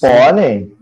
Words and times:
Podem. 0.00 0.76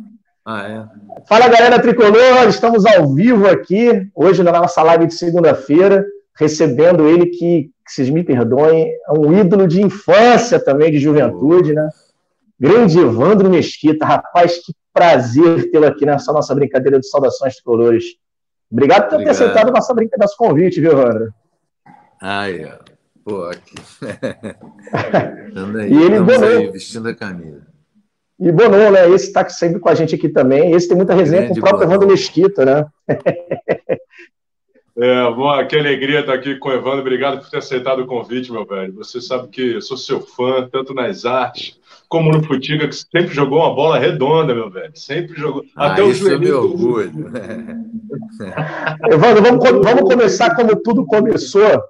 Ah, 0.44 0.68
é. 0.68 1.22
Fala 1.28 1.48
galera 1.48 1.80
tricolor, 1.80 2.48
estamos 2.48 2.84
ao 2.84 3.14
vivo 3.14 3.46
aqui, 3.46 4.08
hoje 4.14 4.42
na 4.42 4.50
nossa 4.50 4.82
live 4.82 5.06
de 5.06 5.14
segunda-feira, 5.14 6.04
recebendo 6.36 7.08
ele 7.08 7.26
que, 7.26 7.70
que, 7.84 7.92
vocês 7.92 8.10
me 8.10 8.24
perdoem, 8.24 8.90
é 8.90 9.12
um 9.12 9.38
ídolo 9.38 9.68
de 9.68 9.80
infância 9.80 10.58
também, 10.58 10.90
de 10.90 10.98
juventude, 10.98 11.72
né? 11.72 11.88
Grande 12.58 12.98
Evandro 12.98 13.48
Mesquita, 13.48 14.04
rapaz, 14.04 14.58
que 14.58 14.74
prazer 14.92 15.70
tê-lo 15.70 15.86
aqui 15.86 16.04
nessa 16.04 16.32
nossa 16.32 16.54
brincadeira 16.54 16.98
de 16.98 17.08
saudações 17.08 17.54
tricolores. 17.54 18.04
Obrigado 18.70 19.10
por 19.10 19.18
ter 19.18 19.30
aceitado 19.30 19.70
nossa 19.70 19.94
brincadeira, 19.94 20.24
nosso 20.24 20.36
convite, 20.36 20.80
viu, 20.80 20.92
Evandro? 20.92 21.32
Ai, 22.20 22.72
pô, 23.24 23.44
aqui. 23.44 23.74
aí, 25.78 25.92
e 25.92 26.02
ele 26.02 26.16
aí, 26.16 26.70
vestindo 26.70 27.08
a 27.08 27.14
camisa. 27.14 27.71
E 28.42 28.50
Bonon, 28.50 28.90
né? 28.90 29.08
Esse 29.10 29.28
está 29.28 29.48
sempre 29.48 29.78
com 29.78 29.88
a 29.88 29.94
gente 29.94 30.16
aqui 30.16 30.28
também. 30.28 30.72
Esse 30.72 30.88
tem 30.88 30.96
muita 30.96 31.14
resenha 31.14 31.42
Grande 31.42 31.60
com 31.60 31.66
o 31.66 31.70
próprio 31.70 31.88
Evandro 31.88 32.08
Mesquita, 32.08 32.64
né? 32.64 32.86
É, 34.94 35.30
bom, 35.30 35.66
que 35.66 35.74
alegria 35.74 36.20
estar 36.20 36.34
aqui 36.34 36.56
com 36.56 36.68
o 36.68 36.72
Evandro. 36.72 37.00
Obrigado 37.00 37.40
por 37.40 37.48
ter 37.48 37.58
aceitado 37.58 38.00
o 38.00 38.06
convite, 38.06 38.52
meu 38.52 38.66
velho. 38.66 38.92
Você 38.94 39.20
sabe 39.20 39.48
que 39.48 39.74
eu 39.74 39.80
sou 39.80 39.96
seu 39.96 40.20
fã, 40.20 40.68
tanto 40.70 40.92
nas 40.92 41.24
artes 41.24 41.78
como 42.08 42.30
no 42.30 42.42
Futiga, 42.42 42.86
que 42.86 42.94
sempre 42.94 43.34
jogou 43.34 43.60
uma 43.60 43.74
bola 43.74 43.98
redonda, 43.98 44.54
meu 44.54 44.68
velho. 44.68 44.92
Sempre 44.94 45.34
jogou. 45.40 45.64
Ah, 45.74 45.92
Até 45.92 46.04
isso 46.04 46.28
o 46.28 46.32
é 46.32 46.38
meu 46.38 46.62
orgulho. 46.64 47.10
Evandro, 49.10 49.42
vamos, 49.42 49.64
vamos 49.82 50.02
começar 50.02 50.54
como 50.54 50.76
tudo 50.82 51.06
começou. 51.06 51.82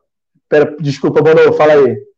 Pera, 0.49 0.77
desculpa, 0.79 1.23
Bono, 1.23 1.53
fala 1.55 1.73
aí. 1.73 2.12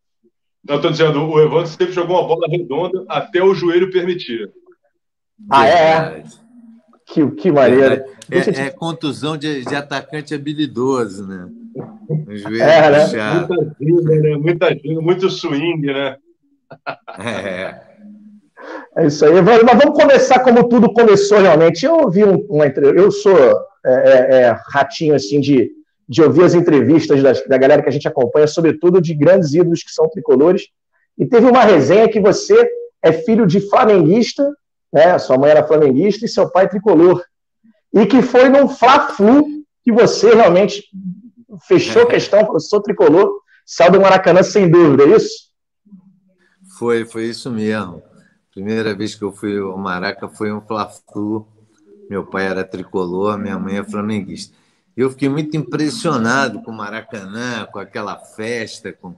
Não, 0.67 0.77
estou 0.77 0.91
dizendo, 0.91 1.23
o 1.23 1.41
Evandro 1.41 1.67
sempre 1.67 1.93
jogou 1.93 2.19
uma 2.19 2.27
bola 2.27 2.49
redonda 2.49 3.05
até 3.09 3.43
o 3.43 3.55
joelho 3.55 3.91
permitir. 3.91 4.51
Ah, 5.51 5.67
é? 5.67 6.25
Que, 7.07 7.31
que 7.33 7.53
maneiro. 7.53 8.05
É, 8.31 8.39
é, 8.39 8.67
é 8.67 8.71
contusão 8.71 9.37
de, 9.37 9.63
de, 9.65 9.75
atacante 9.75 10.35
habilidoso, 10.35 11.27
né? 11.27 11.49
O 12.07 12.37
joelho 12.37 12.63
é, 12.63 12.91
né? 12.91 13.07
Muita 13.35 13.77
ginga, 13.79 14.21
né? 14.21 14.37
Muita 14.37 14.75
ginga, 14.75 15.01
muito 15.01 15.31
swing, 15.31 15.87
né? 15.87 16.17
É. 17.19 17.95
É 18.97 19.07
isso 19.07 19.25
aí. 19.25 19.33
Mas 19.43 19.61
vamos 19.63 20.01
começar 20.01 20.41
como 20.41 20.69
tudo 20.69 20.93
começou 20.93 21.39
realmente. 21.41 21.85
Eu 21.85 21.99
ouvi 21.99 22.25
um, 22.25 22.37
uma 22.49 22.67
entrevista. 22.67 22.99
Eu 22.99 23.11
sou 23.11 23.37
é, 23.85 23.91
é, 23.93 24.37
é, 24.37 24.57
ratinho 24.69 25.15
assim 25.15 25.41
de 25.41 25.71
de 26.09 26.23
ouvir 26.23 26.45
as 26.45 26.55
entrevistas 26.55 27.23
das, 27.23 27.47
da 27.47 27.57
galera 27.57 27.83
que 27.83 27.89
a 27.89 27.93
gente 27.93 28.07
acompanha, 28.07 28.47
sobretudo 28.47 29.01
de 29.01 29.15
grandes 29.15 29.55
ídolos 29.55 29.83
que 29.83 29.91
são 29.91 30.09
tricolores. 30.09 30.69
E 31.19 31.27
teve 31.27 31.47
uma 31.47 31.63
resenha 31.63 32.09
que 32.09 32.21
você 32.21 32.69
é 33.03 33.13
filho 33.13 33.47
de 33.47 33.61
flamenguista, 33.61 34.49
né? 34.93 35.19
Sua 35.19 35.39
mãe 35.39 35.51
era 35.51 35.67
flamenguista 35.67 36.25
e 36.25 36.29
seu 36.29 36.51
pai 36.51 36.69
tricolor. 36.69 37.23
E 37.93 38.07
que 38.07 38.23
foi 38.23 38.49
num 38.49 38.69
Fla-Flu 38.69 39.47
que 39.83 39.93
você 39.93 40.35
realmente 40.35 40.85
fechou 41.67 42.03
a 42.03 42.07
questão, 42.07 42.41
falou, 42.41 42.61
sou 42.61 42.81
tricolor, 42.81 43.41
saiu 43.65 43.93
do 43.93 44.01
Maracanã 44.01 44.43
sem 44.43 44.69
dúvida, 44.69 45.05
é 45.05 45.17
isso? 45.17 45.51
Foi, 46.79 47.05
foi 47.05 47.27
isso 47.27 47.51
mesmo. 47.51 48.03
Primeira 48.53 48.95
vez 48.95 49.15
que 49.15 49.23
eu 49.23 49.33
fui 49.33 49.59
ao 49.59 49.77
Maraca 49.77 50.29
foi 50.29 50.53
um 50.53 50.61
Fla-Flu. 50.61 51.47
Meu 52.09 52.25
pai 52.25 52.47
era 52.47 52.65
tricolor, 52.65 53.39
minha 53.39 53.59
mãe 53.59 53.79
é 53.79 53.85
flamenguista. 53.85 54.57
Eu 54.97 55.11
fiquei 55.11 55.29
muito 55.29 55.57
impressionado 55.57 56.63
com 56.63 56.71
o 56.71 56.77
Maracanã, 56.77 57.67
com 57.73 57.79
aquela 57.79 58.17
festa, 58.17 58.93
com, 58.93 59.17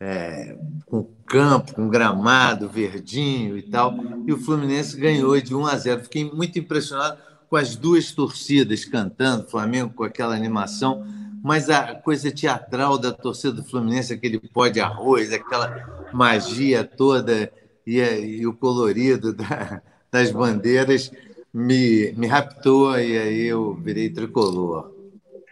é, 0.00 0.56
com 0.86 1.06
campo, 1.26 1.74
com 1.74 1.88
gramado 1.88 2.68
verdinho 2.68 3.56
e 3.58 3.62
tal. 3.62 3.94
E 4.26 4.32
o 4.32 4.38
Fluminense 4.38 4.98
ganhou 4.98 5.38
de 5.40 5.54
1 5.54 5.66
a 5.66 5.76
0. 5.76 6.02
Fiquei 6.04 6.24
muito 6.24 6.58
impressionado 6.58 7.18
com 7.48 7.56
as 7.56 7.76
duas 7.76 8.12
torcidas 8.12 8.84
cantando, 8.84 9.48
Flamengo 9.48 9.92
com 9.94 10.04
aquela 10.04 10.34
animação, 10.34 11.06
mas 11.42 11.70
a 11.70 11.94
coisa 11.94 12.30
teatral 12.30 12.98
da 12.98 13.12
torcida 13.12 13.52
do 13.52 13.64
Fluminense, 13.64 14.12
aquele 14.12 14.38
pó 14.38 14.68
de 14.68 14.80
arroz, 14.80 15.32
aquela 15.32 16.08
magia 16.12 16.84
toda 16.84 17.50
e, 17.86 18.00
e 18.00 18.46
o 18.46 18.52
colorido 18.52 19.32
da, 19.32 19.82
das 20.10 20.30
bandeiras 20.30 21.10
me, 21.52 22.12
me 22.12 22.26
raptou 22.26 22.98
e 22.98 23.16
aí 23.16 23.46
eu 23.46 23.74
virei 23.74 24.10
tricolor. 24.10 24.97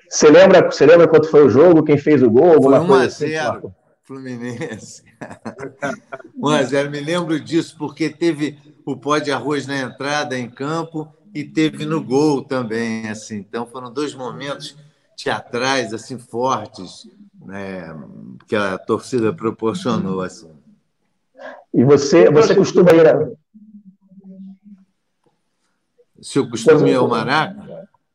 Você 0.09 0.31
lembra, 0.31 0.71
você 0.71 0.87
lembra 0.87 1.09
quanto 1.09 1.29
foi 1.29 1.45
o 1.45 1.51
jogo? 1.51 1.83
Quem 1.83 1.99
fez 1.99 2.23
o 2.23 2.31
gol? 2.31 2.55
Alguma 2.55 2.85
foi 2.85 2.97
1 2.97 3.01
a 3.01 3.09
0 3.09 3.51
assim, 3.51 3.75
Fluminense. 4.03 5.03
1 6.37 6.49
a 6.49 6.63
0 6.63 6.91
Me 6.91 7.01
lembro 7.01 7.41
disso 7.41 7.77
porque 7.79 8.09
teve 8.09 8.59
o 8.85 8.97
pó 8.97 9.19
de 9.19 9.33
arroz 9.33 9.67
na 9.67 9.79
entrada 9.79 10.39
em 10.39 10.49
campo 10.49 11.09
e 11.35 11.45
teve 11.45 11.85
no 11.85 12.03
gol 12.03 12.43
também, 12.43 13.09
assim. 13.09 13.37
Então 13.37 13.67
foram 13.67 13.93
dois 13.93 14.15
momentos 14.15 14.77
teatrais 15.17 15.93
assim 15.93 16.19
fortes, 16.19 17.09
né, 17.45 17.95
que 18.47 18.55
a 18.55 18.79
torcida 18.79 19.33
proporcionou 19.33 20.21
assim. 20.21 20.51
E 21.73 21.83
você, 21.83 22.31
você 22.31 22.55
costuma 22.55 22.93
ir 22.93 23.07
a... 23.07 23.29
Se 26.21 26.39
eu 26.39 26.49
costumo 26.49 26.87
ir 26.87 26.95
ao 26.95 27.09
Maraca? 27.09 27.66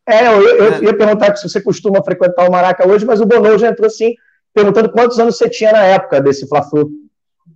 É, 0.07 0.27
eu, 0.27 0.41
eu, 0.41 0.65
eu 0.73 0.83
ia 0.83 0.97
perguntar 0.97 1.35
se 1.35 1.47
você 1.47 1.61
costuma 1.61 2.03
frequentar 2.03 2.47
o 2.47 2.51
Maraca 2.51 2.87
hoje, 2.87 3.05
mas 3.05 3.21
o 3.21 3.25
Bonou 3.25 3.57
já 3.57 3.69
entrou 3.69 3.87
assim, 3.87 4.15
perguntando 4.53 4.91
quantos 4.91 5.19
anos 5.19 5.37
você 5.37 5.49
tinha 5.49 5.71
na 5.71 5.83
época 5.83 6.19
desse 6.19 6.47
Fla-Flu. 6.47 6.89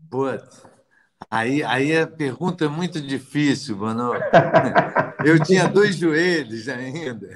Putz, 0.10 0.64
aí, 1.30 1.64
aí 1.64 1.98
a 1.98 2.06
pergunta 2.06 2.66
é 2.66 2.68
muito 2.68 3.02
difícil, 3.02 3.76
Bonou. 3.76 4.16
Eu 5.26 5.44
tinha 5.44 5.68
dois 5.68 5.96
joelhos 5.96 6.70
ainda. 6.70 7.28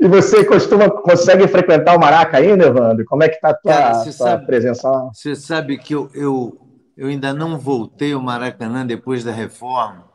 E 0.00 0.08
você 0.08 0.44
costuma, 0.44 0.90
consegue 0.90 1.46
frequentar 1.46 1.96
o 1.96 2.00
Maraca 2.00 2.36
ainda, 2.36 2.66
Evandro? 2.66 3.04
Como 3.04 3.22
é 3.22 3.28
que 3.28 3.36
está 3.36 3.50
a 3.50 3.54
tua, 3.54 3.72
Cara, 3.72 4.02
tua 4.02 4.12
sabe, 4.12 4.46
presença 4.46 4.90
lá? 4.90 5.08
Você 5.12 5.36
sabe 5.36 5.78
que 5.78 5.94
eu, 5.94 6.10
eu, 6.14 6.58
eu 6.96 7.06
ainda 7.06 7.32
não 7.32 7.56
voltei 7.56 8.12
ao 8.12 8.20
Maracanã 8.20 8.84
depois 8.84 9.22
da 9.22 9.30
reforma 9.30 10.11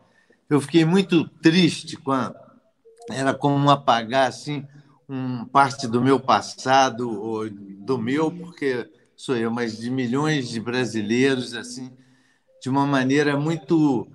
eu 0.49 0.61
fiquei 0.61 0.85
muito 0.85 1.27
triste 1.27 1.97
quando 1.97 2.35
era 3.09 3.33
como 3.33 3.69
apagar 3.69 4.27
assim 4.27 4.65
um 5.07 5.45
parte 5.45 5.87
do 5.87 6.01
meu 6.01 6.19
passado 6.19 7.09
ou 7.09 7.49
do 7.49 7.97
meu 7.97 8.31
porque 8.31 8.89
sou 9.15 9.35
eu 9.35 9.49
mas 9.49 9.77
de 9.77 9.89
milhões 9.89 10.49
de 10.49 10.59
brasileiros 10.59 11.53
assim 11.53 11.91
de 12.61 12.69
uma 12.69 12.85
maneira 12.85 13.37
muito 13.37 14.07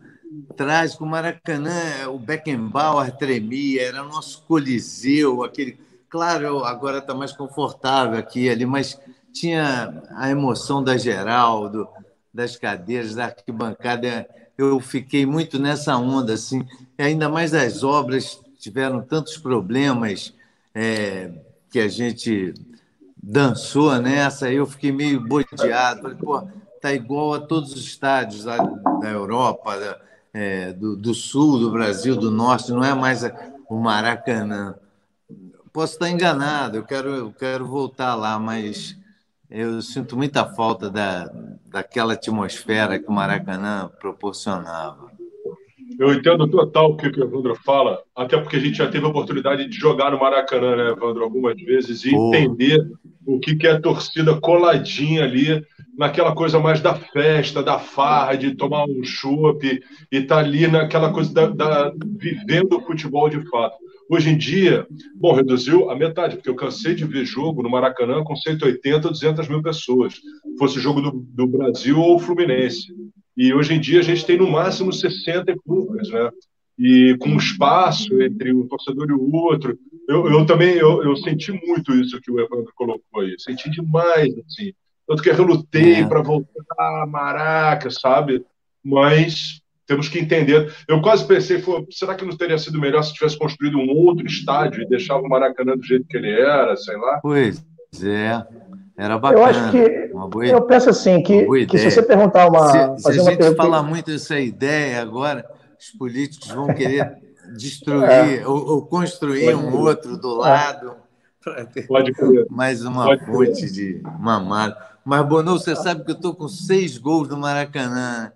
trágica. 0.56 1.04
O 1.04 1.06
Maracanã 1.06 2.08
o 2.08 2.18
Beckenbauer 2.18 3.16
tremia 3.16 3.82
era 3.82 4.02
nosso 4.02 4.42
coliseu 4.42 5.42
aquele 5.42 5.78
claro 6.08 6.64
agora 6.64 6.98
está 6.98 7.14
mais 7.14 7.32
confortável 7.32 8.18
aqui 8.18 8.48
ali 8.48 8.66
mas 8.66 9.00
tinha 9.32 10.02
a 10.14 10.30
emoção 10.30 10.84
da 10.84 10.96
Geraldo 10.96 11.88
das 12.32 12.56
cadeiras 12.56 13.14
da 13.14 13.26
arquibancada 13.26 14.26
eu 14.56 14.78
fiquei 14.80 15.24
muito 15.26 15.58
nessa 15.58 15.96
onda, 15.96 16.34
assim, 16.34 16.66
ainda 16.98 17.28
mais 17.28 17.54
as 17.54 17.82
obras 17.82 18.40
tiveram 18.58 19.02
tantos 19.02 19.36
problemas 19.36 20.34
é, 20.74 21.30
que 21.70 21.80
a 21.80 21.88
gente 21.88 22.54
dançou 23.22 23.98
nessa, 24.00 24.50
eu 24.50 24.66
fiquei 24.66 24.92
meio 24.92 25.20
bodeado, 25.20 26.02
falei, 26.02 26.16
pô, 26.16 26.46
tá 26.80 26.92
igual 26.92 27.34
a 27.34 27.40
todos 27.40 27.72
os 27.72 27.84
estádios 27.84 28.44
lá 28.44 28.56
da 28.56 29.08
Europa, 29.08 29.78
da, 29.78 30.00
é, 30.34 30.72
do, 30.72 30.96
do, 30.96 31.14
sul 31.14 31.58
do 31.58 31.70
Brasil, 31.70 32.16
do 32.16 32.30
norte, 32.30 32.72
não 32.72 32.84
é 32.84 32.94
mais 32.94 33.22
o 33.68 33.76
Maracanã. 33.76 34.74
Posso 35.72 35.94
estar 35.94 36.10
enganado, 36.10 36.76
eu 36.76 36.84
quero, 36.84 37.08
eu 37.10 37.32
quero 37.32 37.66
voltar 37.66 38.14
lá, 38.14 38.38
mas 38.38 38.96
eu 39.52 39.82
sinto 39.82 40.16
muita 40.16 40.46
falta 40.46 40.88
da, 40.88 41.30
daquela 41.66 42.14
atmosfera 42.14 42.98
que 42.98 43.06
o 43.06 43.12
Maracanã 43.12 43.90
proporcionava. 44.00 45.12
Eu 45.98 46.10
entendo 46.14 46.48
total 46.48 46.92
o 46.92 46.96
que 46.96 47.06
o 47.06 47.24
Evandro 47.24 47.54
fala, 47.56 48.00
até 48.16 48.38
porque 48.38 48.56
a 48.56 48.58
gente 48.58 48.78
já 48.78 48.88
teve 48.88 49.04
a 49.04 49.10
oportunidade 49.10 49.68
de 49.68 49.76
jogar 49.76 50.10
no 50.10 50.18
Maracanã, 50.18 50.74
né, 50.74 50.90
Evandro, 50.90 51.22
algumas 51.22 51.54
vezes, 51.60 52.02
e 52.04 52.14
oh. 52.14 52.34
entender 52.34 52.80
o 53.26 53.38
que 53.38 53.66
é 53.66 53.72
a 53.72 53.80
torcida 53.80 54.40
coladinha 54.40 55.24
ali, 55.24 55.62
naquela 55.98 56.34
coisa 56.34 56.58
mais 56.58 56.80
da 56.80 56.94
festa, 56.94 57.62
da 57.62 57.78
farra, 57.78 58.36
de 58.36 58.54
tomar 58.54 58.84
um 58.84 59.04
chopp, 59.04 59.64
e 60.10 60.16
estar 60.16 60.36
tá 60.36 60.40
ali 60.40 60.66
naquela 60.66 61.12
coisa 61.12 61.32
da, 61.32 61.46
da 61.46 61.92
vivendo 62.16 62.78
o 62.78 62.80
futebol 62.80 63.28
de 63.28 63.46
fato. 63.50 63.76
Hoje 64.10 64.30
em 64.30 64.36
dia, 64.36 64.86
bom, 65.14 65.32
reduziu 65.32 65.90
a 65.90 65.96
metade, 65.96 66.36
porque 66.36 66.50
eu 66.50 66.54
cansei 66.54 66.94
de 66.94 67.04
ver 67.04 67.24
jogo 67.24 67.62
no 67.62 67.70
Maracanã 67.70 68.22
com 68.22 68.36
180, 68.36 69.08
200 69.08 69.48
mil 69.48 69.62
pessoas, 69.62 70.20
fosse 70.58 70.80
jogo 70.80 71.00
do, 71.00 71.10
do 71.10 71.46
Brasil 71.46 71.98
ou 71.98 72.18
Fluminense. 72.18 72.92
E 73.36 73.52
hoje 73.54 73.74
em 73.74 73.80
dia 73.80 74.00
a 74.00 74.02
gente 74.02 74.26
tem 74.26 74.36
no 74.36 74.50
máximo 74.50 74.92
60 74.92 75.50
e 75.50 75.56
poucas, 75.64 76.08
né? 76.10 76.30
E 76.78 77.16
com 77.20 77.36
espaço 77.36 78.20
entre 78.20 78.52
um 78.52 78.66
torcedor 78.66 79.08
e 79.08 79.12
o 79.12 79.32
outro. 79.32 79.78
Eu, 80.08 80.30
eu 80.30 80.44
também 80.44 80.74
eu, 80.74 81.02
eu 81.02 81.16
senti 81.16 81.52
muito 81.52 81.94
isso 81.94 82.20
que 82.20 82.30
o 82.30 82.40
Evandro 82.40 82.72
colocou 82.74 83.20
aí. 83.20 83.34
Senti 83.38 83.70
demais, 83.70 84.28
assim. 84.46 84.72
Tanto 85.06 85.22
que 85.22 85.30
eu 85.30 85.34
relutei 85.34 85.94
é. 86.00 86.06
para 86.06 86.22
voltar 86.22 87.02
a 87.02 87.06
Maraca, 87.06 87.90
sabe? 87.90 88.44
mas 88.82 89.61
temos 89.86 90.08
que 90.08 90.18
entender. 90.18 90.72
Eu 90.88 91.00
quase 91.00 91.26
pensei, 91.26 91.62
será 91.90 92.14
que 92.14 92.24
não 92.24 92.36
teria 92.36 92.58
sido 92.58 92.80
melhor 92.80 93.02
se 93.02 93.14
tivesse 93.14 93.38
construído 93.38 93.78
um 93.78 93.90
outro 93.90 94.26
estádio 94.26 94.82
e 94.82 94.88
deixava 94.88 95.22
o 95.22 95.28
Maracanã 95.28 95.76
do 95.76 95.84
jeito 95.84 96.06
que 96.06 96.16
ele 96.16 96.30
era, 96.30 96.76
sei 96.76 96.96
lá? 96.96 97.20
Pois 97.20 97.64
é. 98.02 98.42
Era 98.96 99.18
bacana. 99.18 99.40
Eu 99.40 99.44
acho 99.46 99.70
que. 99.70 100.08
Boa, 100.12 100.46
eu 100.46 100.62
penso 100.62 100.90
assim, 100.90 101.22
que, 101.22 101.66
que 101.66 101.78
se 101.78 101.90
você 101.90 102.02
perguntar 102.02 102.48
uma. 102.48 102.96
Se, 102.96 103.02
se 103.02 103.08
a 103.08 103.12
gente 103.12 103.38
pergunta... 103.38 103.56
falar 103.56 103.82
muito 103.82 104.10
essa 104.10 104.38
ideia 104.38 105.00
agora, 105.00 105.44
os 105.78 105.90
políticos 105.98 106.48
vão 106.48 106.68
querer 106.68 107.16
destruir 107.56 108.40
é. 108.40 108.46
ou, 108.46 108.64
ou, 108.64 108.86
construir 108.86 109.46
Pode 109.46 109.56
um 109.56 109.76
outro 109.80 110.16
do 110.16 110.36
lado. 110.36 110.94
Pode 111.88 112.12
ter 112.12 112.46
mais 112.50 112.84
uma 112.84 113.04
Pode 113.04 113.26
fonte 113.26 113.72
de 113.72 114.00
mamado. 114.20 114.76
Mas, 115.04 115.26
Bonou, 115.26 115.58
você 115.58 115.74
sabe 115.74 116.04
que 116.04 116.12
eu 116.12 116.14
estou 116.14 116.34
com 116.34 116.46
seis 116.46 116.96
gols 116.96 117.28
no 117.28 117.36
Maracanã. 117.36 118.30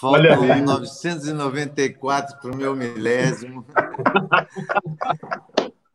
Faltam 0.00 0.64
994 0.64 2.40
para 2.40 2.52
o 2.52 2.56
meu 2.56 2.76
milésimo. 2.76 3.66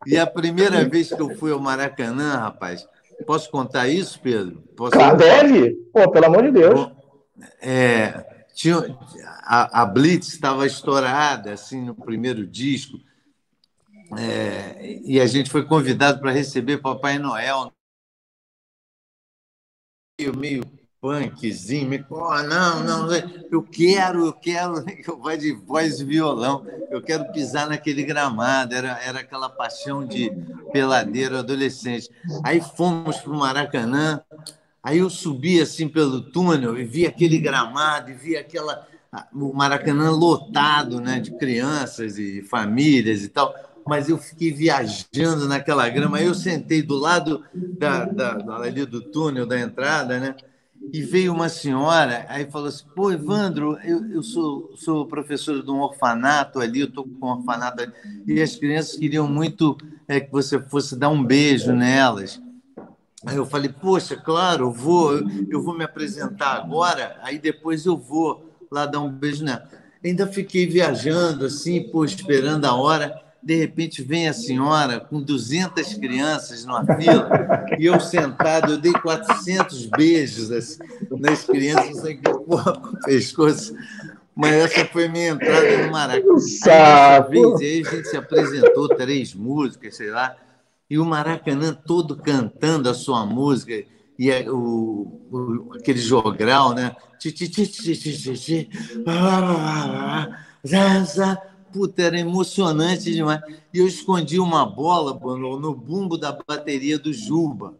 e 0.06 0.18
a 0.18 0.28
primeira 0.28 0.84
vez 0.84 1.08
que 1.08 1.22
eu 1.22 1.34
fui 1.38 1.54
ao 1.54 1.60
Maracanã, 1.60 2.36
rapaz, 2.36 2.86
posso 3.26 3.50
contar 3.50 3.88
isso, 3.88 4.20
Pedro? 4.20 4.62
Posso 4.76 4.92
claro, 4.92 5.16
deve. 5.16 5.72
Pô, 5.94 6.12
pelo 6.12 6.26
amor 6.26 6.44
de 6.44 6.52
Deus. 6.52 6.92
É, 7.62 8.46
tinha, 8.54 8.76
a, 9.44 9.82
a 9.82 9.86
Blitz 9.86 10.28
estava 10.28 10.68
estourada 10.68 11.54
assim 11.54 11.82
no 11.82 11.96
primeiro 11.96 12.46
disco. 12.46 13.00
É, 14.20 15.00
e 15.06 15.20
a 15.22 15.26
gente 15.26 15.50
foi 15.50 15.66
convidado 15.66 16.20
para 16.20 16.32
receber 16.32 16.80
Papai 16.80 17.18
Noel 17.18 17.72
meio, 20.20 20.38
meio 20.38 20.83
punkzinho, 21.04 21.90
meio, 21.90 22.06
oh, 22.10 22.42
não, 22.44 22.82
não, 22.82 23.10
eu 23.52 23.62
quero, 23.62 24.28
eu 24.28 24.32
quero 24.32 24.82
que 24.86 25.04
eu 25.12 25.20
vá 25.20 25.36
de 25.36 25.52
voz 25.52 26.00
e 26.00 26.06
violão, 26.06 26.66
eu 26.90 27.02
quero 27.02 27.30
pisar 27.34 27.68
naquele 27.68 28.04
gramado, 28.04 28.74
era, 28.74 28.98
era 29.04 29.20
aquela 29.20 29.50
paixão 29.50 30.06
de 30.06 30.32
peladeiro 30.72 31.38
adolescente. 31.38 32.10
Aí 32.42 32.62
fomos 32.62 33.18
para 33.18 33.34
o 33.34 33.38
Maracanã, 33.38 34.22
aí 34.82 35.00
eu 35.00 35.10
subi 35.10 35.60
assim 35.60 35.90
pelo 35.90 36.22
túnel 36.22 36.80
e 36.80 36.86
vi 36.86 37.06
aquele 37.06 37.38
gramado, 37.38 38.10
e 38.10 38.14
vi 38.14 38.38
aquela 38.38 38.88
o 39.34 39.54
Maracanã 39.54 40.10
lotado 40.10 41.02
né, 41.02 41.20
de 41.20 41.32
crianças 41.38 42.18
e 42.18 42.42
famílias 42.44 43.24
e 43.24 43.28
tal 43.28 43.54
mas 43.86 44.08
eu 44.08 44.18
fiquei 44.18 44.50
viajando 44.50 45.46
naquela 45.46 45.90
grama. 45.90 46.22
Eu 46.22 46.34
sentei 46.34 46.82
do 46.82 46.96
lado 46.96 47.44
da, 47.54 48.06
da, 48.06 48.56
ali 48.56 48.86
do 48.86 49.02
túnel 49.02 49.46
da 49.46 49.60
entrada, 49.60 50.22
né? 50.22 50.36
E 50.92 51.02
veio 51.02 51.34
uma 51.34 51.50
senhora, 51.50 52.26
aí 52.30 52.50
falou 52.50 52.68
assim: 52.68 52.84
pô, 52.96 53.12
Evandro, 53.12 53.78
eu, 53.84 54.06
eu 54.12 54.24
sou, 54.24 54.74
sou 54.76 55.06
professor 55.06 55.64
de 55.64 55.72
um 55.72 55.80
orfanato 55.80 56.60
ali, 56.60 56.82
eu 56.82 56.88
estou 56.88 57.04
com 57.04 57.28
um 57.28 57.30
orfanato 57.30 57.82
ali, 57.82 57.94
e 58.28 58.42
as 58.42 58.56
crianças 58.56 58.98
queriam 58.98 59.28
muito 59.28 59.78
é, 60.08 60.20
que 60.20 60.32
você 60.32 60.60
fosse 60.60 60.96
dar 60.96 61.10
um 61.10 61.24
beijo 61.24 61.72
nelas. 61.72 62.42
Aí 63.26 63.38
eu 63.38 63.46
falei: 63.46 63.70
poxa, 63.70 64.16
claro, 64.16 64.66
eu 64.66 64.72
vou, 64.72 65.14
eu 65.50 65.62
vou 65.62 65.76
me 65.78 65.84
apresentar 65.84 66.56
agora, 66.58 67.18
aí 67.22 67.40
depois 67.40 67.86
eu 67.86 67.98
vou 67.98 68.54
lá 68.70 68.86
dar 68.86 69.00
um 69.00 69.10
beijo 69.10 69.44
nela. 69.44 69.68
Ainda 70.04 70.28
fiquei 70.28 70.68
viajando 70.68 71.46
assim, 71.46 71.82
pô, 71.90 72.04
esperando 72.04 72.66
a 72.66 72.76
hora 72.76 73.24
de 73.44 73.56
repente 73.56 74.01
vem 74.01 74.30
a 74.30 74.34
senhora 74.34 75.00
com 75.00 75.22
200 75.22 75.95
crianças 75.95 76.63
numa 76.63 76.86
fila 76.95 77.66
e 77.78 77.86
eu 77.86 78.00
sentado, 78.00 78.74
eu 78.74 78.78
dei 78.78 78.94
400 78.94 79.86
beijos 79.88 80.51
assim, 80.51 80.80
nas 81.12 81.44
crianças, 81.44 82.00
sem 82.00 82.18
que 82.18 82.31
porra 82.31 82.74
com 82.74 82.95
o 82.95 83.00
pescoço. 83.01 83.75
Mas 84.36 84.54
essa 84.54 84.86
foi 84.86 85.07
minha 85.07 85.30
entrada 85.30 85.86
no 85.86 85.92
Maracanã. 85.92 86.40
Aí, 87.62 87.66
aí 87.66 87.84
a 87.86 87.90
gente 87.92 88.07
se 88.07 88.18
apresentou 88.18 88.88
três 88.90 89.34
músicas, 89.34 89.96
sei 89.96 90.10
lá, 90.10 90.36
e 90.89 90.98
o 90.98 91.06
Maracanã 91.06 91.74
todo 91.74 92.16
cantando 92.16 92.89
a 92.89 92.94
sua 92.94 93.25
música 93.25 93.74
e 94.18 94.31
o, 94.50 95.22
o, 95.31 95.74
aquele 95.75 96.00
jogral, 96.00 96.74
né? 96.74 96.96
Puta, 101.74 102.04
era 102.04 102.20
emocionante 102.20 103.12
demais. 103.12 103.42
E 103.74 103.80
eu 103.80 103.88
escondi 103.88 104.40
uma 104.40 104.66
bola 104.66 105.20
no, 105.20 105.60
no 105.60 105.74
bumbo 105.74 106.18
da 106.18 106.31
bateria 106.31 107.00
do 107.00 107.12
Juba, 107.12 107.74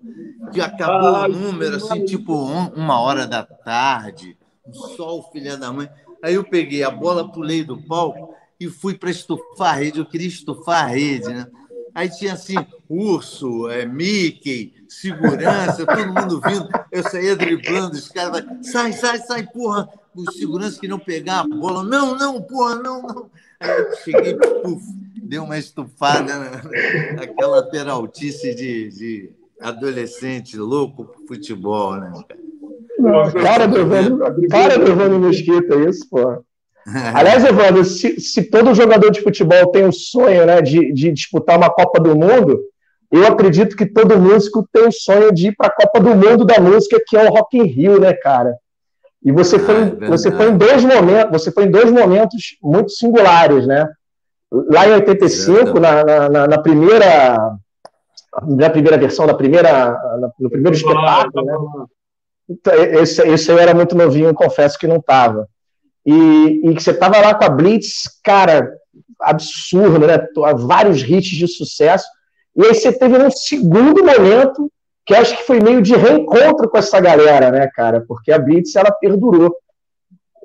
que 0.52 0.60
acabou 0.60 1.14
o 1.14 1.28
número, 1.28 1.76
assim, 1.76 2.04
tipo 2.04 2.34
um, 2.34 2.70
uma 2.70 3.00
hora 3.00 3.28
da 3.28 3.44
tarde, 3.44 4.36
um 4.68 4.74
sol, 4.74 5.30
filha 5.32 5.56
da 5.56 5.72
mãe. 5.72 5.88
Aí 6.24 6.34
eu 6.34 6.44
peguei 6.44 6.84
a 6.84 6.90
bola, 6.90 7.32
pulei 7.32 7.64
do 7.64 7.78
palco 7.78 8.34
e 8.60 8.68
fui 8.68 8.96
para 8.96 9.12
estufar 9.12 9.76
a 9.76 9.78
rede. 9.78 10.00
Eu 10.00 10.06
queria 10.06 10.28
estufar 10.28 10.86
a 10.86 10.88
rede, 10.88 11.30
né? 11.30 11.48
Aí 11.96 12.10
tinha 12.10 12.34
assim, 12.34 12.56
urso, 12.90 13.70
é, 13.70 13.86
Mickey, 13.86 14.74
segurança, 14.90 15.86
todo 15.86 16.08
mundo 16.08 16.42
vindo. 16.42 16.68
Eu 16.92 17.04
saía 17.04 17.36
driblando, 17.36 17.96
os 17.96 18.08
caras, 18.08 18.44
sai, 18.64 18.94
sai, 18.94 19.20
sai, 19.20 19.46
porra. 19.46 19.88
Os 20.16 20.38
seguranças 20.38 20.80
queriam 20.80 20.98
pegar 20.98 21.42
a 21.42 21.48
bola. 21.48 21.84
Não, 21.84 22.16
não, 22.16 22.42
porra, 22.42 22.76
não, 22.76 23.02
não. 23.04 23.30
Eu 23.64 23.96
cheguei, 23.98 24.36
puf, 24.36 24.84
dei 25.24 25.40
uma 25.40 25.58
estufada 25.58 26.34
naquela 27.16 27.64
peraltice 27.70 28.54
de, 28.54 28.90
de 28.90 29.30
adolescente 29.60 30.58
louco 30.58 31.06
pro 31.06 31.28
futebol, 31.28 31.96
né? 31.96 32.12
cara 33.42 33.68
do 33.68 33.80
Evandro, 33.80 34.48
cara 34.50 34.78
do 34.78 34.92
Evandro 34.92 35.20
Mesquita, 35.20 35.76
isso, 35.76 36.08
pô. 36.10 36.44
Aliás, 37.14 37.44
Evandro, 37.44 37.84
se, 37.86 38.20
se, 38.20 38.44
todo 38.44 38.76
jogador 38.76 39.10
de 39.10 39.22
futebol 39.22 39.68
tem 39.68 39.86
o 39.86 39.92
sonho 39.92 40.46
né, 40.46 40.62
de, 40.62 40.92
de, 40.92 41.12
disputar 41.12 41.58
uma 41.58 41.70
Copa 41.70 42.00
do 42.00 42.16
Mundo, 42.16 42.60
eu 43.10 43.26
acredito 43.26 43.76
que 43.78 43.86
todo 43.86 44.20
músico 44.20 44.68
tem 44.72 44.88
o 44.88 44.92
sonho 44.92 45.34
de 45.34 45.48
ir 45.48 45.56
para 45.56 45.68
a 45.68 45.74
Copa 45.74 46.00
do 46.02 46.16
Mundo 46.16 46.44
da 46.46 46.60
música, 46.60 47.02
que 47.06 47.16
é 47.16 47.24
o 47.24 47.30
Rock 47.30 47.58
in 47.58 47.64
Rio, 47.64 48.00
né, 48.00 48.14
cara? 48.14 48.54
E 49.24 49.32
você 49.32 49.58
foi, 49.58 49.76
ah, 49.76 50.06
é 50.06 50.08
você 50.08 50.32
foi 50.32 50.50
em 50.50 50.58
dois 50.58 50.84
momentos, 50.84 51.32
você 51.32 51.52
foi 51.52 51.64
em 51.66 51.72
dois 51.72 51.90
momentos 51.90 52.58
muito 52.62 52.92
singulares, 52.92 53.66
né? 53.66 53.88
Lá 54.52 54.88
em 54.88 54.94
85, 54.94 55.80
na, 55.80 56.30
na, 56.30 56.48
na 56.48 56.58
primeira 56.60 57.58
na 58.42 58.70
primeira 58.70 58.98
versão, 58.98 59.28
na 59.28 59.34
primeira, 59.34 59.98
no 60.40 60.50
primeiro 60.50 60.76
espetáculo, 60.76 61.46
né? 61.46 61.86
Então, 62.50 62.74
esse, 62.74 63.22
esse 63.22 63.52
eu 63.52 63.58
era 63.58 63.74
muito 63.74 63.96
novinho, 63.96 64.34
confesso 64.34 64.78
que 64.78 64.88
não 64.88 64.98
estava. 64.98 65.48
E, 66.06 66.62
e 66.64 66.76
que 66.76 66.84
você 66.84 66.92
estava 66.92 67.20
lá 67.20 67.34
com 67.34 67.46
a 67.46 67.50
Blitz, 67.50 68.20
cara, 68.24 68.70
absurdo, 69.22 70.06
né? 70.06 70.28
Vários 70.58 71.02
hits 71.02 71.38
de 71.38 71.48
sucesso. 71.48 72.06
E 72.56 72.66
aí 72.66 72.74
você 72.74 72.92
teve 72.92 73.18
um 73.18 73.32
segundo 73.32 74.04
momento 74.04 74.72
que 75.06 75.14
acho 75.14 75.36
que 75.38 75.44
foi 75.44 75.60
meio 75.60 75.82
de 75.82 75.96
reencontro 75.96 76.70
com 76.70 76.78
essa 76.78 77.00
galera, 77.00 77.52
né, 77.52 77.68
cara? 77.68 78.02
Porque 78.02 78.32
a 78.32 78.40
Blitz, 78.40 78.76
ela 78.76 78.92
perdurou. 78.92 79.56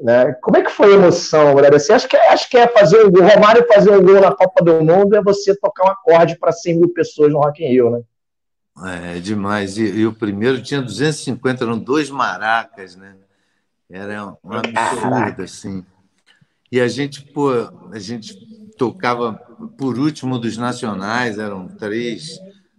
Né? 0.01 0.33
Como 0.41 0.57
é 0.57 0.63
que 0.63 0.71
foi 0.71 0.93
a 0.93 0.97
emoção, 0.97 1.55
galera? 1.55 1.79
Você 1.79 1.93
acha 1.93 2.09
que, 2.09 2.17
acho 2.17 2.49
que 2.49 2.57
é 2.57 2.69
fazer 2.69 3.05
um 3.05 3.11
gol, 3.11 3.23
Romário 3.23 3.67
fazer 3.67 3.91
um 3.91 4.03
gol 4.03 4.21
na 4.21 4.33
Copa 4.33 4.65
do 4.65 4.83
Mundo 4.85 5.17
é 5.17 5.23
você 5.23 5.57
tocar 5.57 5.85
um 5.85 5.91
acorde 5.91 6.39
para 6.39 6.53
100 6.53 6.79
mil 6.79 6.89
pessoas 6.93 7.33
no 7.33 7.39
Rock 7.39 7.65
in 7.65 7.69
Rio, 7.69 7.91
né? 7.91 8.01
É, 8.85 9.19
demais. 9.19 9.77
E, 9.77 9.83
e, 9.83 10.07
o 10.07 10.13
primeiro 10.13 10.63
tinha 10.63 10.81
250, 10.81 11.65
eram 11.65 11.79
dois 11.79 12.11
maracas, 12.11 12.95
né? 12.95 13.17
Era 13.91 14.25
um 14.45 14.53
absurdo, 14.53 15.43
assim. 15.43 15.85
E 16.71 16.81
a 16.81 16.87
gente, 16.87 17.23
pô, 17.23 17.51
a 17.91 17.99
gente 17.99 18.37
tocava 18.77 19.33
por 19.77 19.99
último 19.99 20.39
dos 20.39 20.57
nacionais, 20.57 21.39
eram 21.39 21.67
três 21.67 22.39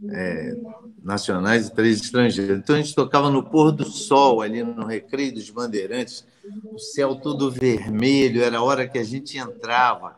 é, 0.09 0.55
nacionais 1.03 1.67
e 1.67 1.73
três 1.73 2.01
estrangeiros. 2.01 2.57
Então 2.57 2.75
a 2.75 2.81
gente 2.81 2.95
tocava 2.95 3.29
no 3.29 3.43
pôr 3.43 3.71
do 3.71 3.85
sol, 3.85 4.41
ali 4.41 4.63
no 4.63 4.85
Recreio 4.85 5.33
dos 5.33 5.49
Bandeirantes, 5.49 6.25
o 6.71 6.79
céu 6.79 7.15
todo 7.15 7.51
vermelho, 7.51 8.43
era 8.43 8.57
a 8.57 8.63
hora 8.63 8.87
que 8.87 8.97
a 8.97 9.03
gente 9.03 9.37
entrava. 9.37 10.17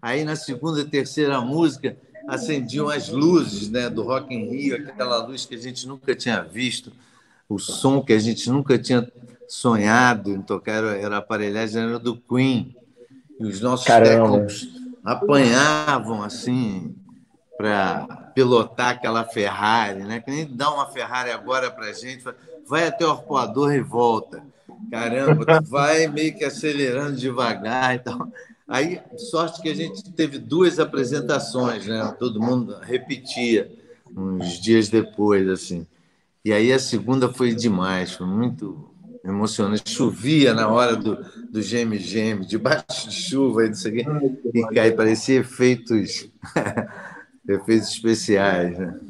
Aí 0.00 0.24
na 0.24 0.36
segunda 0.36 0.80
e 0.80 0.84
terceira 0.84 1.40
música 1.40 1.96
acendiam 2.28 2.88
as 2.88 3.08
luzes 3.08 3.70
né, 3.70 3.90
do 3.90 4.02
Rock 4.02 4.34
in 4.34 4.48
Rio, 4.48 4.76
aquela 4.76 5.24
luz 5.26 5.44
que 5.44 5.54
a 5.54 5.58
gente 5.58 5.86
nunca 5.86 6.14
tinha 6.14 6.42
visto, 6.42 6.92
o 7.48 7.58
som 7.58 8.02
que 8.02 8.12
a 8.12 8.18
gente 8.18 8.48
nunca 8.50 8.78
tinha 8.78 9.10
sonhado 9.48 10.30
em 10.30 10.40
tocar, 10.40 10.82
era, 10.82 11.16
a 11.16 11.18
aparelhagem 11.18 11.82
era 11.82 11.98
do 11.98 12.16
Queen. 12.16 12.74
E 13.38 13.44
os 13.44 13.60
nossos 13.60 13.86
técnicos 13.86 14.68
apanhavam 15.04 16.22
assim 16.22 16.94
para 17.56 18.23
pilotar 18.34 18.90
aquela 18.90 19.24
Ferrari, 19.24 20.02
né? 20.02 20.20
Que 20.20 20.30
nem 20.30 20.46
dá 20.46 20.72
uma 20.72 20.86
Ferrari 20.86 21.30
agora 21.30 21.70
para 21.70 21.92
gente, 21.92 22.24
vai 22.66 22.86
até 22.86 23.06
o 23.06 23.10
arpoador 23.10 23.72
e 23.72 23.80
volta. 23.80 24.42
Caramba, 24.90 25.60
vai 25.62 26.06
meio 26.08 26.36
que 26.36 26.44
acelerando 26.44 27.16
devagar 27.16 27.94
e 27.94 27.98
tal. 27.98 28.28
Aí, 28.66 29.00
sorte 29.16 29.60
que 29.60 29.68
a 29.68 29.74
gente 29.74 30.10
teve 30.12 30.38
duas 30.38 30.78
apresentações, 30.78 31.86
né? 31.86 32.14
Todo 32.18 32.40
mundo 32.40 32.76
repetia 32.80 33.70
uns 34.16 34.60
dias 34.60 34.88
depois, 34.88 35.48
assim. 35.48 35.86
E 36.44 36.52
aí 36.52 36.72
a 36.72 36.78
segunda 36.78 37.32
foi 37.32 37.54
demais, 37.54 38.12
foi 38.12 38.26
muito, 38.26 38.90
emocionante. 39.24 39.90
Chovia 39.90 40.52
na 40.52 40.68
hora 40.68 40.96
do, 40.96 41.16
do 41.50 41.62
geme-geme, 41.62 42.46
debaixo 42.46 43.08
de 43.08 43.14
chuva, 43.14 43.64
e 43.64 43.68
não 43.68 43.74
sei 43.74 43.90
o 43.90 43.94
quê, 43.94 44.50
e 44.54 44.74
cai, 44.74 44.92
parecia 44.92 45.40
efeitos, 45.40 46.28
efeitos 47.48 47.88
especiais. 47.88 48.78
Né? 48.78 49.00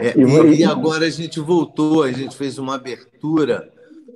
É, 0.00 0.18
e, 0.18 0.60
e 0.60 0.64
agora 0.64 1.06
a 1.06 1.10
gente 1.10 1.40
voltou, 1.40 2.02
a 2.02 2.12
gente 2.12 2.36
fez 2.36 2.58
uma 2.58 2.74
abertura 2.74 3.70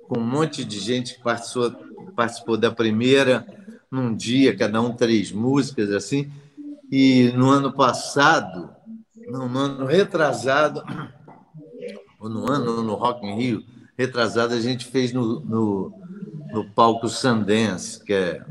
com 0.09 0.19
um 0.19 0.27
monte 0.27 0.65
de 0.65 0.79
gente 0.79 1.15
que 1.15 1.23
participou, 1.23 1.71
participou 2.17 2.57
da 2.57 2.71
primeira, 2.71 3.47
num 3.91 4.15
dia, 4.15 4.57
cada 4.57 4.81
um 4.81 4.93
três 4.93 5.33
músicas, 5.33 5.91
assim. 5.91 6.31
E 6.91 7.33
no 7.37 7.49
ano 7.49 7.73
passado, 7.73 8.71
não, 9.29 9.49
no 9.49 9.59
ano 9.59 9.87
retrasado, 9.87 10.83
ou 12.19 12.29
no 12.29 12.51
ano 12.51 12.83
no 12.83 12.95
Rock 12.95 13.25
in 13.27 13.37
Rio, 13.37 13.65
retrasado, 13.97 14.55
a 14.55 14.61
gente 14.61 14.87
fez 14.87 15.13
no, 15.13 15.41
no, 15.41 15.93
no 16.53 16.65
palco 16.71 17.09
Sundance, 17.09 18.03
que 18.05 18.13
é 18.13 18.43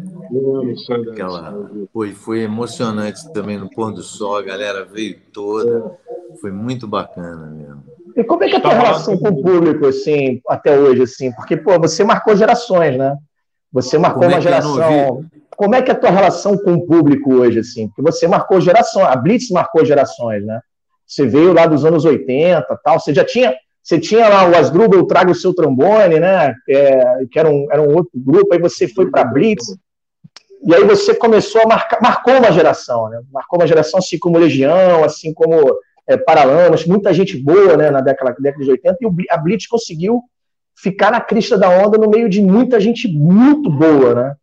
aquela. 1.12 1.70
Foi, 1.94 2.14
foi 2.14 2.42
emocionante 2.42 3.32
também 3.34 3.58
no 3.58 3.70
pôr 3.70 3.92
do 3.92 4.02
sol, 4.02 4.38
a 4.38 4.42
galera 4.42 4.86
veio 4.86 5.18
toda. 5.34 5.98
Foi 6.42 6.52
muito 6.52 6.88
bacana 6.88 7.48
mesmo. 7.48 7.84
E 8.16 8.24
como 8.24 8.44
é 8.44 8.50
que 8.50 8.56
é 8.56 8.58
a 8.58 8.62
tua 8.62 8.74
relação 8.74 9.18
com 9.18 9.30
o 9.30 9.42
público, 9.42 9.88
assim, 9.88 10.42
até 10.48 10.78
hoje, 10.78 11.04
assim? 11.04 11.32
Porque, 11.32 11.56
pô, 11.58 11.80
você 11.80 12.04
marcou 12.04 12.36
gerações, 12.36 12.98
né? 12.98 13.16
Você 13.72 13.98
marcou 13.98 14.24
como 14.24 14.34
uma 14.34 14.40
é 14.40 14.42
geração. 14.42 15.26
Como 15.56 15.76
é 15.76 15.82
que 15.82 15.92
é 15.92 15.94
a 15.94 15.98
tua 15.98 16.10
relação 16.10 16.58
com 16.58 16.74
o 16.74 16.86
público 16.86 17.34
hoje, 17.36 17.60
assim? 17.60 17.88
Porque 17.88 18.02
você 18.02 18.28
marcou 18.28 18.60
gerações, 18.62 19.08
a 19.08 19.16
Blitz 19.16 19.50
marcou 19.52 19.86
gerações, 19.86 20.46
né? 20.46 20.60
Você 21.06 21.26
veio 21.26 21.54
lá 21.54 21.66
dos 21.66 21.86
anos 21.86 22.06
80 22.06 22.80
tal, 22.84 23.00
você 23.00 23.14
já 23.14 23.26
tinha 23.26 23.54
você 23.82 24.00
tinha 24.00 24.28
lá 24.28 24.48
o 24.48 24.56
Asdrubal 24.56 25.06
Traga 25.08 25.32
o 25.32 25.36
Seu 25.36 25.54
Trombone, 25.54 26.20
né? 26.20 26.54
É, 26.70 27.26
que 27.32 27.40
era 27.40 27.50
um, 27.50 27.68
era 27.72 27.82
um 27.82 27.96
outro 27.96 28.12
grupo, 28.14 28.54
aí 28.54 28.60
você 28.60 28.88
foi 28.88 29.10
para 29.10 29.24
Blitz, 29.24 29.66
e 30.64 30.76
aí 30.76 30.84
você 30.84 31.14
começou 31.14 31.62
a 31.62 31.68
marcar, 31.68 32.02
marcou 32.02 32.34
uma 32.34 32.52
geração, 32.52 33.10
né? 33.10 33.22
Marcou 33.32 33.60
uma 33.60 33.68
geração 33.68 34.00
assim 34.00 34.18
como 34.20 34.38
Legião, 34.38 35.04
assim 35.04 35.34
como 35.34 35.78
é, 36.08 36.18
Paralamas, 36.18 36.86
muita 36.86 37.14
gente 37.14 37.38
boa 37.38 37.78
né, 37.78 37.90
na 37.92 38.02
década, 38.02 38.36
década 38.40 38.64
de 38.64 38.72
80, 38.72 38.98
e 39.02 39.26
a 39.30 39.38
Blitz 39.38 39.68
conseguiu 39.68 40.22
ficar 40.76 41.12
na 41.12 41.22
crista 41.22 41.58
da 41.58 41.70
onda 41.70 41.98
no 41.98 42.10
meio 42.10 42.28
de 42.28 42.42
muita 42.42 42.80
gente 42.80 43.08
muito 43.08 43.70
boa, 43.70 44.16
né? 44.16 44.36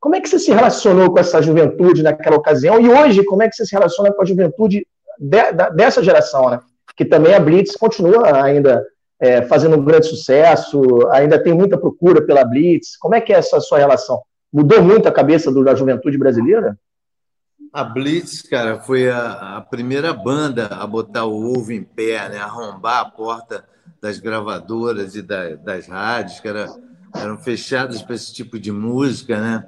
Como 0.00 0.16
é 0.16 0.20
que 0.20 0.28
você 0.28 0.38
se 0.38 0.50
relacionou 0.50 1.12
com 1.12 1.20
essa 1.20 1.40
juventude 1.40 2.02
naquela 2.02 2.36
ocasião? 2.36 2.80
E 2.80 2.88
hoje, 2.88 3.24
como 3.24 3.42
é 3.42 3.48
que 3.48 3.54
você 3.54 3.64
se 3.64 3.72
relaciona 3.72 4.12
com 4.12 4.20
a 4.20 4.24
juventude 4.24 4.86
de, 5.18 5.52
de, 5.52 5.70
dessa 5.76 6.02
geração, 6.02 6.50
né? 6.50 6.60
Que 6.96 7.04
também 7.04 7.34
a 7.34 7.40
Blitz 7.40 7.76
continua 7.76 8.42
ainda 8.42 8.84
é, 9.20 9.42
fazendo 9.42 9.76
um 9.76 9.84
grande 9.84 10.06
sucesso, 10.06 10.82
ainda 11.12 11.40
tem 11.40 11.54
muita 11.54 11.78
procura 11.78 12.20
pela 12.26 12.44
Blitz. 12.44 12.96
Como 12.96 13.14
é 13.14 13.20
que 13.20 13.32
é 13.32 13.36
essa 13.36 13.60
sua 13.60 13.78
relação? 13.78 14.20
Mudou 14.52 14.82
muito 14.82 15.08
a 15.08 15.12
cabeça 15.12 15.50
do, 15.50 15.64
da 15.64 15.74
juventude 15.74 16.18
brasileira? 16.18 16.78
A 17.72 17.82
Blitz, 17.82 18.42
cara, 18.42 18.80
foi 18.80 19.08
a, 19.08 19.56
a, 19.56 19.60
primeira 19.62 20.12
banda 20.12 20.66
a 20.66 20.86
botar 20.86 21.24
o 21.24 21.56
ovo 21.56 21.72
em 21.72 21.82
pé, 21.82 22.28
né? 22.28 22.38
arrombar 22.38 23.00
a 23.00 23.04
porta 23.06 23.64
das 24.00 24.18
gravadoras 24.18 25.16
e 25.16 25.22
da, 25.22 25.54
das 25.54 25.86
rádios, 25.86 26.38
que 26.38 26.48
era, 26.48 26.66
eram 27.14 27.38
fechadas 27.38 28.02
para 28.02 28.14
esse 28.14 28.34
tipo 28.34 28.58
de 28.58 28.70
música, 28.70 29.40
né? 29.40 29.66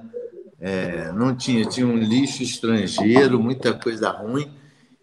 É, 0.60 1.12
não 1.12 1.34
tinha, 1.34 1.64
tinha 1.64 1.86
um 1.86 1.96
lixo 1.96 2.42
estrangeiro, 2.42 3.40
muita 3.40 3.72
coisa 3.72 4.10
ruim, 4.10 4.50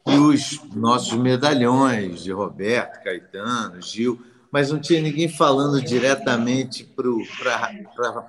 e 0.08 0.18
os 0.18 0.60
nossos 0.76 1.14
medalhões 1.14 2.24
de 2.24 2.32
Roberto, 2.32 3.04
Caetano, 3.04 3.82
Gil, 3.82 4.20
mas 4.51 4.70
não 4.70 4.79
tinha 4.79 5.01
ninguém 5.01 5.29
falando 5.29 5.81
diretamente 5.81 6.84
para 6.84 7.55
a 7.55 8.25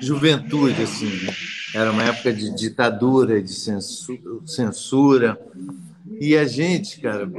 juventude. 0.00 0.82
Assim, 0.82 1.06
né? 1.24 1.32
Era 1.74 1.92
uma 1.92 2.02
época 2.02 2.32
de 2.32 2.54
ditadura, 2.54 3.40
de 3.40 3.52
censura. 4.44 5.40
E 6.20 6.36
a 6.36 6.44
gente, 6.44 7.00
cara, 7.00 7.30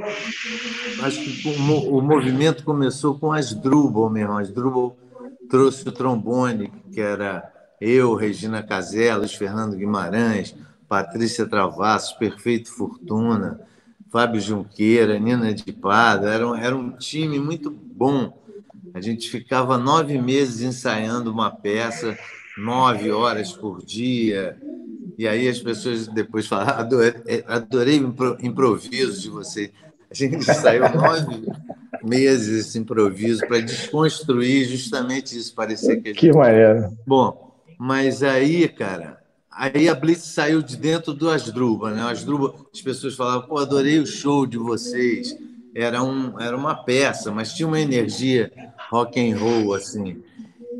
acho 1.04 1.20
que 1.20 1.50
o, 1.50 2.02
movimento 2.02 2.64
começou 2.64 3.20
com 3.20 3.34
as 3.34 3.54
Drubal 3.54 4.10
mesmo. 4.10 4.38
As 4.38 4.50
Drubal 4.50 4.98
trouxe 5.50 5.88
o 5.88 5.92
trombone, 5.92 6.72
que 6.94 7.02
era 7.02 7.52
eu, 7.82 8.16
Regina 8.16 8.64
Caselos, 8.64 9.36
Fernando 9.36 9.76
Guimarães, 9.76 10.56
Patrícia 10.88 11.46
Travassos, 11.46 12.14
Perfeito 12.14 12.72
Fortuna, 12.72 13.60
Fábio 14.12 14.42
Junqueira, 14.42 15.18
Nina 15.18 15.54
de 15.54 15.72
Pada, 15.72 16.34
era 16.34 16.46
um, 16.46 16.56
era 16.56 16.76
um 16.76 16.92
time 16.92 17.40
muito 17.40 17.72
bom. 17.72 18.38
A 18.94 19.00
gente 19.00 19.30
ficava 19.30 19.78
nove 19.78 20.22
meses 20.22 20.62
ensaiando 20.62 21.32
uma 21.32 21.50
peça, 21.50 22.18
nove 22.58 23.10
horas 23.10 23.54
por 23.54 23.84
dia. 23.84 24.58
E 25.18 25.26
aí 25.26 25.48
as 25.48 25.60
pessoas 25.60 26.08
depois 26.08 26.46
falaram: 26.46 26.80
adorei, 26.80 27.14
adorei 27.48 28.00
o 28.02 28.14
improviso 28.42 29.22
de 29.22 29.30
você. 29.30 29.72
A 30.10 30.14
gente 30.14 30.36
ensaiou 30.50 30.90
nove 30.90 31.48
meses 32.04 32.68
esse 32.68 32.80
improviso 32.80 33.48
para 33.48 33.62
desconstruir 33.62 34.66
justamente 34.66 35.38
isso, 35.38 35.54
parecer 35.56 36.02
que 36.02 36.10
a 36.10 36.12
gente... 36.12 36.20
Que 36.20 36.34
maneiro. 36.34 36.98
Bom, 37.06 37.56
mas 37.78 38.24
aí, 38.24 38.68
cara, 38.68 39.21
Aí 39.52 39.90
a 39.90 39.96
Blitz 39.96 40.24
saiu 40.24 40.62
de 40.62 40.78
dentro 40.78 41.14
do 41.14 41.30
Asdruba, 41.30 41.92
né? 41.92 42.02
Asdruba, 42.04 42.56
as 42.74 42.82
pessoas 42.82 43.16
falavam, 43.16 43.48
pô, 43.48 43.58
adorei 43.58 44.00
o 44.00 44.06
show 44.06 44.46
de 44.46 44.58
vocês. 44.58 45.38
Era, 45.76 46.02
um, 46.02 46.40
era 46.40 46.56
uma 46.56 46.74
peça, 46.74 47.32
mas 47.32 47.54
tinha 47.54 47.68
uma 47.68 47.80
energia 47.80 48.52
rock 48.90 49.20
and 49.20 49.38
roll, 49.38 49.74
assim. 49.74 50.24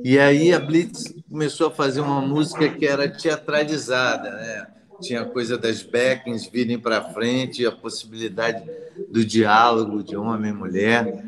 E 0.04 0.18
aí 0.18 0.54
a 0.54 0.60
Blitz 0.60 1.14
começou 1.30 1.68
a 1.68 1.72
fazer 1.72 2.00
uma 2.00 2.22
música 2.22 2.70
que 2.70 2.86
era 2.86 3.10
teatralizada, 3.10 4.32
né? 4.32 4.68
Tinha 5.02 5.22
a 5.22 5.26
coisa 5.26 5.58
das 5.58 5.84
backings 5.84 6.50
virem 6.50 6.80
para 6.80 7.10
frente, 7.14 7.66
a 7.66 7.72
possibilidade 7.72 8.64
do 9.10 9.26
diálogo 9.26 10.02
de 10.02 10.16
homem 10.16 10.52
e 10.52 10.54
mulher. 10.54 11.26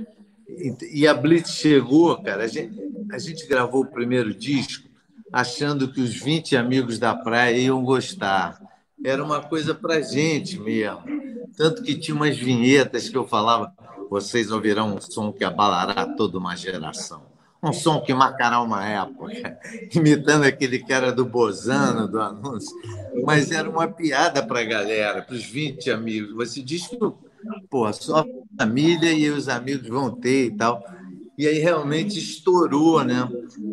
E, 0.92 1.08
a 1.08 1.14
Blitz 1.14 1.52
chegou, 1.52 2.16
cara, 2.22 2.44
a 2.44 2.48
gente, 2.48 2.80
a 3.12 3.18
gente 3.18 3.48
gravou 3.48 3.82
o 3.82 3.88
primeiro 3.88 4.34
disco 4.34 4.93
achando 5.34 5.92
que 5.92 6.00
os 6.00 6.16
20 6.16 6.56
amigos 6.56 7.00
da 7.00 7.16
praia 7.16 7.58
iam 7.58 7.84
gostar. 7.84 8.62
Era 9.04 9.24
uma 9.24 9.42
coisa 9.42 9.74
para 9.74 10.00
gente 10.00 10.60
mesmo. 10.60 11.02
Tanto 11.58 11.82
que 11.82 11.96
tinha 11.96 12.16
umas 12.16 12.38
vinhetas 12.38 13.10
que 13.10 13.18
eu 13.18 13.28
falava: 13.28 13.74
vocês 14.10 14.52
ouvirão 14.52 14.96
um 14.96 15.02
som 15.02 15.34
que 15.34 15.44
abalará 15.44 16.06
toda 16.16 16.38
uma 16.38 16.56
geração. 16.56 17.34
Um 17.62 17.74
som 17.74 18.02
que 18.02 18.14
marcará 18.14 18.62
uma 18.62 18.86
época, 18.86 19.58
imitando 19.96 20.44
aquele 20.44 20.80
cara 20.80 21.12
do 21.12 21.26
Bozano, 21.26 22.08
do 22.08 22.22
anúncio. 22.22 22.76
Mas 23.26 23.52
era 23.52 23.70
uma 23.70 23.88
piada 23.88 24.46
para 24.46 24.60
a 24.60 24.66
galera, 24.66 25.22
para 25.22 25.36
os 25.36 25.46
20 25.46 25.90
amigos. 25.90 26.34
Você 26.36 26.62
diz 26.62 26.88
que 26.88 26.98
pô, 27.70 27.92
só 27.94 28.20
a 28.20 28.26
família 28.58 29.12
e 29.12 29.30
os 29.30 29.50
amigos 29.50 29.88
vão 29.88 30.12
ter 30.12 30.48
e 30.48 30.52
tal. 30.52 30.84
E 31.38 31.48
aí 31.48 31.60
realmente 31.60 32.20
estourou, 32.20 33.04
né? 33.04 33.28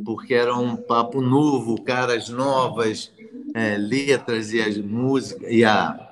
Porque 0.04 0.34
era 0.34 0.56
um 0.56 0.76
papo 0.76 1.20
novo, 1.20 1.82
caras 1.82 2.28
novas, 2.28 3.12
é, 3.54 3.76
letras 3.76 4.52
e 4.52 4.60
as 4.60 4.78
músicas 4.78 5.50
e 5.50 5.64
a 5.64 6.08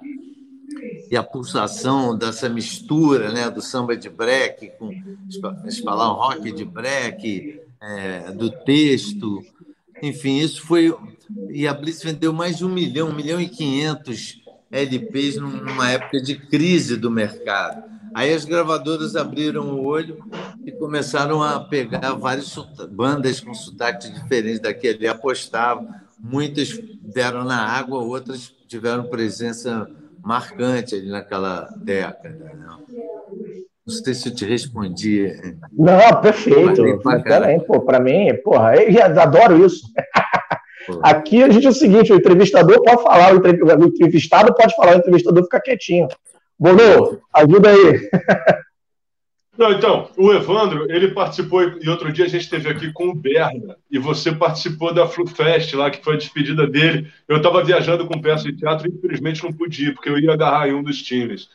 e 1.11 1.17
a 1.17 1.23
pulsação 1.23 2.17
dessa 2.17 2.49
mistura, 2.49 3.33
né, 3.33 3.51
do 3.51 3.63
samba 3.63 3.97
de 3.97 4.11
break 4.11 4.73
com 4.79 4.91
falavam 5.83 6.17
rock 6.17 6.53
de 6.53 6.65
break, 6.65 7.61
é, 7.81 8.31
do 8.33 8.51
texto, 8.51 9.43
enfim, 10.03 10.39
isso 10.39 10.63
foi 10.63 10.95
e 11.51 11.67
a 11.67 11.75
Blitz 11.75 12.03
vendeu 12.03 12.33
mais 12.33 12.59
de 12.59 12.65
um 12.65 12.69
milhão, 12.69 13.09
um 13.09 13.15
milhão 13.15 13.41
e 13.41 13.49
quinhentos 13.49 14.43
LPs 14.71 15.37
numa 15.37 15.91
época 15.91 16.21
de 16.21 16.37
crise 16.37 16.97
do 16.97 17.11
mercado. 17.11 17.98
Aí 18.15 18.33
as 18.33 18.45
gravadoras 18.45 19.17
abriram 19.17 19.71
o 19.71 19.87
olho 19.87 20.19
e 20.65 20.73
começaram 20.73 21.43
a 21.43 21.61
pegar 21.61 22.15
várias 22.15 22.55
bandas 22.91 23.41
com 23.41 23.55
sotaques 23.55 24.13
diferentes 24.13 24.61
daquele, 24.61 25.07
apostavam. 25.07 25.89
Muitas 26.19 26.79
deram 27.03 27.45
na 27.45 27.65
água, 27.65 28.01
outras 28.01 28.53
tiveram 28.67 29.05
presença 29.05 29.89
marcante 30.23 30.95
ali 30.95 31.09
naquela 31.09 31.69
década. 31.77 32.53
Né? 32.55 32.67
Não 33.87 33.95
sei 33.95 34.13
se 34.13 34.29
eu 34.29 34.35
te 34.35 34.45
respondi. 34.45 35.33
Não, 35.73 36.21
perfeito. 36.21 36.83
Para 37.87 38.01
mim, 38.01 38.35
porra, 38.45 38.75
eu 38.77 39.21
adoro 39.21 39.65
isso. 39.65 39.87
Aqui 41.03 41.43
a 41.43 41.49
gente 41.49 41.67
é 41.67 41.71
o 41.71 41.73
seguinte: 41.73 42.13
o 42.13 42.17
entrevistador 42.17 42.83
pode 42.83 43.03
falar, 43.03 43.35
o 43.35 43.85
entrevistado 43.85 44.55
pode 44.55 44.75
falar, 44.75 44.97
o 44.97 44.99
entrevistador 44.99 45.43
fica 45.45 45.61
quietinho. 45.61 46.09
Bono, 46.59 47.21
ajuda 47.35 47.71
aí. 47.71 48.11
Não, 49.57 49.73
então, 49.73 50.09
o 50.17 50.33
Evandro, 50.33 50.87
ele 50.89 51.09
participou, 51.09 51.63
e 51.63 51.89
outro 51.89 52.13
dia 52.13 52.27
a 52.27 52.29
gente 52.29 52.43
esteve 52.43 52.69
aqui 52.69 52.93
com 52.93 53.09
o 53.09 53.15
Berna, 53.15 53.77
e 53.91 53.99
você 53.99 54.31
participou 54.31 54.95
da 54.95 55.09
FluFest 55.09 55.75
lá, 55.75 55.91
que 55.91 56.03
foi 56.03 56.15
a 56.15 56.19
despedida 56.19 56.65
dele. 56.65 57.09
Eu 57.27 57.39
estava 57.39 57.65
viajando 57.65 58.07
com 58.07 58.21
peça 58.21 58.45
de 58.45 58.57
teatro 58.57 58.89
e 58.89 58.95
infelizmente 58.95 59.43
não 59.43 59.53
podia, 59.53 59.93
porque 59.93 60.09
eu 60.09 60.19
ia 60.19 60.33
agarrar 60.33 60.69
em 60.69 60.75
um 60.75 60.83
dos 60.83 61.03
times. 61.03 61.49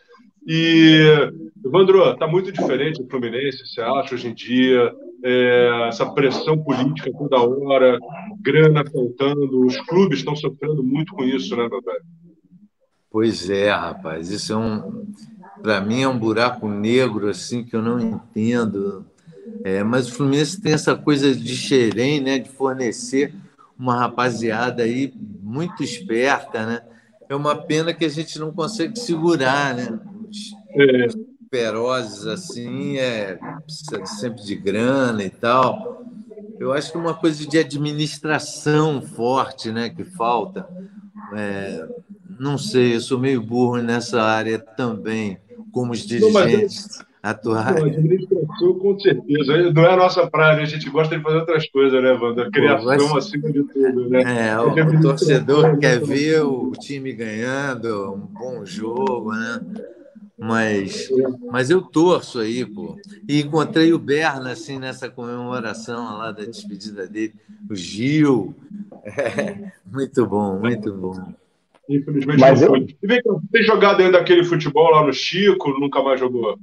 E, 0.46 1.32
Evandro, 1.66 2.12
está 2.12 2.28
muito 2.28 2.52
diferente 2.52 3.02
o 3.02 3.08
Fluminense, 3.08 3.66
você 3.66 3.80
acha, 3.80 4.16
hoje 4.16 4.28
em 4.28 4.34
dia? 4.34 4.94
é, 5.24 5.88
essa 5.88 6.06
pressão 6.12 6.62
política 6.62 7.10
toda 7.18 7.40
hora, 7.40 7.98
grana 8.42 8.84
faltando, 8.86 9.66
os 9.66 9.80
clubes 9.88 10.20
estão 10.20 10.36
sofrendo 10.36 10.84
muito 10.84 11.14
com 11.14 11.24
isso, 11.24 11.56
né, 11.56 11.68
meu 11.70 11.82
velho? 11.82 12.04
Pois 13.14 13.48
é, 13.48 13.70
rapaz, 13.72 14.32
isso 14.32 14.54
é 14.54 14.58
um, 14.58 15.06
para 15.62 15.80
mim 15.80 16.02
é 16.02 16.08
um 16.08 16.18
buraco 16.18 16.68
negro 16.68 17.30
assim 17.30 17.64
que 17.64 17.76
eu 17.76 17.82
não 17.84 18.00
entendo. 18.00 19.06
É, 19.64 19.84
mas 19.84 20.08
o 20.08 20.14
Fluminense 20.14 20.60
tem 20.60 20.74
essa 20.74 20.96
coisa 20.96 21.36
de 21.36 21.56
xerém, 21.56 22.20
né, 22.20 22.40
de 22.40 22.50
fornecer 22.50 23.32
uma 23.78 24.00
rapaziada 24.00 24.82
aí 24.82 25.14
muito 25.44 25.84
esperta, 25.84 26.66
né? 26.66 26.82
É 27.30 27.36
uma 27.36 27.56
pena 27.56 27.94
que 27.94 28.04
a 28.04 28.10
gente 28.10 28.40
não 28.40 28.52
consegue 28.52 28.98
segurar, 28.98 29.76
né? 29.76 30.00
Os, 30.28 30.56
é. 30.76 31.08
ferozes 31.52 32.26
assim, 32.26 32.98
é, 32.98 33.38
precisa 33.64 34.04
sempre 34.08 34.44
de 34.44 34.56
grana 34.56 35.24
e 35.24 35.30
tal. 35.30 36.04
Eu 36.60 36.74
acho 36.74 36.92
que 36.92 36.98
uma 36.98 37.14
coisa 37.14 37.46
de 37.46 37.60
administração 37.60 39.04
forte, 39.04 39.72
né, 39.72 39.90
que 39.90 40.04
falta. 40.04 40.68
É, 41.36 41.88
não 42.40 42.58
sei, 42.58 42.96
eu 42.96 43.02
sou 43.02 43.20
meio 43.20 43.42
burro 43.42 43.78
nessa 43.78 44.22
área 44.22 44.60
também, 44.60 45.38
como 45.72 45.92
os 45.92 46.06
dirigentes. 46.06 47.00
Não, 47.00 47.86
administração, 47.86 48.80
com 48.80 49.00
certeza. 49.00 49.72
Não 49.72 49.86
é 49.86 49.94
a 49.94 49.96
nossa 49.96 50.30
praia, 50.30 50.62
a 50.62 50.66
gente 50.66 50.90
gosta 50.90 51.16
de 51.16 51.24
fazer 51.24 51.38
outras 51.38 51.70
coisas, 51.70 52.04
né, 52.04 52.12
Wanda? 52.12 52.52
Criação 52.52 53.10
Pô, 53.10 53.18
acima 53.18 53.50
de 53.50 53.64
tudo, 53.64 54.10
né? 54.10 54.24
É, 54.52 54.60
o, 54.60 54.98
o 54.98 55.02
torcedor 55.02 55.78
quer 55.78 56.02
ver 56.02 56.44
o 56.44 56.72
time 56.72 57.14
ganhando, 57.14 58.14
um 58.14 58.20
bom 58.20 58.66
jogo, 58.66 59.32
né? 59.32 59.62
Mas, 60.38 61.10
mas 61.50 61.70
eu 61.70 61.82
torço 61.82 62.40
aí, 62.40 62.66
pô. 62.66 62.98
E 63.30 63.40
encontrei 63.40 63.94
o 63.94 64.00
Berna, 64.00 64.52
assim, 64.52 64.78
nessa 64.78 65.10
comemoração 65.10 66.18
lá 66.18 66.34
da 66.34 66.44
despedida 66.44 67.08
dele. 67.08 67.34
O 67.70 67.76
Gil. 67.76 68.54
É, 69.06 69.74
muito 69.86 70.26
bom, 70.26 70.58
muito 70.58 70.94
bom. 70.94 71.34
Infelizmente 71.90 72.40
mas 72.40 72.62
não 72.62 72.68
eu... 72.68 72.72
foi. 72.72 72.98
E 73.02 73.08
vem 73.08 73.22
cá, 73.22 73.36
tem 73.52 73.64
jogado 73.64 73.98
dentro 73.98 74.14
daquele 74.14 74.44
futebol 74.44 74.90
lá 74.92 75.06
no 75.06 75.14
Chico, 75.14 75.70
nunca 75.80 76.02
mais 76.02 76.20
jogou? 76.20 76.58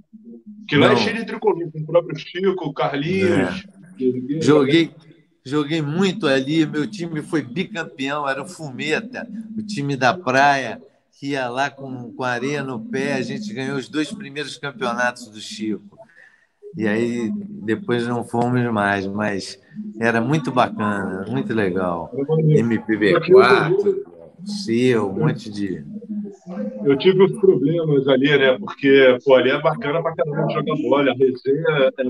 Que 0.66 0.76
lá 0.76 0.92
é 0.92 0.96
cheio 0.96 1.16
de 1.16 1.26
tricolor, 1.26 1.70
com 1.70 1.78
o 1.78 1.86
próprio 1.86 2.18
Chico, 2.18 2.72
Carlinhos. 2.72 3.64
É. 3.98 4.40
Joguei, 4.40 4.90
joguei 5.44 5.82
muito 5.82 6.26
ali, 6.26 6.64
meu 6.64 6.86
time 6.86 7.20
foi 7.22 7.42
bicampeão, 7.42 8.26
era 8.28 8.42
o 8.42 8.48
Fumeta, 8.48 9.28
o 9.58 9.62
time 9.62 9.94
da 9.96 10.16
praia, 10.16 10.80
que 11.18 11.30
ia 11.30 11.48
lá 11.48 11.68
com, 11.68 12.12
com 12.12 12.24
areia 12.24 12.62
no 12.62 12.80
pé, 12.80 13.14
a 13.14 13.22
gente 13.22 13.52
ganhou 13.52 13.76
os 13.76 13.88
dois 13.88 14.10
primeiros 14.10 14.56
campeonatos 14.56 15.28
do 15.28 15.40
Chico. 15.40 15.98
E 16.76 16.86
aí 16.86 17.30
depois 17.34 18.06
não 18.06 18.24
fomos 18.24 18.62
mais, 18.72 19.06
mas 19.06 19.60
era 19.98 20.20
muito 20.20 20.52
bacana, 20.52 21.26
muito 21.28 21.52
legal. 21.52 22.10
MPB4, 22.14 24.09
seu, 24.44 25.08
um 25.08 25.18
monte 25.18 25.50
de 25.50 25.84
eu 26.84 26.96
tive 26.96 27.22
os 27.22 27.32
problemas 27.38 28.08
ali, 28.08 28.36
né? 28.36 28.58
Porque, 28.58 29.18
pô, 29.24 29.34
ali 29.34 29.50
é 29.50 29.60
bacana 29.60 30.02
pra 30.02 30.14
caramba 30.14 30.52
jogar 30.52 30.76
bola, 30.76 31.10
a 31.10 31.14
resenha 31.14 31.92
é 31.98 32.04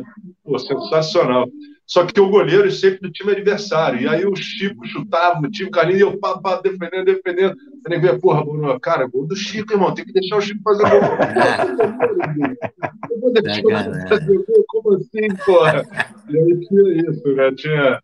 pô, 0.45 0.59
sensacional. 0.59 1.49
Só 1.87 2.05
que 2.07 2.21
o 2.21 2.31
goleiro 2.31 2.71
sempre 2.71 3.01
do 3.01 3.11
time 3.11 3.33
adversário. 3.33 4.01
E 4.01 4.09
aí 4.09 4.25
o 4.25 4.37
Chico 4.37 4.87
chutava, 4.87 5.41
o 5.41 5.51
time 5.51 5.71
Carlinhos, 5.71 6.01
e 6.01 6.05
eu 6.05 6.17
pá, 6.19 6.39
pá, 6.39 6.61
defendendo, 6.61 7.05
defendendo. 7.05 7.57
Eu 7.85 7.91
nem 7.91 8.01
via, 8.01 8.17
porra, 8.17 8.45
Bruno, 8.45 8.79
cara, 8.79 9.09
gol 9.09 9.27
do 9.27 9.35
Chico, 9.35 9.73
irmão, 9.73 9.93
tem 9.93 10.05
que 10.05 10.13
deixar 10.13 10.37
o 10.37 10.41
Chico 10.41 10.63
fazer 10.63 10.89
gol. 10.89 11.01
eu 13.11 13.21
vou 13.21 13.33
deixar 13.33 13.65
o 13.65 14.09
fazer 14.09 14.37
gol, 14.37 14.65
como 14.69 14.95
assim, 14.95 15.27
porra? 15.45 15.85
E 16.29 16.39
aí 16.39 16.61
tinha 16.61 17.11
isso, 17.11 17.35
né? 17.35 17.51
Tinha. 17.57 18.01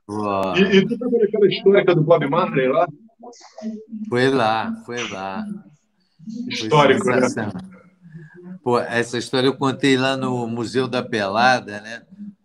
E, 0.57 0.79
e 0.79 0.87
tu 0.87 0.99
tá 0.99 1.07
aquela 1.07 1.47
história 1.47 1.85
do 1.85 2.03
Bob 2.03 2.29
Marley 2.29 2.67
lá? 2.67 2.89
Foi 4.09 4.29
lá, 4.29 4.75
foi 4.85 5.09
lá. 5.09 5.45
Histórico, 6.49 7.07
né? 7.07 7.21
Pô, 8.63 8.79
essa 8.79 9.17
história 9.19 9.47
eu 9.47 9.57
contei 9.57 9.97
lá 9.97 10.17
no 10.17 10.47
Museu 10.47 10.89
da 10.89 11.03
Pelada, 11.03 11.81
né? 11.81 12.03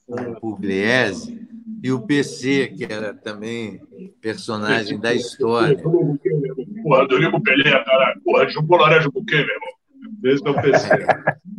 O 0.07 0.39
Pugliese 0.39 1.41
e 1.83 1.91
o 1.91 2.01
PC, 2.01 2.73
que 2.77 2.83
era 2.83 3.13
também 3.13 3.81
personagem 4.21 4.99
da 4.99 5.13
história. 5.13 5.81
Porra, 5.81 7.07
Dorigo 7.07 7.41
Pelé, 7.41 7.71
cara. 7.83 8.15
Porra, 8.23 8.47
jogou 8.49 8.77
laranja 8.77 9.09
com 9.09 9.25
quê, 9.25 9.37
meu 9.37 9.45
irmão? 9.45 9.81
Esse 10.23 10.47
é 10.47 10.49
o 10.49 10.61
PC. 10.61 11.41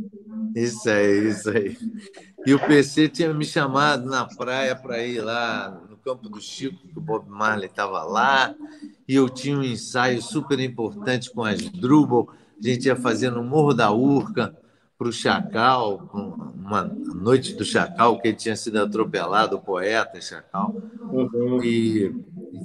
Isso 0.55 0.91
aí, 0.91 1.29
isso 1.29 1.49
aí. 1.49 1.79
E 2.47 2.53
o 2.53 2.59
PC 2.59 3.09
tinha 3.09 3.33
me 3.33 3.43
chamado 3.43 4.05
na 4.05 4.27
praia 4.27 4.77
para 4.77 5.03
ir 5.03 5.23
lá 5.23 5.81
campo 6.05 6.29
do 6.29 6.41
Chico, 6.41 6.77
que 6.89 6.99
o 6.99 7.01
Bob 7.01 7.29
Marley 7.29 7.67
estava 7.67 8.03
lá 8.03 8.55
e 9.07 9.15
eu 9.15 9.29
tinha 9.29 9.57
um 9.57 9.63
ensaio 9.63 10.21
super 10.21 10.59
importante 10.61 11.31
com 11.31 11.45
as 11.45 11.61
Drubal. 11.61 12.29
A 12.63 12.67
gente 12.67 12.87
ia 12.87 12.97
fazer 12.97 13.31
no 13.31 13.43
Morro 13.43 13.75
da 13.75 13.91
Urca 13.91 14.57
para 14.99 15.09
o 15.09 15.13
Chacal, 15.13 16.09
uma 16.55 16.85
noite 16.85 17.55
do 17.55 17.65
Chacal, 17.65 18.21
que 18.21 18.29
ele 18.29 18.37
tinha 18.37 18.55
sido 18.55 18.79
atropelado, 18.79 19.57
o 19.57 19.61
poeta 19.61 20.21
Chacal. 20.21 20.75
Uhum. 21.11 21.63
E, 21.63 22.15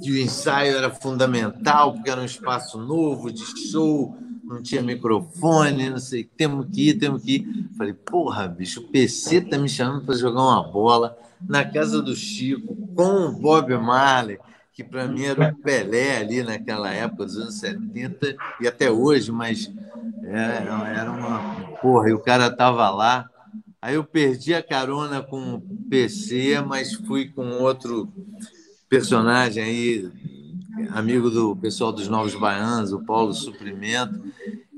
e 0.02 0.12
o 0.12 0.18
ensaio 0.18 0.76
era 0.76 0.90
fundamental, 0.90 1.94
porque 1.94 2.10
era 2.10 2.20
um 2.20 2.24
espaço 2.24 2.78
novo 2.78 3.32
de 3.32 3.44
show, 3.70 4.16
não 4.48 4.62
tinha 4.62 4.82
microfone, 4.82 5.90
não 5.90 5.98
sei, 5.98 6.24
temos 6.24 6.66
que 6.72 6.90
ir, 6.90 6.94
temos 6.94 7.22
que 7.22 7.36
ir. 7.36 7.68
Falei, 7.76 7.92
porra, 7.92 8.48
bicho, 8.48 8.80
o 8.80 8.88
PC 8.88 9.42
tá 9.42 9.58
me 9.58 9.68
chamando 9.68 10.04
para 10.04 10.16
jogar 10.16 10.40
uma 10.40 10.62
bola 10.62 11.16
na 11.46 11.64
casa 11.64 12.02
do 12.02 12.16
Chico, 12.16 12.74
com 12.94 13.26
o 13.26 13.32
Bob 13.32 13.76
Marley 13.76 14.38
que 14.78 14.84
para 14.84 15.08
mim 15.08 15.24
era 15.24 15.50
o 15.50 15.56
Pelé 15.56 16.18
ali 16.18 16.40
naquela 16.40 16.88
época, 16.88 17.24
dos 17.24 17.36
anos 17.36 17.58
70 17.58 18.36
e 18.60 18.68
até 18.68 18.88
hoje, 18.88 19.32
mas 19.32 19.68
é, 20.22 20.62
era 20.94 21.10
uma. 21.10 21.76
Porra, 21.82 22.10
e 22.10 22.12
o 22.12 22.20
cara 22.20 22.48
tava 22.48 22.88
lá. 22.88 23.28
Aí 23.82 23.96
eu 23.96 24.04
perdi 24.04 24.54
a 24.54 24.62
carona 24.62 25.20
com 25.20 25.54
o 25.54 25.60
PC, 25.90 26.60
mas 26.64 26.94
fui 26.94 27.28
com 27.28 27.58
outro 27.60 28.08
personagem 28.88 29.64
aí, 29.64 30.12
amigo 30.90 31.30
do 31.30 31.56
pessoal 31.56 31.92
dos 31.92 32.08
Novos 32.08 32.34
Baianos, 32.34 32.92
o 32.92 33.00
Paulo 33.04 33.32
Suprimento, 33.32 34.20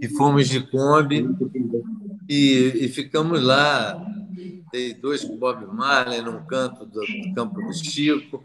e 0.01 0.09
fomos 0.09 0.49
de 0.49 0.61
Kombi 0.61 1.29
e, 2.29 2.85
e 2.85 2.89
ficamos 2.89 3.43
lá 3.43 4.01
dei 4.73 4.95
dois 4.95 5.25
com 5.25 5.37
Bob 5.37 5.67
Marley 5.67 6.23
num 6.23 6.45
canto 6.45 6.87
do, 6.87 7.01
campo 7.35 7.61
do 7.61 7.73
Chico, 7.73 8.43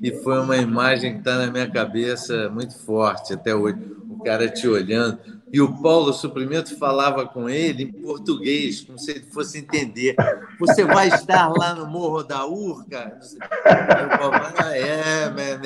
e 0.00 0.10
foi 0.10 0.40
uma 0.40 0.56
imagem 0.56 1.12
que 1.12 1.18
está 1.18 1.38
na 1.38 1.50
minha 1.50 1.70
cabeça 1.70 2.48
muito 2.48 2.78
forte 2.78 3.34
até 3.34 3.54
hoje. 3.54 3.78
O 4.08 4.22
cara 4.22 4.48
te 4.48 4.66
olhando. 4.66 5.18
E 5.56 5.60
o 5.62 5.72
Paulo 5.72 6.12
Suprimento 6.12 6.78
falava 6.78 7.24
com 7.24 7.48
ele 7.48 7.84
em 7.84 7.90
português, 7.90 8.82
como 8.82 8.98
se 8.98 9.12
ele 9.12 9.24
fosse 9.32 9.56
entender. 9.56 10.14
Você 10.60 10.84
vai 10.84 11.08
estar 11.08 11.48
lá 11.48 11.74
no 11.74 11.86
Morro 11.86 12.22
da 12.22 12.44
Urca? 12.44 13.18
Eu 13.64 14.18
falava, 14.18 14.52
ah, 14.58 14.76
é, 14.76 15.30
man. 15.30 15.62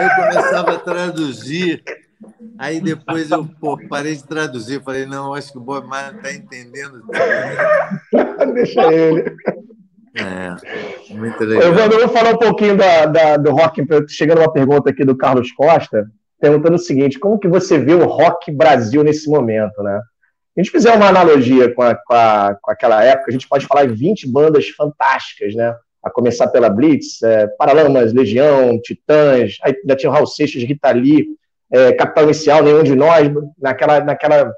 Eu 0.00 0.10
começava 0.14 0.74
a 0.74 0.78
traduzir. 0.78 1.82
Aí 2.56 2.80
depois 2.80 3.32
eu 3.32 3.44
pô, 3.44 3.76
parei 3.88 4.14
de 4.14 4.22
traduzir, 4.22 4.80
falei, 4.80 5.06
não, 5.06 5.34
acho 5.34 5.50
que 5.50 5.58
o 5.58 5.60
Bob 5.60 5.88
Marley 5.88 6.18
está 6.18 6.32
entendendo. 6.32 7.02
Deixa 8.54 8.92
ele. 8.92 9.34
É, 10.14 11.14
muito 11.16 11.42
legal. 11.42 11.64
Eu 11.64 11.74
vou, 11.74 11.82
eu 11.82 12.06
vou 12.06 12.16
falar 12.16 12.30
um 12.30 12.38
pouquinho 12.38 12.76
da, 12.76 13.06
da, 13.06 13.36
do 13.38 13.50
rock, 13.50 13.84
chegando 14.06 14.38
uma 14.38 14.52
pergunta 14.52 14.90
aqui 14.90 15.04
do 15.04 15.16
Carlos 15.16 15.50
Costa, 15.50 16.08
perguntando 16.42 16.74
o 16.74 16.78
seguinte, 16.78 17.20
como 17.20 17.38
que 17.38 17.46
você 17.46 17.78
vê 17.78 17.94
o 17.94 18.04
rock 18.04 18.50
Brasil 18.50 19.04
nesse 19.04 19.30
momento, 19.30 19.80
né? 19.82 20.00
a 20.56 20.60
gente 20.60 20.70
fizer 20.70 20.92
uma 20.94 21.08
analogia 21.08 21.72
com, 21.72 21.82
a, 21.82 21.94
com, 21.94 22.12
a, 22.12 22.56
com 22.60 22.70
aquela 22.70 23.02
época, 23.02 23.30
a 23.30 23.32
gente 23.32 23.48
pode 23.48 23.66
falar 23.66 23.86
de 23.86 23.94
20 23.94 24.28
bandas 24.28 24.68
fantásticas, 24.68 25.54
né? 25.54 25.74
A 26.02 26.10
começar 26.10 26.48
pela 26.48 26.68
Blitz, 26.68 27.22
é, 27.22 27.46
Paralamas, 27.46 28.12
Legião, 28.12 28.78
Titãs, 28.82 29.56
aí 29.62 29.74
ainda 29.80 29.96
tinha 29.96 30.10
o 30.10 30.12
Raul 30.12 30.26
Seixas, 30.26 30.62
Rita 30.62 30.90
Lee, 30.90 31.26
é, 31.70 31.92
Capital 31.92 32.24
Inicial, 32.24 32.62
nenhum 32.62 32.82
de 32.82 32.94
nós, 32.94 33.30
naquela, 33.58 34.00
naquela 34.00 34.52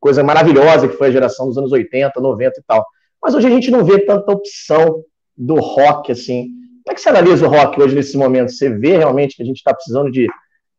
coisa 0.00 0.24
maravilhosa 0.24 0.88
que 0.88 0.96
foi 0.96 1.08
a 1.08 1.12
geração 1.12 1.46
dos 1.46 1.58
anos 1.58 1.70
80, 1.70 2.18
90 2.20 2.58
e 2.58 2.62
tal. 2.66 2.84
Mas 3.22 3.34
hoje 3.34 3.46
a 3.46 3.50
gente 3.50 3.70
não 3.70 3.84
vê 3.84 4.00
tanta 4.00 4.32
opção 4.32 5.04
do 5.36 5.56
rock 5.56 6.10
assim. 6.10 6.48
Como 6.82 6.92
é 6.92 6.94
que 6.94 7.00
você 7.00 7.08
analisa 7.08 7.46
o 7.46 7.50
rock 7.50 7.80
hoje 7.80 7.94
nesse 7.94 8.16
momento? 8.16 8.50
Você 8.50 8.68
vê 8.68 8.96
realmente 8.96 9.36
que 9.36 9.42
a 9.42 9.46
gente 9.46 9.58
está 9.58 9.72
precisando 9.72 10.10
de, 10.10 10.26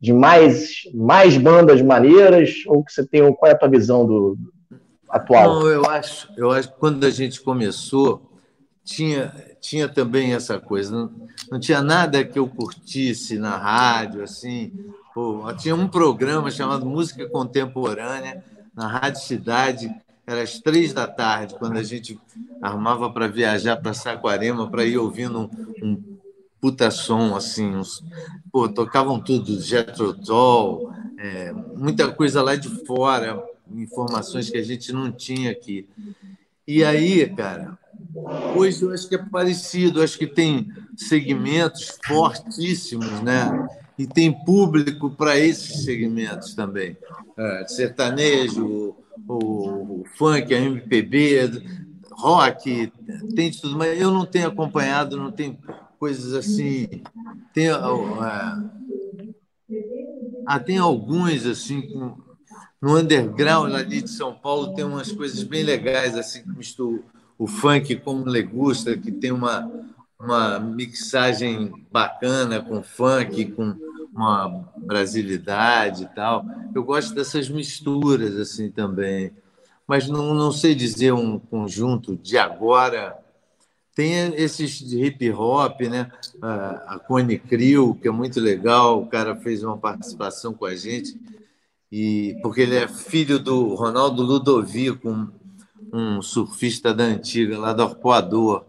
de 0.05 0.13
mais, 0.13 0.83
mais 0.93 1.35
bandas 1.35 1.81
maneiras? 1.81 2.63
Ou 2.67 2.83
que 2.83 2.93
você 2.93 3.03
tem 3.03 3.21
qual 3.33 3.51
é 3.51 3.55
a 3.55 3.57
tua 3.57 3.67
visão 3.67 4.05
do, 4.05 4.35
do 4.35 4.53
atual? 5.09 5.61
Não, 5.61 5.67
eu 5.67 5.85
acho, 5.85 6.31
eu 6.37 6.51
acho 6.51 6.71
que 6.71 6.79
quando 6.79 7.03
a 7.03 7.09
gente 7.09 7.41
começou 7.41 8.31
tinha 8.83 9.33
tinha 9.59 9.89
também 9.89 10.35
essa 10.35 10.59
coisa. 10.59 10.95
Não, 10.95 11.11
não 11.51 11.59
tinha 11.59 11.81
nada 11.81 12.23
que 12.23 12.37
eu 12.37 12.47
curtisse 12.47 13.39
na 13.39 13.57
rádio 13.57 14.23
assim. 14.23 14.71
Pô, 15.11 15.51
tinha 15.53 15.73
um 15.73 15.87
programa 15.87 16.51
chamado 16.51 16.85
Música 16.85 17.27
Contemporânea 17.27 18.43
na 18.75 18.87
Rádio 18.87 19.21
Cidade, 19.21 19.89
era 20.27 20.43
às 20.43 20.59
três 20.59 20.93
da 20.93 21.07
tarde, 21.07 21.55
quando 21.57 21.77
a 21.77 21.83
gente 21.83 22.19
armava 22.61 23.09
para 23.09 23.27
viajar 23.27 23.77
para 23.77 23.93
Saquarema, 23.93 24.69
para 24.69 24.83
ir 24.83 24.97
ouvindo 24.97 25.39
um, 25.39 25.49
um 25.81 26.14
puta 26.65 26.89
som, 26.89 27.35
assim, 27.35 27.75
uns, 27.75 28.03
pô, 28.51 28.67
tocavam 28.67 29.19
tudo, 29.19 29.61
Jethro 29.61 30.15
Tull, 30.15 30.91
é, 31.15 31.53
muita 31.53 32.11
coisa 32.11 32.41
lá 32.41 32.55
de 32.55 32.67
fora, 32.87 33.39
informações 33.71 34.49
que 34.49 34.57
a 34.57 34.63
gente 34.63 34.91
não 34.91 35.11
tinha 35.11 35.51
aqui. 35.51 35.87
E 36.67 36.83
aí, 36.83 37.29
cara, 37.29 37.77
hoje 38.55 38.81
eu 38.81 38.91
acho 38.91 39.07
que 39.07 39.13
é 39.13 39.19
parecido, 39.19 40.01
acho 40.01 40.17
que 40.17 40.25
tem 40.25 40.71
segmentos 40.97 41.99
fortíssimos, 42.03 43.21
né? 43.21 43.67
E 43.95 44.07
tem 44.07 44.33
público 44.33 45.11
para 45.11 45.37
esses 45.37 45.85
segmentos 45.85 46.55
também. 46.55 46.97
É, 47.37 47.67
sertanejo, 47.67 48.95
o, 49.27 50.01
o 50.01 50.03
funk, 50.17 50.51
a 50.51 50.59
MPB, 50.59 51.61
rock, 52.13 52.91
tem 53.35 53.51
de 53.51 53.61
tudo, 53.61 53.77
mas 53.77 54.01
eu 54.01 54.09
não 54.09 54.25
tenho 54.25 54.47
acompanhado, 54.47 55.15
não 55.15 55.31
tenho 55.31 55.55
coisas 56.05 56.33
assim. 56.35 57.01
Tem, 57.51 57.71
uh, 57.71 58.19
ah, 60.45 60.59
tem 60.59 60.77
alguns 60.77 61.47
assim 61.47 61.81
no 62.79 62.95
underground 62.95 63.73
ali 63.73 64.03
de 64.03 64.11
São 64.11 64.35
Paulo 64.35 64.75
tem 64.75 64.85
umas 64.85 65.11
coisas 65.11 65.41
bem 65.41 65.63
legais 65.63 66.15
assim 66.15 66.43
que 66.43 66.49
misturam 66.49 67.01
o 67.39 67.47
funk 67.47 67.95
com 67.95 68.17
o 68.17 68.25
legusta, 68.25 68.95
que 68.95 69.11
tem 69.11 69.31
uma 69.31 69.67
uma 70.19 70.59
mixagem 70.59 71.73
bacana 71.91 72.61
com 72.61 72.83
funk, 72.83 73.45
com 73.53 73.75
uma 74.13 74.69
brasilidade 74.77 76.03
e 76.03 76.07
tal. 76.15 76.45
Eu 76.73 76.83
gosto 76.83 77.15
dessas 77.15 77.49
misturas 77.49 78.37
assim 78.37 78.69
também, 78.69 79.31
mas 79.87 80.07
não, 80.07 80.35
não 80.35 80.51
sei 80.51 80.75
dizer 80.75 81.13
um 81.13 81.39
conjunto 81.39 82.15
de 82.15 82.37
agora. 82.37 83.24
Tem 83.95 84.35
esses 84.35 84.77
de 84.77 85.03
hip 85.03 85.31
hop, 85.31 85.81
né? 85.81 86.11
A 86.41 86.99
Cone 86.99 87.39
Crew, 87.39 87.95
que 87.95 88.07
é 88.07 88.11
muito 88.11 88.39
legal. 88.39 89.01
O 89.01 89.07
cara 89.07 89.35
fez 89.35 89.63
uma 89.63 89.77
participação 89.77 90.53
com 90.53 90.65
a 90.65 90.75
gente 90.75 91.17
e 91.91 92.37
porque 92.41 92.61
ele 92.61 92.75
é 92.75 92.87
filho 92.87 93.39
do 93.39 93.73
Ronaldo 93.73 94.21
Ludovico, 94.21 95.09
um, 95.09 95.31
um 95.93 96.21
surfista 96.21 96.93
da 96.93 97.05
antiga 97.05 97.57
lá 97.57 97.71
do 97.71 97.83
Arpoador. 97.83 98.65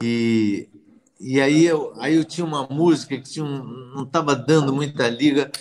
E 0.00 0.68
e 1.24 1.40
aí 1.40 1.64
eu, 1.64 1.92
aí 1.98 2.16
eu 2.16 2.24
tinha 2.24 2.44
uma 2.44 2.66
música 2.66 3.16
que 3.16 3.30
tinha 3.30 3.44
um, 3.44 3.62
não 3.94 4.02
estava 4.02 4.34
dando 4.34 4.72
muita 4.72 5.08
liga, 5.08 5.52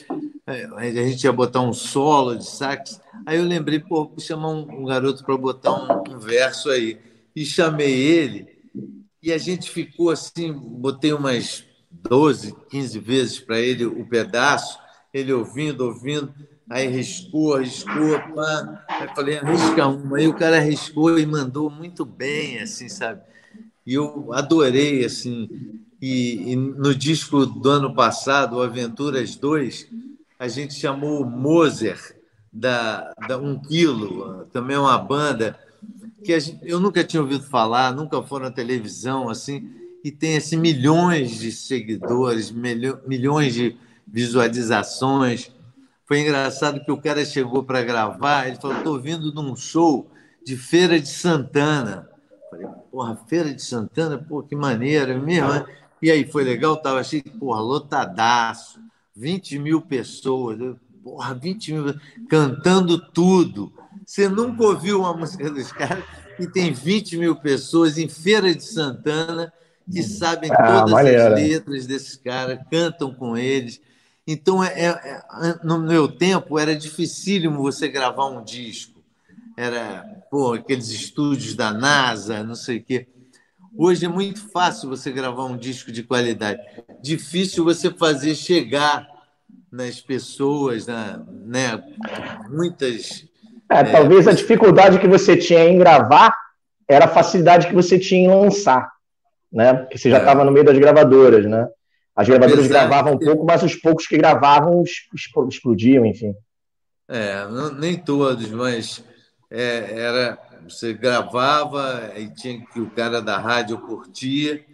é, 0.48 0.66
a 0.66 1.08
gente 1.08 1.24
ia 1.24 1.32
botar 1.32 1.62
um 1.62 1.72
solo 1.72 2.36
de 2.36 2.50
sax. 2.50 3.00
Aí 3.28 3.38
eu 3.38 3.46
lembrei, 3.46 3.80
pô, 3.80 4.06
vou 4.06 4.20
chamar 4.20 4.50
um, 4.50 4.82
um 4.82 4.86
garoto 4.86 5.24
para 5.24 5.38
botar 5.38 5.72
um, 5.72 6.16
um, 6.16 6.20
verso 6.20 6.72
aí. 6.72 6.98
E 7.36 7.46
chamei 7.46 7.94
ele, 7.94 8.48
e 9.22 9.32
a 9.32 9.38
gente 9.38 9.70
ficou 9.70 10.10
assim, 10.10 10.52
botei 10.52 11.14
umas 11.14 11.64
12, 11.92 12.56
15 12.70 13.00
vezes 13.00 13.40
para 13.40 13.60
ele 13.60 13.86
o 13.86 14.06
pedaço, 14.08 14.80
ele 15.14 15.32
ouvindo, 15.34 15.82
ouvindo, 15.86 16.34
aí 16.70 16.88
riscou, 16.88 17.58
riscou, 17.58 18.20
pá. 18.34 18.86
Aí 18.88 19.08
falei, 19.14 19.38
arrisca 19.38 19.88
uma. 19.88 20.18
Aí 20.18 20.28
o 20.28 20.34
cara 20.34 20.58
arriscou 20.58 21.20
e 21.20 21.26
mandou 21.26 21.70
muito 21.70 22.06
bem, 22.06 22.60
assim, 22.60 22.88
sabe? 22.88 23.22
E 23.86 23.94
eu 23.94 24.32
adorei, 24.34 25.04
assim. 25.04 25.50
E, 26.02 26.54
e, 26.54 26.56
no 26.56 26.96
disco 26.96 27.46
do 27.46 27.70
ano 27.70 27.94
passado, 27.94 28.62
Aventuras 28.62 29.36
2, 29.36 29.88
a 30.40 30.48
gente 30.48 30.74
chamou 30.74 31.22
o 31.22 31.30
Moser, 31.30 32.00
da, 32.52 33.14
da 33.28 33.38
Um 33.38 33.60
Quilo, 33.60 34.46
também 34.52 34.76
é 34.76 34.80
uma 34.80 34.98
banda 34.98 35.58
que 36.24 36.40
gente, 36.40 36.60
eu 36.64 36.80
nunca 36.80 37.04
tinha 37.04 37.22
ouvido 37.22 37.44
falar, 37.44 37.94
nunca 37.94 38.22
foi 38.22 38.42
na 38.42 38.52
televisão, 38.52 39.30
assim, 39.30 39.70
e 40.04 40.12
tem 40.12 40.38
assim, 40.38 40.58
milhões 40.58 41.40
de 41.40 41.52
seguidores, 41.52 42.52
milhões 42.52 43.54
de 43.54 43.78
visualizações. 44.08 45.52
Foi 46.06 46.20
engraçado 46.20 46.84
que 46.84 46.92
o 46.92 47.02
cara 47.02 47.24
chegou 47.24 47.64
para 47.64 47.84
gravar, 47.84 48.48
ele 48.48 48.58
falou: 48.58 48.78
estou 48.78 49.00
vindo 49.00 49.32
de 49.32 49.40
um 49.40 49.56
show 49.56 50.12
de 50.46 50.58
Feira 50.58 51.00
de 51.00 51.08
Santana. 51.08 52.10
Falei, 52.50 52.68
porra, 52.92 53.16
Feira 53.28 53.54
de 53.54 53.62
Santana, 53.62 54.18
pô, 54.18 54.44
que 54.44 54.56
maneiro, 54.56 55.22
mesmo. 55.22 55.50
Né? 55.50 55.66
E 56.02 56.12
aí, 56.12 56.30
foi 56.30 56.44
legal? 56.44 56.78
Tava 56.78 57.00
achei, 57.00 57.22
porra, 57.22 57.62
lotadaço, 57.62 58.80
20 59.16 59.60
mil 59.60 59.82
pessoas, 59.82 60.58
porra, 61.04 61.34
20 61.34 61.74
mil, 61.74 61.96
cantando 62.28 63.00
tudo. 63.00 63.72
Você 64.12 64.28
nunca 64.28 64.62
ouviu 64.64 65.00
uma 65.00 65.16
música 65.16 65.50
dos 65.50 65.72
caras 65.72 66.04
e 66.38 66.46
tem 66.46 66.74
20 66.74 67.16
mil 67.16 67.38
pessoas 67.38 67.98
em 67.98 68.10
Feira 68.10 68.54
de 68.54 68.62
Santana 68.62 69.54
que 69.90 70.04
sabem 70.04 70.52
ah, 70.52 70.84
todas 70.84 70.94
as 70.94 71.34
letras 71.34 71.88
desses 71.88 72.18
caras, 72.18 72.60
cantam 72.70 73.14
com 73.14 73.38
eles. 73.38 73.80
Então, 74.28 74.62
é, 74.62 74.86
é, 74.86 74.90
é, 74.90 75.60
no 75.64 75.80
meu 75.80 76.10
tempo, 76.10 76.60
era 76.60 76.76
dificílimo 76.76 77.62
você 77.62 77.88
gravar 77.88 78.26
um 78.26 78.44
disco 78.44 79.02
era 79.56 80.04
pô, 80.30 80.56
aqueles 80.56 80.90
estúdios 80.90 81.56
da 81.56 81.72
NASA, 81.72 82.44
não 82.44 82.56
sei 82.56 82.80
o 82.80 82.84
quê. 82.84 83.08
Hoje 83.78 84.06
é 84.06 84.10
muito 84.10 84.42
fácil 84.50 84.90
você 84.90 85.10
gravar 85.10 85.46
um 85.46 85.56
disco 85.56 85.90
de 85.90 86.04
qualidade. 86.04 86.60
Difícil 87.02 87.64
você 87.64 87.90
fazer 87.90 88.36
chegar 88.36 89.08
nas 89.72 90.02
pessoas, 90.02 90.88
né? 90.88 91.24
né? 91.46 91.84
Muitas. 92.50 93.31
É, 93.72 93.80
é, 93.80 93.84
talvez 93.86 94.28
a 94.28 94.34
dificuldade 94.34 95.00
que 95.00 95.08
você 95.08 95.38
tinha 95.38 95.64
em 95.64 95.78
gravar 95.78 96.36
era 96.88 97.06
a 97.06 97.08
facilidade 97.08 97.68
que 97.68 97.74
você 97.74 97.98
tinha 97.98 98.26
em 98.26 98.28
lançar, 98.28 98.92
né? 99.52 99.74
Porque 99.74 99.98
você 99.98 100.10
já 100.10 100.20
estava 100.20 100.42
é. 100.42 100.44
no 100.44 100.52
meio 100.52 100.66
das 100.66 100.78
gravadoras, 100.78 101.46
né? 101.46 101.68
As 102.14 102.28
gravadoras 102.28 102.66
Apesar 102.66 102.80
gravavam 102.88 103.14
um 103.14 103.18
pouco, 103.18 103.46
mas 103.46 103.64
os 103.64 103.76
poucos 103.76 104.06
que 104.06 104.18
gravavam 104.18 104.84
explodiam, 105.48 106.06
enfim. 106.06 106.36
É, 107.08 107.46
não, 107.46 107.74
nem 107.74 107.98
todos, 107.98 108.50
mas 108.52 109.04
é, 109.50 110.00
era 110.00 110.38
você 110.68 110.94
gravava 110.94 112.12
e 112.18 112.30
tinha 112.30 112.64
que 112.66 112.80
o 112.80 112.90
cara 112.90 113.22
da 113.22 113.38
rádio 113.38 113.80
curtir, 113.80 114.66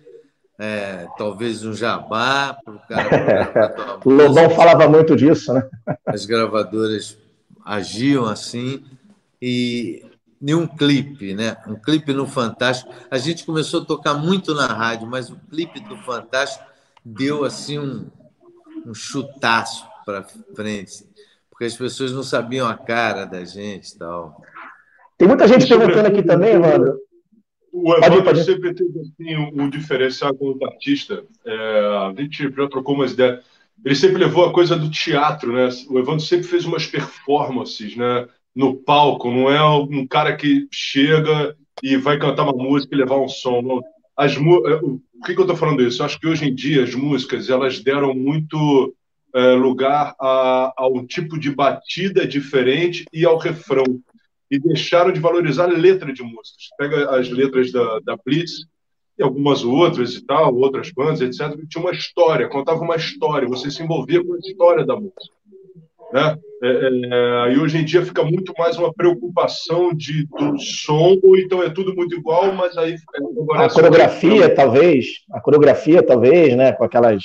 é, 0.59 1.07
talvez 1.17 1.63
um 1.63 1.73
jabá 1.73 2.57
para 2.65 2.73
o 2.73 2.79
cara. 2.87 3.99
o 4.03 4.09
Lobão 4.09 4.49
falava 4.49 4.89
muito 4.89 5.15
disso, 5.15 5.53
né? 5.53 5.63
As 6.05 6.25
gravadoras 6.25 7.17
agiam 7.67 8.25
assim 8.25 8.81
e 9.41 10.03
nenhum 10.39 10.65
clipe, 10.65 11.33
né? 11.33 11.57
Um 11.67 11.75
clipe 11.75 12.13
no 12.13 12.25
Fantástico. 12.25 12.93
A 13.11 13.17
gente 13.17 13.45
começou 13.45 13.81
a 13.81 13.85
tocar 13.85 14.13
muito 14.13 14.53
na 14.53 14.67
rádio, 14.67 15.07
mas 15.07 15.29
o 15.29 15.37
clipe 15.49 15.81
do 15.81 15.97
Fantástico 15.97 16.65
deu 17.03 17.43
assim 17.43 17.77
um, 17.77 18.07
um 18.85 18.93
chutaço 18.93 19.85
para 20.05 20.23
frente, 20.55 21.05
porque 21.49 21.65
as 21.65 21.75
pessoas 21.75 22.13
não 22.13 22.23
sabiam 22.23 22.67
a 22.67 22.77
cara 22.77 23.25
da 23.25 23.43
gente, 23.43 23.97
tal. 23.97 24.41
Tem 25.17 25.27
muita 25.27 25.47
gente 25.47 25.67
perguntando 25.67 26.07
aqui 26.07 26.23
também, 26.23 26.53
Evandro. 26.53 26.97
O 27.73 27.93
Evandro 27.95 28.23
pode, 28.23 28.43
sempre 28.45 28.73
teve 28.73 28.99
assim, 28.99 29.35
um 29.53 29.69
diferencial 29.69 30.33
como 30.35 30.63
artista. 30.65 31.23
É, 31.45 32.07
a 32.07 32.13
gente 32.17 32.49
já 32.49 32.69
trocou 32.69 32.95
umas 32.95 33.11
ideias. 33.11 33.43
Ele 33.85 33.95
sempre 33.95 34.17
levou 34.17 34.45
a 34.45 34.53
coisa 34.53 34.75
do 34.75 34.89
teatro, 34.89 35.53
né? 35.53 35.69
O 35.89 35.99
Evandro 35.99 36.19
sempre 36.19 36.47
fez 36.47 36.65
umas 36.65 36.85
performances, 36.85 37.95
né? 37.95 38.27
No 38.55 38.75
palco, 38.75 39.31
não 39.31 39.49
é 39.49 39.63
um 39.63 40.05
cara 40.05 40.35
que 40.35 40.67
chega 40.71 41.55
e 41.81 41.95
vai 41.95 42.17
cantar 42.17 42.43
uma 42.43 42.63
música 42.63 42.93
e 42.93 42.97
levar 42.97 43.19
um 43.19 43.27
som. 43.27 43.81
As, 44.15 44.35
é, 44.35 44.39
o 44.39 44.99
que, 45.25 45.33
que 45.33 45.39
eu 45.39 45.43
estou 45.43 45.55
falando 45.55 45.83
isso? 45.83 46.01
Eu 46.01 46.05
acho 46.05 46.19
que 46.19 46.27
hoje 46.27 46.45
em 46.45 46.53
dia 46.53 46.83
as 46.83 46.95
músicas 46.95 47.49
elas 47.49 47.79
deram 47.79 48.13
muito 48.15 48.95
é, 49.33 49.51
lugar 49.53 50.15
a, 50.19 50.73
a 50.75 50.87
um 50.87 51.05
tipo 51.05 51.39
de 51.39 51.53
batida 51.53 52.27
diferente 52.27 53.05
e 53.13 53.25
ao 53.25 53.37
refrão 53.37 53.85
e 54.49 54.57
deixaram 54.57 55.11
de 55.11 55.19
valorizar 55.19 55.65
a 55.65 55.77
letra 55.77 56.11
de 56.11 56.23
músicas. 56.23 56.69
Pega 56.77 57.11
as 57.15 57.29
letras 57.29 57.71
da, 57.71 57.99
da 57.99 58.17
Blitz 58.17 58.65
e 59.17 59.23
algumas 59.23 59.63
outras 59.63 60.13
e 60.13 60.25
tal, 60.25 60.55
outras 60.55 60.91
bandas, 60.91 61.21
etc. 61.21 61.57
Tinha 61.67 61.83
uma 61.83 61.91
história, 61.91 62.47
contava 62.47 62.81
uma 62.81 62.95
história, 62.95 63.47
você 63.47 63.71
se 63.71 63.81
envolvia 63.81 64.23
com 64.23 64.33
a 64.33 64.37
história 64.37 64.85
da 64.85 64.95
música. 64.95 65.37
Né? 66.13 66.37
É, 66.63 67.47
é, 67.49 67.53
e 67.53 67.59
hoje 67.59 67.77
em 67.77 67.85
dia 67.85 68.03
fica 68.03 68.23
muito 68.23 68.53
mais 68.57 68.77
uma 68.77 68.93
preocupação 68.93 69.93
de, 69.93 70.25
do 70.25 70.57
som, 70.59 71.17
ou 71.21 71.37
então 71.37 71.61
é 71.61 71.69
tudo 71.69 71.95
muito 71.95 72.15
igual, 72.15 72.53
mas 72.53 72.77
aí. 72.77 72.95
A 73.55 73.69
coreografia, 73.69 74.53
talvez, 74.53 75.07
a 75.31 75.41
coreografia, 75.41 76.01
talvez, 76.01 76.55
né? 76.55 76.71
Com 76.71 76.83
aquelas. 76.83 77.23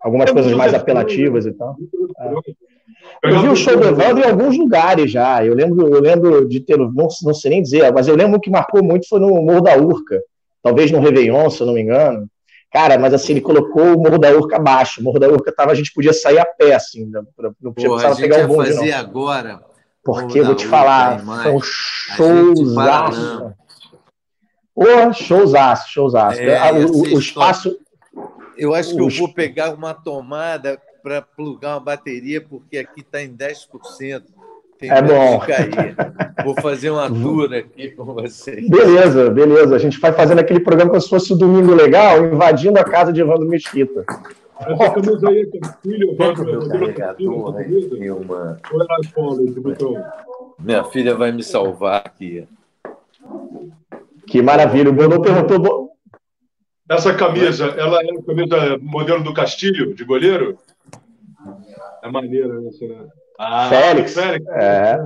algumas 0.00 0.30
é 0.30 0.32
coisas 0.32 0.52
mais 0.52 0.72
apelativas 0.72 1.44
e 1.44 1.52
tal. 1.52 1.76
É. 2.20 3.30
Eu 3.30 3.40
vi 3.40 3.48
o 3.48 3.56
show 3.56 3.76
do 3.76 3.88
Evandro 3.88 4.24
em 4.24 4.30
alguns 4.30 4.56
lugares 4.56 5.10
já. 5.10 5.44
Eu 5.44 5.54
lembro, 5.54 5.86
eu 5.94 6.00
lembro 6.00 6.48
de 6.48 6.60
ter, 6.60 6.78
não, 6.78 7.08
não 7.22 7.34
sei 7.34 7.50
nem 7.50 7.62
dizer, 7.62 7.92
mas 7.92 8.08
eu 8.08 8.16
lembro 8.16 8.40
que 8.40 8.50
marcou 8.50 8.82
muito 8.82 9.08
foi 9.08 9.20
no 9.20 9.42
Morro 9.42 9.62
da 9.62 9.76
Urca. 9.76 10.22
Talvez 10.64 10.90
no 10.90 10.98
Réveillon, 10.98 11.50
se 11.50 11.60
eu 11.60 11.66
não 11.66 11.74
me 11.74 11.82
engano. 11.82 12.26
Cara, 12.72 12.98
mas 12.98 13.12
assim, 13.12 13.34
ele 13.34 13.42
colocou 13.42 13.82
o 13.82 14.02
Morro 14.02 14.18
da 14.18 14.30
Urca 14.30 14.56
abaixo. 14.56 15.00
O 15.00 15.04
Morro 15.04 15.18
da 15.18 15.28
Urca 15.28 15.54
tava, 15.54 15.72
a 15.72 15.74
gente 15.74 15.92
podia 15.92 16.14
sair 16.14 16.38
a 16.38 16.46
pé, 16.46 16.74
assim, 16.74 17.04
não 17.60 17.72
podia 17.72 17.90
Porra, 17.90 18.08
a 18.08 18.14
gente 18.14 18.20
pegar 18.22 18.44
um 18.44 18.48
bonde, 18.48 18.72
fazer 18.72 18.90
não. 18.90 18.98
agora 18.98 19.60
Porque 20.02 20.40
vou 20.42 20.54
te 20.54 20.66
falar, 20.66 21.22
são 21.42 21.60
showzaço. 21.60 23.54
Ô, 24.74 25.12
showzaço, 25.12 25.92
showzaço. 25.92 26.40
É, 26.40 26.72
o, 26.72 27.14
o 27.14 27.18
espaço. 27.18 27.78
Eu 28.56 28.74
acho 28.74 28.94
que 28.94 29.00
eu 29.00 29.10
vou 29.10 29.32
pegar 29.32 29.74
uma 29.74 29.92
tomada 29.92 30.80
para 31.02 31.20
plugar 31.20 31.74
uma 31.74 31.80
bateria, 31.80 32.40
porque 32.40 32.78
aqui 32.78 33.02
está 33.02 33.22
em 33.22 33.36
10%. 33.36 34.22
Tem 34.84 34.90
é 34.90 35.02
bom. 35.02 35.40
Vou 36.44 36.54
fazer 36.60 36.90
uma 36.90 37.08
tour 37.08 37.52
aqui 37.54 37.90
com 37.92 38.04
vocês. 38.04 38.68
Beleza, 38.68 39.30
beleza. 39.30 39.74
A 39.74 39.78
gente 39.78 39.98
vai 39.98 40.12
fazendo 40.12 40.40
aquele 40.40 40.60
programa 40.60 40.90
como 40.90 41.00
se 41.00 41.08
fosse 41.08 41.32
o 41.32 41.36
Domingo 41.36 41.74
Legal, 41.74 42.26
invadindo 42.26 42.78
a 42.78 42.84
casa 42.84 43.12
de 43.12 43.22
Evandro 43.22 43.48
Mesquita. 43.48 44.04
Camisa 44.04 45.28
aí 45.28 45.42
é 45.42 45.68
filho, 45.82 46.12
Evandro. 46.12 46.68
carregador, 46.68 47.54
né? 47.54 48.12
uma... 48.12 48.60
Minha 50.58 50.84
filha 50.84 51.14
vai 51.14 51.32
me 51.32 51.42
salvar 51.42 52.02
aqui. 52.04 52.46
Que 54.26 54.42
maravilha. 54.42 54.90
O 54.90 54.92
Bruno 54.92 55.20
perguntou. 55.22 55.92
Essa 56.88 57.14
camisa, 57.14 57.64
ela 57.78 58.02
é 58.02 58.10
a 58.10 58.22
camisa 58.22 58.78
modelo 58.82 59.24
do 59.24 59.32
Castilho, 59.32 59.94
de 59.94 60.04
goleiro? 60.04 60.58
É 62.02 62.10
maneira 62.10 62.62
essa, 62.68 62.86
né? 62.86 63.06
Ah, 63.38 63.68
Félix. 63.68 64.14
Félix. 64.14 64.46
É. 64.48 64.96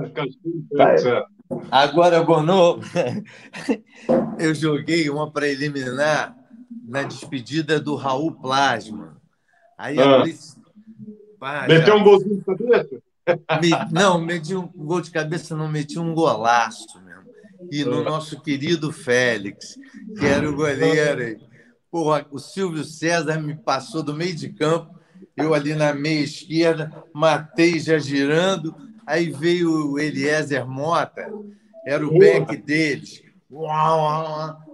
Félix, 0.75 1.05
é. 1.05 1.25
Agora, 1.71 2.23
Bonô, 2.23 2.79
eu 4.37 4.53
joguei 4.53 5.09
uma 5.09 5.31
preliminar 5.31 6.35
na 6.87 7.03
despedida 7.03 7.79
do 7.79 7.95
Raul 7.95 8.31
Plasma. 8.33 9.19
Aí 9.77 9.99
ah. 9.99 10.17
a 10.17 10.21
Blitz... 10.21 10.57
Pá, 11.39 11.65
Meteu 11.67 11.95
um 11.95 12.03
golzinho 12.03 12.37
de 12.37 12.43
cabeça? 12.43 13.01
Me... 13.61 13.69
Não, 13.91 14.19
meti 14.19 14.55
um 14.55 14.67
gol 14.67 15.01
de 15.01 15.09
cabeça, 15.09 15.55
não 15.55 15.67
meti 15.67 15.97
um 15.97 16.13
golaço 16.13 17.01
mesmo. 17.01 17.23
E 17.71 17.83
no 17.83 18.01
ah. 18.01 18.03
nosso 18.03 18.39
querido 18.41 18.91
Félix, 18.91 19.75
que 20.19 20.25
era 20.25 20.47
o 20.47 20.55
goleiro. 20.55 21.39
Porra, 21.89 22.25
o 22.29 22.37
Silvio 22.37 22.83
César 22.83 23.39
me 23.39 23.55
passou 23.55 24.03
do 24.03 24.13
meio 24.13 24.35
de 24.35 24.49
campo 24.49 24.98
eu 25.39 25.53
ali 25.53 25.73
na 25.73 25.93
meia 25.93 26.23
esquerda, 26.23 26.91
matei 27.13 27.79
já 27.79 27.97
girando, 27.97 28.75
aí 29.05 29.29
veio 29.29 29.93
o 29.93 29.99
Eliezer 29.99 30.67
Mota, 30.67 31.31
era 31.85 32.05
o 32.05 32.17
back 32.17 32.55
deles. 32.57 33.23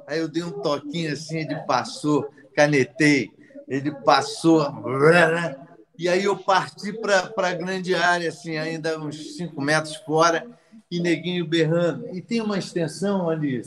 Aí 0.08 0.20
eu 0.20 0.28
dei 0.28 0.44
um 0.44 0.52
toquinho 0.52 1.14
assim, 1.14 1.40
ele 1.40 1.56
passou, 1.66 2.30
canetei, 2.56 3.32
ele 3.68 3.92
passou, 3.92 4.62
e 5.98 6.10
aí 6.10 6.26
eu 6.26 6.38
parti 6.38 6.92
para 6.92 7.32
a 7.38 7.54
grande 7.54 7.96
área, 7.96 8.28
assim, 8.28 8.58
ainda 8.58 9.00
uns 9.00 9.38
5 9.38 9.62
metros 9.62 9.96
fora, 9.96 10.46
e 10.92 11.00
neguinho 11.00 11.48
berrando. 11.48 12.10
E 12.14 12.22
tem 12.22 12.42
uma 12.42 12.58
extensão 12.58 13.30
ali, 13.30 13.62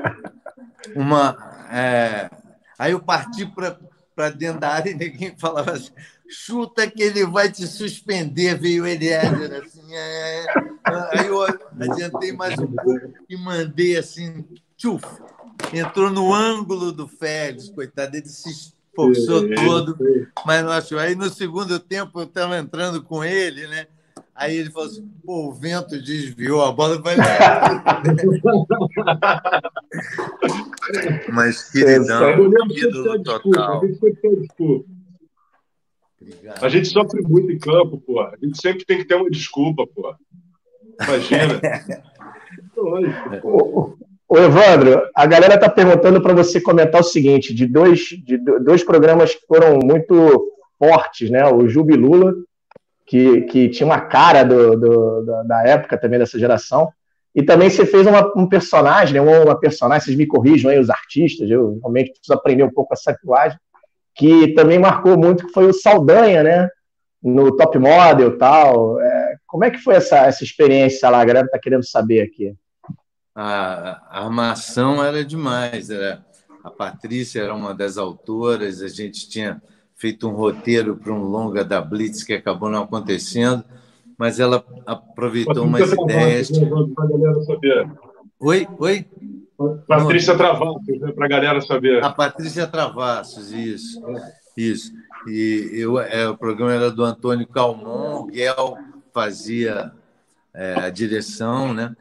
uma. 0.94 1.66
É... 1.72 2.30
Aí 2.78 2.92
eu 2.92 3.00
parti 3.00 3.46
para 3.46 3.78
para 4.14 4.30
dentro 4.30 4.60
da 4.60 4.70
área 4.70 4.90
e 4.90 4.94
ninguém 4.94 5.34
falava 5.36 5.72
assim, 5.72 5.90
chuta 6.28 6.90
que 6.90 7.02
ele 7.02 7.26
vai 7.26 7.50
te 7.50 7.66
suspender, 7.66 8.58
veio 8.58 8.86
ele 8.86 9.12
assim, 9.12 9.94
é, 9.94 10.44
é. 10.44 10.46
aí 11.12 11.26
eu 11.26 11.42
adiantei 11.42 12.32
mais 12.32 12.58
um 12.58 12.66
pouco 12.66 13.12
e 13.28 13.36
mandei 13.36 13.96
assim, 13.96 14.44
tchuf, 14.76 15.04
entrou 15.72 16.10
no 16.10 16.32
ângulo 16.32 16.92
do 16.92 17.08
Félix, 17.08 17.68
coitado, 17.68 18.16
ele 18.16 18.28
se 18.28 18.50
esforçou 18.50 19.48
todo, 19.54 19.98
mas 20.46 20.64
não 20.64 20.70
achou. 20.70 20.98
Aí 20.98 21.16
no 21.16 21.28
segundo 21.28 21.80
tempo 21.80 22.20
eu 22.20 22.24
estava 22.24 22.58
entrando 22.58 23.02
com 23.02 23.24
ele, 23.24 23.66
né? 23.66 23.86
Aí 24.34 24.56
ele 24.56 24.70
falou 24.70 24.88
assim: 24.88 25.06
pô, 25.24 25.48
o 25.48 25.52
vento 25.52 26.00
desviou, 26.00 26.64
a 26.64 26.72
bola 26.72 27.00
vai. 27.00 27.16
Mas 31.32 31.70
queridão, 31.70 32.30
ídolo 32.70 33.22
total. 33.22 33.82
A 36.60 36.68
gente 36.68 36.88
sofre 36.88 37.22
muito 37.22 37.50
em 37.52 37.58
campo, 37.58 38.00
pô. 38.00 38.20
A 38.20 38.34
gente 38.42 38.60
sempre 38.60 38.84
tem 38.84 38.98
que 38.98 39.04
ter 39.04 39.14
uma 39.14 39.30
desculpa, 39.30 39.86
pô. 39.86 40.14
Imagina. 41.02 41.60
Ô, 43.42 43.96
ô, 44.28 44.38
Evandro, 44.38 45.00
a 45.14 45.26
galera 45.26 45.58
tá 45.58 45.68
perguntando 45.68 46.20
para 46.20 46.34
você 46.34 46.60
comentar 46.60 47.00
o 47.00 47.04
seguinte: 47.04 47.54
de 47.54 47.66
dois, 47.66 48.00
de 48.00 48.36
dois 48.36 48.82
programas 48.82 49.34
que 49.34 49.46
foram 49.46 49.78
muito 49.78 50.52
fortes, 50.78 51.30
né? 51.30 51.46
O 51.46 51.68
Jubilula 51.68 52.34
que, 53.06 53.42
que 53.42 53.68
tinha 53.68 53.86
uma 53.86 54.00
cara 54.00 54.42
do, 54.42 54.76
do, 54.76 55.44
da, 55.46 55.66
época 55.66 55.98
também 55.98 56.18
dessa 56.18 56.38
geração. 56.38 56.90
E 57.34 57.42
também 57.42 57.68
você 57.68 57.84
fez 57.84 58.06
uma, 58.06 58.32
um 58.36 58.48
personagem, 58.48 59.14
né, 59.14 59.20
uma 59.20 59.58
personagem, 59.58 60.04
vocês 60.04 60.16
me 60.16 60.26
corrijam 60.26 60.70
aí, 60.70 60.78
os 60.78 60.88
artistas, 60.88 61.50
eu 61.50 61.78
realmente 61.80 62.12
preciso 62.12 62.32
aprender 62.32 62.62
um 62.62 62.70
pouco 62.70 62.94
essa 62.94 63.16
linguagem, 63.22 63.58
que 64.14 64.54
também 64.54 64.78
marcou 64.78 65.18
muito, 65.18 65.46
que 65.46 65.52
foi 65.52 65.66
o 65.66 65.72
Saldanha, 65.72 66.42
né? 66.42 66.68
No 67.20 67.56
Top 67.56 67.76
Model 67.78 68.28
e 68.28 68.38
tal. 68.38 69.00
É, 69.00 69.36
como 69.46 69.64
é 69.64 69.70
que 69.70 69.78
foi 69.78 69.96
essa, 69.96 70.18
essa 70.18 70.44
experiência 70.44 71.08
lá? 71.08 71.20
A 71.20 71.24
galera 71.24 71.46
está 71.46 71.58
querendo 71.58 71.84
saber 71.84 72.20
aqui. 72.20 72.54
A, 73.34 74.00
a 74.08 74.24
armação 74.24 75.02
era 75.02 75.24
demais. 75.24 75.90
Era, 75.90 76.24
a 76.62 76.70
Patrícia 76.70 77.42
era 77.42 77.54
uma 77.54 77.74
das 77.74 77.98
autoras, 77.98 78.80
a 78.80 78.88
gente 78.88 79.28
tinha 79.28 79.60
feito 79.96 80.28
um 80.28 80.32
roteiro 80.32 80.96
para 80.96 81.12
um 81.12 81.22
longa 81.22 81.64
da 81.64 81.80
Blitz 81.80 82.22
que 82.22 82.32
acabou 82.32 82.70
não 82.70 82.84
acontecendo, 82.84 83.64
mas 84.18 84.40
ela 84.40 84.64
aproveitou 84.86 85.64
umas 85.64 85.92
ideias. 85.92 86.48
Saber. 87.46 87.90
Oi? 88.40 88.68
Oi? 88.78 89.06
Patrícia 89.86 90.36
Travassos, 90.36 91.00
né, 91.00 91.12
para 91.12 91.26
a 91.26 91.28
galera 91.28 91.60
saber. 91.60 92.02
A 92.04 92.10
Patrícia 92.10 92.66
Travassos, 92.66 93.52
isso. 93.52 94.00
Isso. 94.56 94.92
E 95.28 95.70
eu, 95.72 95.98
é, 95.98 96.28
o 96.28 96.36
programa 96.36 96.72
era 96.72 96.90
do 96.90 97.04
Antônio 97.04 97.46
Calmon, 97.46 98.22
o 98.22 98.26
Guel 98.26 98.76
fazia 99.12 99.92
é, 100.52 100.74
a 100.74 100.90
direção, 100.90 101.72
né? 101.72 101.94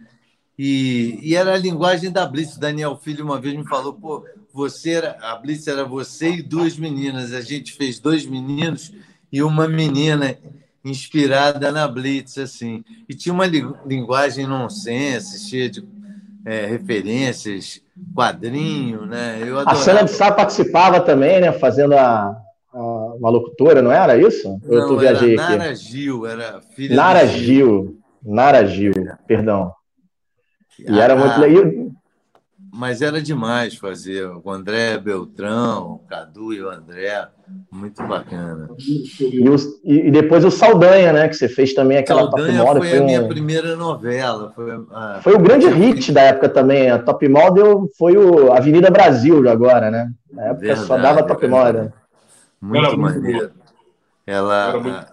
E, 0.57 1.19
e, 1.21 1.35
era 1.35 1.53
a 1.53 1.57
linguagem 1.57 2.11
da 2.11 2.25
Blitz. 2.25 2.55
O 2.55 2.59
Daniel 2.59 2.95
Filho 2.95 3.25
uma 3.25 3.39
vez 3.39 3.55
me 3.55 3.67
falou, 3.67 3.93
pô, 3.93 4.23
você 4.53 4.91
era, 4.91 5.17
a 5.21 5.35
Blitz 5.35 5.67
era 5.67 5.83
você 5.83 6.29
e 6.31 6.41
duas 6.43 6.77
meninas. 6.77 7.33
A 7.33 7.41
gente 7.41 7.73
fez 7.73 7.99
dois 7.99 8.25
meninos 8.25 8.93
e 9.31 9.41
uma 9.41 9.67
menina 9.67 10.37
inspirada 10.83 11.71
na 11.71 11.87
Blitz, 11.87 12.37
assim. 12.37 12.83
E 13.07 13.15
tinha 13.15 13.33
uma 13.33 13.45
linguagem 13.45 14.45
nonsense, 14.45 15.49
cheia 15.49 15.69
de 15.69 15.83
é, 16.45 16.65
referências, 16.65 17.81
quadrinho, 18.13 19.05
né? 19.05 19.39
Eu 19.41 19.59
adorava. 19.59 19.71
A 19.71 19.75
Sandra 19.75 20.03
de 20.03 20.11
Sá 20.11 20.31
participava 20.31 20.99
também, 20.99 21.39
né? 21.39 21.51
Fazendo 21.53 21.93
a, 21.93 22.35
a, 22.73 22.79
uma 23.15 23.29
locutora, 23.29 23.81
não 23.81 23.91
era 23.91 24.17
isso? 24.17 24.59
Não, 24.63 24.73
eu 24.73 24.87
tô 24.87 24.97
viajei 24.97 25.33
era 25.33 25.49
Nara 25.49 25.65
aqui. 25.65 25.75
Gil, 25.75 26.25
era 26.25 26.61
filha 26.75 26.95
Nara 26.95 27.25
Gil. 27.25 27.45
Gil. 27.45 27.99
Nara 28.25 28.65
Gil, 28.65 28.93
perdão. 29.25 29.71
E 30.79 30.99
era 30.99 31.15
muito 31.15 31.39
legal. 31.39 31.82
Mas 32.75 33.03
era 33.03 33.21
demais 33.21 33.75
fazer 33.75 34.25
o 34.25 34.49
André 34.49 34.97
Beltrão, 34.97 35.91
o 35.91 35.99
Cadu 36.09 36.51
e 36.51 36.59
o 36.59 36.69
André, 36.71 37.27
muito 37.71 38.01
bacana. 38.01 38.67
E, 39.19 39.47
os, 39.47 39.67
e, 39.83 40.09
depois 40.09 40.43
o 40.43 40.49
Saldanha, 40.49 41.13
né? 41.13 41.27
Que 41.27 41.35
você 41.35 41.47
fez 41.47 41.71
também 41.75 41.99
aquela 41.99 42.23
Saldanha 42.23 42.63
Top 42.63 42.73
Model. 42.73 42.81
Foi, 42.81 42.89
foi 42.89 42.97
a 42.97 43.01
um... 43.01 43.05
minha 43.05 43.27
primeira 43.27 43.75
novela. 43.75 44.51
Foi, 44.55 44.71
a... 44.91 45.19
foi 45.21 45.35
o 45.35 45.39
grande 45.39 45.67
hit 45.67 46.11
da 46.11 46.21
época 46.21 46.49
também. 46.49 46.89
A 46.89 46.97
Top 46.97 47.27
Model 47.27 47.87
foi 47.95 48.17
o 48.17 48.51
Avenida 48.51 48.89
Brasil 48.89 49.47
agora, 49.47 49.91
né? 49.91 50.11
Na 50.31 50.45
época 50.45 50.61
verdade, 50.61 50.87
só 50.87 50.97
dava 50.97 51.21
Top 51.21 51.47
Model. 51.47 51.93
Muito 52.59 52.87
era 52.87 52.97
maneiro. 52.97 53.51
Ela 54.25 54.79
muito... 54.79 55.05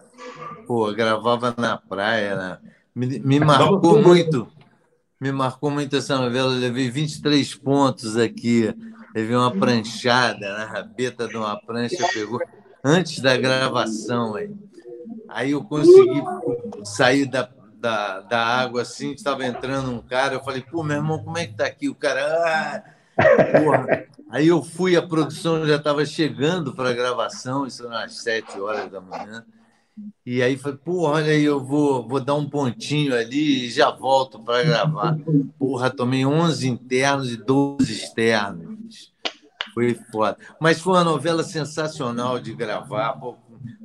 Pô, 0.66 0.90
gravava 0.92 1.54
na 1.58 1.76
praia, 1.76 2.36
né? 2.36 2.58
me, 2.94 3.18
me 3.18 3.40
marcou 3.40 4.00
muito 4.00 4.48
me 5.20 5.30
marcou 5.30 5.70
muito 5.70 5.94
essa 5.96 6.16
novela. 6.16 6.54
Eu 6.54 6.58
levei 6.58 6.90
23 6.90 7.54
pontos 7.56 8.16
aqui. 8.16 8.74
Levei 9.14 9.36
uma 9.36 9.50
pranchada 9.50 10.56
na 10.56 10.64
rabeta 10.64 11.28
de 11.28 11.36
uma 11.36 11.60
prancha, 11.60 12.08
pegou 12.12 12.40
antes 12.82 13.20
da 13.20 13.36
gravação. 13.36 14.36
Aí, 14.36 14.54
aí 15.28 15.50
eu 15.50 15.62
consegui 15.62 16.22
sair 16.84 17.26
da, 17.26 17.48
da, 17.74 18.20
da 18.20 18.46
água 18.46 18.82
assim, 18.82 19.12
estava 19.12 19.44
entrando 19.44 19.90
um 19.90 20.00
cara. 20.00 20.34
Eu 20.34 20.44
falei, 20.44 20.62
pô, 20.62 20.82
meu 20.82 20.96
irmão, 20.96 21.22
como 21.22 21.36
é 21.36 21.46
que 21.46 21.54
tá 21.54 21.66
aqui? 21.66 21.88
O 21.88 21.94
cara, 21.94 22.22
ah, 22.22 22.82
porra. 23.58 24.06
Aí 24.30 24.46
eu 24.46 24.62
fui, 24.62 24.96
a 24.96 25.02
produção 25.02 25.66
já 25.66 25.74
estava 25.74 26.06
chegando 26.06 26.72
para 26.72 26.90
a 26.90 26.94
gravação, 26.94 27.66
isso 27.66 27.84
era 27.84 28.04
às 28.04 28.22
sete 28.22 28.60
horas 28.60 28.88
da 28.88 29.00
manhã. 29.00 29.44
E 30.24 30.42
aí 30.42 30.56
foi, 30.56 30.76
pô, 30.76 31.02
olha 31.02 31.32
aí, 31.32 31.44
eu 31.44 31.62
vou, 31.62 32.06
vou 32.06 32.20
dar 32.20 32.34
um 32.34 32.48
pontinho 32.48 33.14
ali 33.14 33.66
e 33.66 33.70
já 33.70 33.90
volto 33.90 34.38
para 34.38 34.62
gravar. 34.62 35.18
Porra, 35.58 35.90
tomei 35.90 36.24
11 36.24 36.68
internos 36.68 37.32
e 37.32 37.36
12 37.36 37.92
externos. 37.92 39.12
Foi 39.74 39.94
foda. 40.10 40.36
Mas 40.60 40.80
foi 40.80 40.94
uma 40.94 41.04
novela 41.04 41.42
sensacional 41.42 42.38
de 42.38 42.54
gravar. 42.54 43.12
Pô, 43.14 43.36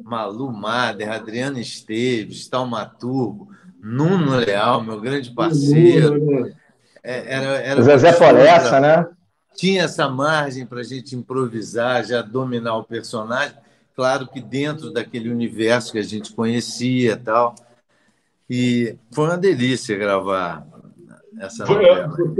Malu 0.04 0.52
Mader, 0.52 1.12
Adriana 1.12 1.60
Esteves, 1.60 2.48
Talmaturgo, 2.48 3.50
Nuno 3.82 4.38
Leal, 4.38 4.84
meu 4.84 5.00
grande 5.00 5.32
parceiro. 5.32 6.24
Né? 6.24 6.54
É, 7.04 7.34
era, 7.34 7.46
era 7.58 7.82
Zezé 7.82 8.14
Floresta, 8.14 8.80
né? 8.80 9.08
Tinha 9.56 9.84
essa 9.84 10.10
margem 10.10 10.66
para 10.66 10.82
a 10.82 10.84
gente 10.84 11.16
improvisar, 11.16 12.04
já 12.04 12.22
dominar 12.22 12.78
o 12.78 12.84
personagem. 12.84 13.56
Claro 13.96 14.28
que 14.28 14.42
dentro 14.42 14.92
daquele 14.92 15.30
universo 15.30 15.94
que 15.94 16.00
a 16.00 16.04
gente 16.04 16.34
conhecia 16.34 17.16
tal. 17.16 17.56
E 18.50 18.98
foi 19.12 19.26
uma 19.26 19.38
delícia 19.38 19.98
gravar 19.98 20.68
essa 21.40 21.66
foi, 21.66 21.86
é, 21.86 22.08
novela. 22.08 22.36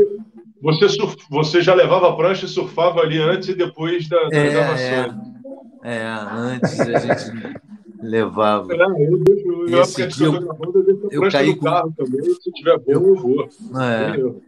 Você, 0.62 0.90
surf, 0.90 1.16
você 1.30 1.62
já 1.62 1.74
levava 1.74 2.10
a 2.10 2.16
prancha 2.16 2.46
e 2.46 2.50
surfava 2.50 3.02
ali 3.02 3.20
antes 3.20 3.50
e 3.50 3.56
depois 3.56 4.08
da, 4.08 4.30
da 4.30 4.38
é, 4.38 4.50
gravação. 4.50 5.36
É, 5.84 5.96
é, 5.98 6.08
antes 6.08 6.80
a 6.80 7.00
gente 7.00 7.62
levava. 8.02 8.74
É, 8.74 8.78
eu, 8.78 9.24
eu, 9.28 9.68
eu, 9.68 9.82
Esse 9.82 10.02
eu, 10.24 11.10
eu 11.12 11.30
caí 11.30 11.56
com... 11.56 11.66
carro 11.66 11.94
também, 11.96 12.22
se 12.24 12.52
tiver 12.52 12.78
bom, 12.80 12.92
eu, 12.92 13.16
vou. 13.16 13.50
É. 13.82 14.46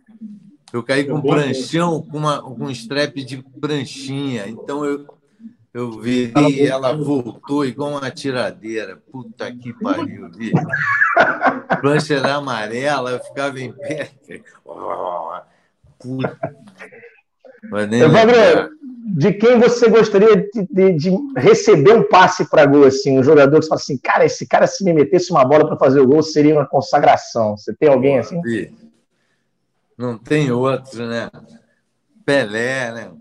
Eu 0.73 0.83
caí 0.83 1.05
com 1.05 1.15
um 1.15 1.21
pranchão, 1.21 2.01
com, 2.01 2.17
uma, 2.17 2.41
com 2.41 2.65
um 2.65 2.71
strap 2.71 3.15
de 3.15 3.43
pranchinha. 3.59 4.47
Então 4.47 4.83
eu, 4.83 5.05
eu 5.77 5.91
vi 5.91 6.33
e 6.35 6.65
ela 6.65 6.91
voltou 6.91 7.63
igual 7.63 7.91
uma 7.91 8.09
tiradeira. 8.09 8.97
Puta 9.11 9.51
que 9.53 9.71
pariu, 9.73 10.27
vi. 10.31 10.51
Prancha 11.79 12.15
era 12.15 12.33
amarela, 12.33 13.11
eu 13.11 13.19
ficava 13.19 13.59
em 13.59 13.71
pé. 13.71 14.09
Puta. 15.99 16.39
Evandro, 17.63 18.71
de 19.05 19.33
quem 19.33 19.59
você 19.59 19.87
gostaria 19.87 20.37
de, 20.37 20.67
de, 20.67 20.93
de 20.93 21.11
receber 21.37 21.93
um 21.93 22.09
passe 22.09 22.49
para 22.49 22.65
gol, 22.65 22.85
assim, 22.85 23.19
um 23.19 23.23
jogador 23.23 23.59
que 23.59 23.65
você 23.65 23.69
fala 23.69 23.79
assim, 23.79 23.97
cara, 23.99 24.25
esse 24.25 24.47
cara 24.47 24.65
se 24.65 24.83
me 24.83 24.93
metesse 24.93 25.29
uma 25.29 25.45
bola 25.45 25.67
para 25.67 25.77
fazer 25.77 25.99
o 25.99 26.07
gol 26.07 26.23
seria 26.23 26.55
uma 26.55 26.65
consagração. 26.65 27.55
Você 27.55 27.71
tem 27.71 27.89
alguém 27.89 28.17
assim? 28.17 28.41
Não 29.95 30.17
tem 30.17 30.51
outro, 30.51 31.05
né? 31.05 31.29
Pelé, 32.25 32.91
né? 32.91 33.11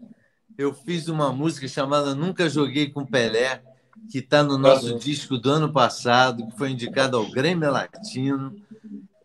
Eu 0.58 0.72
fiz 0.72 1.06
uma 1.08 1.32
música 1.32 1.68
chamada 1.68 2.14
Nunca 2.14 2.48
Joguei 2.48 2.88
com 2.88 3.04
Pelé, 3.04 3.62
que 4.10 4.18
está 4.18 4.42
no 4.42 4.56
nosso 4.56 4.98
disco 4.98 5.36
do 5.36 5.50
ano 5.50 5.70
passado, 5.70 6.46
que 6.46 6.56
foi 6.56 6.70
indicado 6.70 7.16
ao 7.16 7.30
Grêmio 7.30 7.70
Latino, 7.70 8.54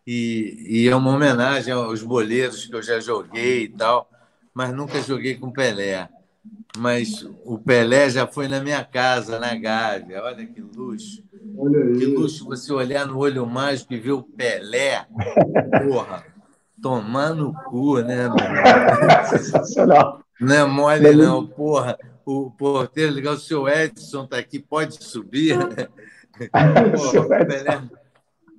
e, 0.06 0.66
e 0.68 0.88
é 0.88 0.94
uma 0.94 1.10
homenagem 1.10 1.72
aos 1.72 2.02
boleiros 2.02 2.66
que 2.66 2.74
eu 2.74 2.82
já 2.82 3.00
joguei 3.00 3.64
e 3.64 3.68
tal, 3.68 4.10
mas 4.52 4.74
nunca 4.74 5.00
joguei 5.00 5.36
com 5.36 5.50
Pelé. 5.50 6.08
Mas 6.76 7.26
o 7.44 7.58
Pelé 7.58 8.10
já 8.10 8.26
foi 8.26 8.48
na 8.48 8.60
minha 8.60 8.84
casa, 8.84 9.38
na 9.38 9.54
Gávea. 9.54 10.22
Olha 10.22 10.46
que 10.46 10.60
luxo. 10.60 11.22
Olha 11.56 11.92
que 11.92 12.06
luxo 12.06 12.44
você 12.44 12.72
olhar 12.72 13.06
no 13.06 13.18
olho 13.18 13.46
mágico 13.46 13.94
e 13.94 14.00
ver 14.00 14.12
o 14.12 14.22
Pelé. 14.22 15.06
Porra, 15.86 16.24
tomar 16.80 17.34
no 17.34 17.54
cu, 17.54 18.00
né, 18.00 18.28
meu? 18.28 18.36
Sensacional. 19.28 20.21
Não 20.40 20.54
é 20.54 20.64
mole, 20.64 21.14
não. 21.14 21.46
Porra, 21.46 21.96
o 22.24 22.50
porteiro 22.50 23.12
ligar, 23.12 23.34
o 23.34 23.38
seu 23.38 23.68
Edson 23.68 24.24
está 24.24 24.38
aqui, 24.38 24.58
pode 24.58 25.02
subir. 25.02 25.56
Porra, 26.50 27.20
o 27.20 27.28
Pelé, 27.28 27.82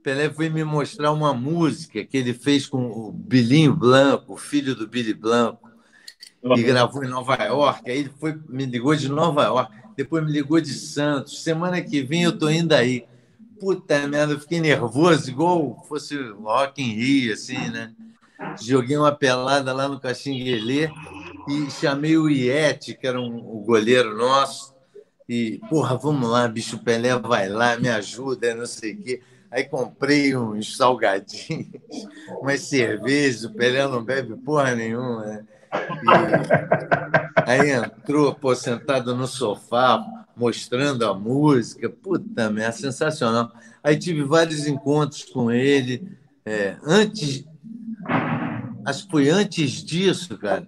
Pelé 0.04 0.30
foi 0.30 0.50
me 0.50 0.64
mostrar 0.64 1.12
uma 1.12 1.34
música 1.34 2.04
que 2.04 2.18
ele 2.18 2.34
fez 2.34 2.68
com 2.68 2.86
o 2.92 3.12
Bilinho 3.12 3.76
Blanco, 3.76 4.34
o 4.34 4.38
filho 4.38 4.76
do 4.76 4.88
Billy 4.88 5.14
Blanco 5.14 5.70
e 6.44 6.62
gravou 6.62 7.04
em 7.04 7.08
Nova 7.08 7.36
York. 7.44 7.90
Aí 7.90 8.00
ele 8.00 8.12
foi, 8.20 8.38
me 8.50 8.66
ligou 8.66 8.96
de 8.96 9.08
Nova 9.10 9.44
York, 9.44 9.72
depois 9.96 10.24
me 10.24 10.32
ligou 10.32 10.60
de 10.60 10.74
Santos. 10.74 11.42
Semana 11.42 11.82
que 11.82 12.02
vem 12.02 12.24
eu 12.24 12.38
tô 12.38 12.50
indo 12.50 12.74
aí. 12.74 13.06
Puta 13.60 14.06
merda, 14.08 14.34
eu 14.34 14.40
fiquei 14.40 14.60
nervoso, 14.60 15.30
igual 15.30 15.86
fosse 15.88 16.18
Rock 16.34 16.82
in 16.82 16.94
Rio, 16.96 17.34
assim, 17.34 17.70
né? 17.70 17.94
Joguei 18.62 18.98
uma 18.98 19.12
pelada 19.14 19.72
lá 19.72 19.88
no 19.88 20.02
Caxinguelê 20.02 20.90
e 21.48 21.70
chamei 21.72 22.18
o 22.18 22.30
Iete, 22.30 22.96
que 22.96 23.08
era 23.08 23.20
um, 23.20 23.38
o 23.38 23.62
goleiro 23.62 24.16
nosso, 24.16 24.74
e, 25.28 25.60
porra, 25.70 25.98
vamos 25.98 26.30
lá, 26.30 26.48
bicho 26.48 26.80
Pelé 26.80 27.18
vai 27.18 27.48
lá, 27.48 27.78
me 27.78 27.90
ajuda, 27.90 28.54
não 28.56 28.66
sei 28.66 28.94
o 28.94 28.98
quê. 29.02 29.22
Aí 29.50 29.64
comprei 29.66 30.36
uns 30.36 30.76
salgadinhos, 30.76 31.68
umas 32.42 32.62
cervejas, 32.62 33.44
o 33.46 33.54
Pelé 33.54 33.88
não 33.88 34.04
bebe 34.04 34.36
porra 34.38 34.76
nenhuma, 34.76 35.26
né? 35.26 35.46
E 37.46 37.50
aí 37.50 37.72
entrou, 37.72 38.34
pô, 38.34 38.56
sentado 38.56 39.16
no 39.16 39.28
sofá, 39.28 40.04
mostrando 40.36 41.06
a 41.06 41.14
música. 41.14 41.90
Puta 41.90 42.50
merda, 42.50 42.74
sensacional. 42.74 43.52
Aí 43.84 43.98
tive 43.98 44.24
vários 44.24 44.68
encontros 44.68 45.24
com 45.24 45.52
ele. 45.52 46.08
É, 46.46 46.76
antes, 46.84 47.46
acho 48.86 49.06
que 49.06 49.12
foi 49.12 49.30
antes 49.30 49.84
disso, 49.84 50.38
cara. 50.38 50.68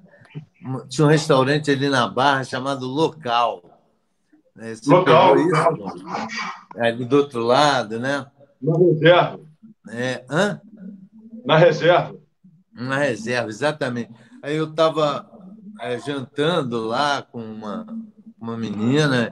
Tinha 0.89 1.06
um 1.06 1.10
restaurante 1.10 1.69
ali 1.69 1.89
na 1.89 2.08
Barra 2.08 2.43
chamado 2.43 2.88
Local. 2.88 3.63
É, 4.58 4.73
local, 4.88 5.36
isso, 5.38 5.54
ali 6.78 7.04
do 7.04 7.17
outro 7.17 7.41
lado, 7.41 7.99
né? 7.99 8.25
Na 8.62 8.78
reserva. 8.78 9.39
É, 9.89 10.23
hã? 10.30 10.62
Na 11.45 11.58
reserva. 11.58 12.15
Na 12.73 12.97
reserva, 12.97 13.49
exatamente. 13.49 14.12
Aí 14.41 14.56
eu 14.56 14.69
estava 14.69 15.30
é, 15.82 15.99
jantando 15.99 16.88
lá 16.88 17.21
com 17.21 17.43
uma, 17.43 17.86
uma 18.39 18.58
menina 18.58 19.30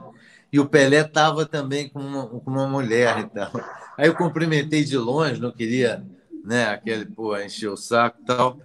e 0.52 0.60
o 0.60 0.66
Pelé 0.66 1.00
estava 1.00 1.46
também 1.46 1.88
com 1.88 2.00
uma, 2.00 2.26
com 2.28 2.50
uma 2.50 2.68
mulher. 2.68 3.18
Então. 3.18 3.50
Aí 3.96 4.06
eu 4.06 4.14
cumprimentei 4.14 4.84
de 4.84 4.96
longe, 4.98 5.40
não 5.40 5.50
queria 5.50 6.04
né, 6.44 6.66
aquele, 6.66 7.06
pô, 7.06 7.36
encher 7.38 7.68
o 7.68 7.76
saco 7.76 8.18
e 8.20 8.24
tal. 8.26 8.58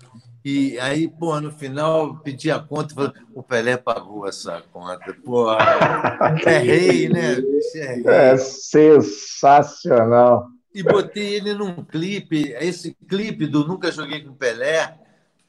E 0.44 0.80
aí, 0.80 1.08
pô, 1.08 1.40
no 1.42 1.52
final, 1.52 2.16
pedi 2.18 2.50
a 2.50 2.60
conta, 2.60 2.96
falei, 2.96 3.12
o 3.34 3.44
Pelé 3.44 3.76
pagou 3.76 4.26
essa 4.28 4.64
conta. 4.72 5.14
Pô, 5.26 5.52
é 6.46 6.58
rei, 6.60 7.10
né? 7.10 7.36
É, 7.76 7.96
rei. 7.96 8.08
é 8.08 8.38
sensacional. 8.38 10.48
E 10.74 10.82
botei 10.82 11.36
ele 11.36 11.54
num 11.54 11.84
clipe, 11.84 12.56
esse 12.60 12.96
clipe 13.08 13.46
do 13.48 13.68
Nunca 13.68 13.92
Joguei 13.92 14.24
com 14.24 14.34
Pelé, 14.34 14.98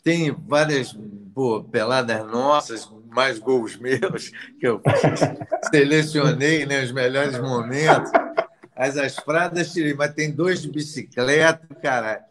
tem 0.02 0.32
várias 0.32 0.98
pô, 1.34 1.62
peladas 1.62 2.26
nossas, 2.26 2.90
mais 3.10 3.38
gols 3.38 3.76
meus, 3.76 4.30
que 4.58 4.66
eu 4.66 4.80
selecionei 5.70 6.66
né, 6.66 6.82
os 6.82 6.90
melhores 6.90 7.38
momentos. 7.38 8.10
As 8.74 8.96
asfradas 8.96 9.72
tirei, 9.72 9.94
mas 9.94 10.14
tem 10.14 10.32
dois 10.32 10.62
de 10.62 10.70
bicicleta, 10.70 11.68
cara. 11.82 12.24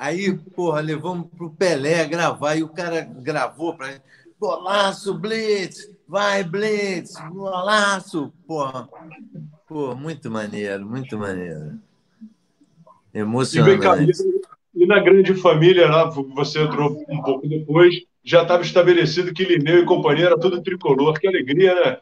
Aí, 0.00 0.32
porra, 0.56 0.80
levamos 0.80 1.28
pro 1.36 1.50
Pelé 1.50 2.06
gravar 2.06 2.56
e 2.56 2.62
o 2.62 2.70
cara 2.70 3.02
gravou 3.02 3.76
para 3.76 3.92
gente. 3.92 4.02
Golaço, 4.40 5.12
Blitz! 5.12 5.94
Vai, 6.08 6.42
Blitz! 6.42 7.16
Golaço! 7.30 8.32
Porra. 8.46 8.88
Pô, 9.68 9.94
muito 9.94 10.30
maneiro, 10.30 10.86
muito 10.86 11.18
maneiro. 11.18 11.78
Emocionante. 13.12 14.10
E 14.74 14.86
na 14.86 15.00
grande 15.00 15.34
família, 15.34 15.86
lá, 15.86 16.08
você 16.08 16.62
entrou 16.62 17.04
um 17.06 17.22
pouco 17.22 17.46
depois, 17.46 17.94
já 18.24 18.40
estava 18.40 18.62
estabelecido 18.62 19.34
que 19.34 19.44
Lineu 19.44 19.82
e 19.82 19.84
companhia 19.84 20.28
era 20.28 20.40
tudo 20.40 20.62
tricolor. 20.62 21.20
Que 21.20 21.28
alegria, 21.28 21.74
né? 21.74 21.98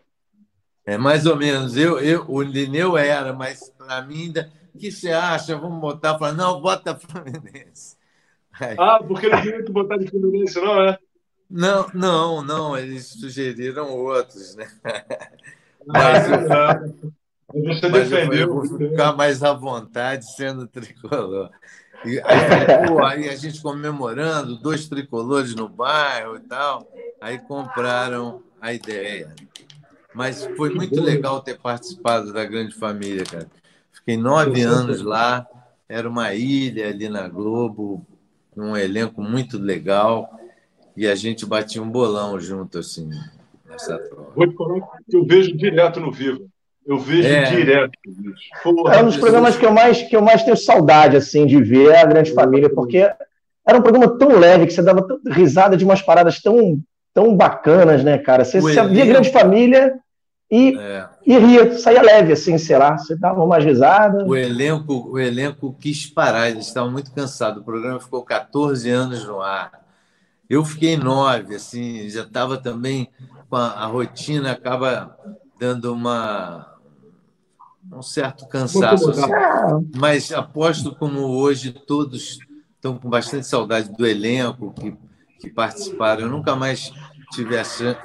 É 0.87 0.97
mais 0.97 1.27
ou 1.27 1.35
menos. 1.35 1.77
Eu, 1.77 1.99
eu, 1.99 2.25
o 2.29 2.43
Lineu 2.43 2.97
era, 2.97 3.33
mas 3.33 3.71
para 3.77 4.03
mim 4.03 4.27
ainda. 4.27 4.58
O 4.79 4.81
que 4.81 4.93
você 4.93 5.11
acha? 5.11 5.57
Vamos 5.57 5.81
botar. 5.81 6.17
Falar, 6.17 6.35
não, 6.35 6.61
bota 6.61 6.95
Fluminense. 6.95 7.97
Aí. 8.61 8.77
Ah, 8.79 9.01
porque 9.03 9.29
não 9.29 9.43
queria 9.43 9.65
que 9.65 9.73
botar 9.73 9.97
de 9.97 10.07
Fluminense, 10.07 10.61
não, 10.61 10.81
é? 10.81 10.97
Não, 11.51 11.91
não, 11.93 12.43
não. 12.45 12.79
Eles 12.79 13.09
sugeriram 13.09 13.91
outros, 13.91 14.55
né? 14.55 14.71
Mas, 15.85 16.31
ah, 16.49 16.81
eu, 17.53 17.65
você 17.65 17.89
mas 17.89 18.09
defendeu. 18.09 18.41
Eu 18.41 18.55
vou 18.55 18.79
ficar 18.79 19.15
mais 19.15 19.43
à 19.43 19.53
vontade 19.53 20.33
sendo 20.37 20.69
tricolor. 20.69 21.51
E 22.05 22.21
aí, 22.21 22.87
pô, 22.87 23.03
aí 23.03 23.29
a 23.29 23.35
gente 23.35 23.61
comemorando, 23.61 24.61
dois 24.61 24.89
tricolores 24.89 25.57
no 25.57 25.69
bairro 25.69 26.37
e 26.37 26.41
tal. 26.41 26.87
Aí 27.21 27.39
compraram 27.41 28.45
a 28.61 28.73
ideia. 28.73 29.35
Mas 30.15 30.45
foi 30.57 30.73
muito 30.73 31.01
legal 31.01 31.41
ter 31.41 31.59
participado 31.59 32.33
da 32.33 32.45
grande 32.45 32.77
família, 32.77 33.25
cara. 33.25 33.49
Fiquei 34.09 34.17
nove 34.17 34.63
anos 34.63 35.03
lá, 35.03 35.47
era 35.87 36.09
uma 36.09 36.33
ilha 36.33 36.89
ali 36.89 37.11
na 37.11 37.29
Globo, 37.29 38.07
um 38.57 38.75
elenco 38.75 39.21
muito 39.21 39.59
legal, 39.59 40.31
e 40.97 41.07
a 41.07 41.15
gente 41.15 41.45
batia 41.45 41.83
um 41.83 41.91
bolão 41.91 42.41
junto, 42.41 42.79
assim, 42.79 43.11
nessa 43.69 43.99
troca. 43.99 44.33
Eu 45.13 45.27
vejo 45.27 45.55
direto 45.55 46.01
no 46.01 46.11
Vivo. 46.11 46.49
Eu 46.87 46.99
vejo 46.99 47.29
é. 47.29 47.51
direto. 47.51 47.93
Porra, 48.63 48.95
é 48.95 49.03
um 49.03 49.07
dos 49.09 49.19
programas 49.19 49.59
que 49.59 49.67
eu, 49.67 49.73
mais, 49.73 50.01
que 50.01 50.17
eu 50.17 50.23
mais 50.23 50.43
tenho 50.43 50.57
saudade 50.57 51.15
assim, 51.15 51.45
de 51.45 51.63
ver 51.63 51.95
a 51.95 52.07
Grande 52.07 52.33
Família, 52.33 52.71
porque 52.71 53.01
era 53.67 53.79
um 53.79 53.83
programa 53.83 54.17
tão 54.17 54.39
leve 54.39 54.65
que 54.65 54.73
você 54.73 54.81
dava 54.81 55.07
risada 55.27 55.77
de 55.77 55.85
umas 55.85 56.01
paradas 56.01 56.41
tão, 56.41 56.81
tão 57.13 57.37
bacanas, 57.37 58.03
né, 58.03 58.17
cara? 58.17 58.43
Você, 58.43 58.59
você 58.59 58.89
via 58.89 59.05
Grande 59.05 59.31
Família 59.31 60.01
e, 60.51 60.79
é. 60.79 61.09
e 61.27 61.39
ria, 61.39 61.79
saía 61.79 62.01
leve, 62.01 62.33
assim, 62.33 62.57
sei 62.57 62.79
lá, 62.79 62.97
você 62.97 63.15
dava 63.15 63.45
uma 63.45 63.59
risada. 63.59 64.25
O 64.25 64.35
elenco, 64.35 65.11
o 65.11 65.19
elenco 65.19 65.77
quis 65.79 66.07
parar, 66.07 66.49
eles 66.49 66.67
estavam 66.67 66.91
muito 66.91 67.13
cansados. 67.13 67.61
O 67.61 67.65
programa 67.65 68.01
ficou 68.01 68.23
14 68.23 68.89
anos 68.89 69.25
no 69.27 69.43
ar. 69.43 69.73
Eu 70.49 70.65
fiquei 70.65 70.97
nove, 70.97 71.55
assim, 71.55 72.09
já 72.09 72.23
estava 72.23 72.57
também 72.57 73.11
com 73.51 73.57
a, 73.57 73.67
a, 73.73 73.87
rotina, 73.87 74.53
acaba 74.53 75.15
dando 75.59 75.93
uma 75.93 76.75
um 77.93 78.03
certo 78.03 78.47
cansaço. 78.47 79.11
Assim. 79.11 79.91
Mas 79.97 80.33
aposto 80.33 80.95
como 80.95 81.21
hoje 81.21 81.73
todos 81.73 82.39
estão 82.75 82.97
com 82.97 83.09
bastante 83.09 83.47
saudade 83.47 83.91
do 83.93 84.07
elenco 84.07 84.73
que, 84.73 84.97
que 85.41 85.51
participaram. 85.51 86.23
Eu 86.23 86.29
nunca 86.31 86.57
mais 86.57 86.91
tive 87.33 87.59
a 87.59 87.65
chance, 87.65 87.99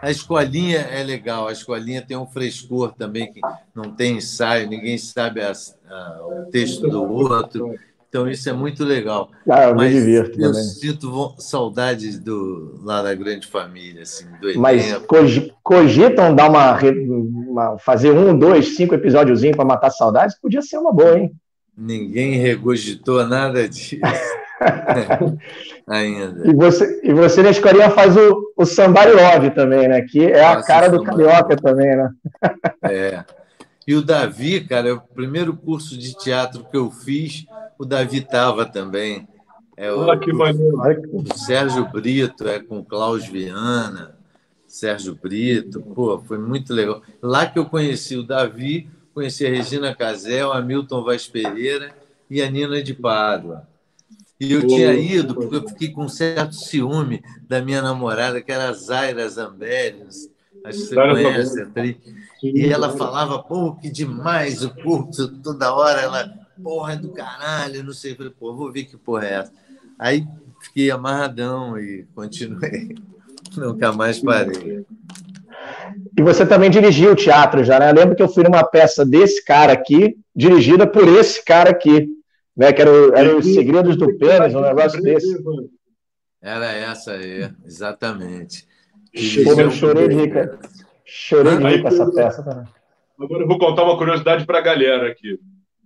a 0.00 0.10
escolinha 0.10 0.78
é 0.78 1.02
legal, 1.02 1.48
a 1.48 1.52
escolinha 1.52 2.02
tem 2.02 2.16
um 2.16 2.26
frescor 2.26 2.94
também, 2.94 3.32
que 3.32 3.40
não 3.74 3.90
tem 3.90 4.18
ensaio, 4.18 4.68
ninguém 4.68 4.98
sabe 4.98 5.40
as, 5.40 5.76
a, 5.88 6.20
o 6.22 6.50
texto 6.50 6.88
do 6.88 7.02
outro. 7.02 7.74
Então, 8.08 8.28
isso 8.30 8.48
é 8.48 8.52
muito 8.52 8.84
legal. 8.84 9.30
Ah, 9.50 9.64
eu 9.64 9.74
Mas 9.74 9.92
me 9.92 10.00
divirto 10.00 10.40
eu 10.40 10.50
também. 10.52 10.64
sinto 10.64 11.34
saudades 11.38 12.18
do, 12.18 12.80
lá 12.82 13.02
da 13.02 13.14
grande 13.14 13.46
família, 13.46 14.02
assim, 14.02 14.24
do 14.40 14.58
Mas 14.58 14.96
cogitam 15.62 16.34
dar 16.34 16.48
uma, 16.48 16.78
uma, 16.80 17.78
fazer 17.78 18.12
um, 18.12 18.38
dois, 18.38 18.76
cinco 18.76 18.94
episódiozinhos 18.94 19.56
para 19.56 19.66
matar 19.66 19.90
saudades? 19.90 20.38
Podia 20.40 20.62
ser 20.62 20.78
uma 20.78 20.92
boa, 20.92 21.18
hein? 21.18 21.32
Ninguém 21.76 22.36
regurgitou 22.36 23.26
nada 23.26 23.68
disso. 23.68 23.96
Ainda. 25.86 26.48
E 26.48 26.54
você, 26.54 27.00
e 27.04 27.12
você 27.12 27.42
na 27.42 27.50
escolinha 27.50 27.90
faz 27.90 28.16
o, 28.16 28.52
o 28.56 28.64
Somebody 28.64 29.12
Love 29.12 29.50
também, 29.50 29.86
né? 29.86 30.00
Que 30.02 30.24
é 30.24 30.42
Nossa, 30.42 30.60
a 30.60 30.62
cara 30.62 30.88
do 30.88 31.02
carioca 31.02 31.56
também, 31.56 31.94
né? 31.94 32.10
É. 32.82 33.24
E 33.86 33.94
o 33.94 34.02
Davi, 34.02 34.62
cara, 34.62 34.88
é 34.88 34.92
o 34.92 35.00
primeiro 35.00 35.54
curso 35.54 35.96
de 35.96 36.16
teatro 36.16 36.64
que 36.64 36.76
eu 36.76 36.90
fiz, 36.90 37.44
o 37.78 37.84
Davi 37.84 38.18
estava 38.18 38.64
também. 38.64 39.28
É 39.76 39.92
o, 39.92 39.98
Olha 40.00 40.18
que 40.18 40.32
maneiro. 40.32 40.76
O 41.12 41.22
Sérgio 41.36 41.86
Brito, 41.92 42.48
é 42.48 42.58
com 42.58 42.82
Klaus 42.82 43.28
Viana, 43.28 44.16
Sérgio 44.66 45.14
Brito. 45.14 45.82
Pô, 45.82 46.18
foi 46.18 46.38
muito 46.38 46.72
legal. 46.72 47.02
Lá 47.22 47.46
que 47.46 47.58
eu 47.58 47.66
conheci 47.66 48.16
o 48.16 48.24
Davi, 48.24 48.88
conheci 49.16 49.46
a 49.46 49.48
Regina 49.48 49.94
Casel, 49.94 50.52
a 50.52 50.60
Milton 50.60 51.02
Vaz 51.02 51.26
Pereira 51.26 51.90
e 52.28 52.42
a 52.42 52.50
Nina 52.50 52.82
de 52.82 52.92
Pádua. 52.92 53.66
E 54.38 54.52
eu 54.52 54.66
tinha 54.66 54.92
ido 54.92 55.34
porque 55.34 55.56
eu 55.56 55.66
fiquei 55.66 55.88
com 55.88 56.04
um 56.04 56.08
certo 56.08 56.54
ciúme 56.54 57.22
da 57.48 57.62
minha 57.62 57.80
namorada, 57.80 58.42
que 58.42 58.52
era 58.52 58.68
a 58.68 58.74
Zaira 58.74 59.26
Zambelli, 59.26 60.02
acho 60.62 60.78
que 60.80 60.84
você 60.84 60.94
conhece, 60.94 61.62
atriz. 61.62 61.96
E 62.42 62.66
ela 62.66 62.94
falava, 62.94 63.42
pô, 63.42 63.74
que 63.76 63.88
demais 63.88 64.62
o 64.62 64.68
curso, 64.68 65.28
toda 65.38 65.72
hora 65.72 66.02
ela, 66.02 66.28
porra, 66.62 66.92
é 66.92 66.96
do 66.96 67.08
caralho, 67.08 67.82
não 67.82 67.94
sei. 67.94 68.12
Eu 68.12 68.16
falei, 68.16 68.32
pô, 68.38 68.54
vou 68.54 68.70
ver 68.70 68.84
que 68.84 68.98
porra 68.98 69.24
é 69.24 69.32
essa. 69.32 69.52
Aí 69.98 70.28
fiquei 70.60 70.90
amarradão 70.90 71.78
e 71.78 72.04
continuei. 72.14 72.94
Nunca 73.56 73.92
mais 73.92 74.18
parei. 74.20 74.84
E 76.18 76.22
você 76.22 76.46
também 76.46 76.70
dirigiu 76.70 77.12
o 77.12 77.16
teatro 77.16 77.64
já, 77.64 77.78
né? 77.78 77.90
Eu 77.90 77.94
lembro 77.94 78.16
que 78.16 78.22
eu 78.22 78.28
fui 78.28 78.42
numa 78.42 78.64
peça 78.64 79.04
desse 79.04 79.44
cara 79.44 79.72
aqui, 79.72 80.16
dirigida 80.34 80.86
por 80.86 81.06
esse 81.06 81.44
cara 81.44 81.70
aqui 81.70 82.16
né? 82.56 82.72
Que 82.72 82.82
era, 82.82 82.90
era 83.14 83.36
os 83.36 83.44
segredos 83.44 83.96
do 83.96 84.16
pênis, 84.16 84.54
um 84.54 84.60
negócio 84.60 85.02
desse. 85.02 85.36
Era 86.40 86.72
essa 86.72 87.12
aí, 87.12 87.50
exatamente. 87.64 88.66
Pô, 89.44 89.60
eu 89.60 89.70
chorei 89.70 90.08
de 90.08 90.14
rir, 90.14 90.58
chorei 91.04 91.56
de 91.58 91.64
rir 91.64 91.82
com 91.82 91.88
essa 91.88 92.10
peça 92.10 92.42
também. 92.42 92.64
Agora 93.18 93.42
eu 93.42 93.48
vou 93.48 93.58
contar 93.58 93.84
uma 93.84 93.96
curiosidade 93.96 94.46
para 94.46 94.58
a 94.58 94.62
galera 94.62 95.08
aqui. 95.08 95.38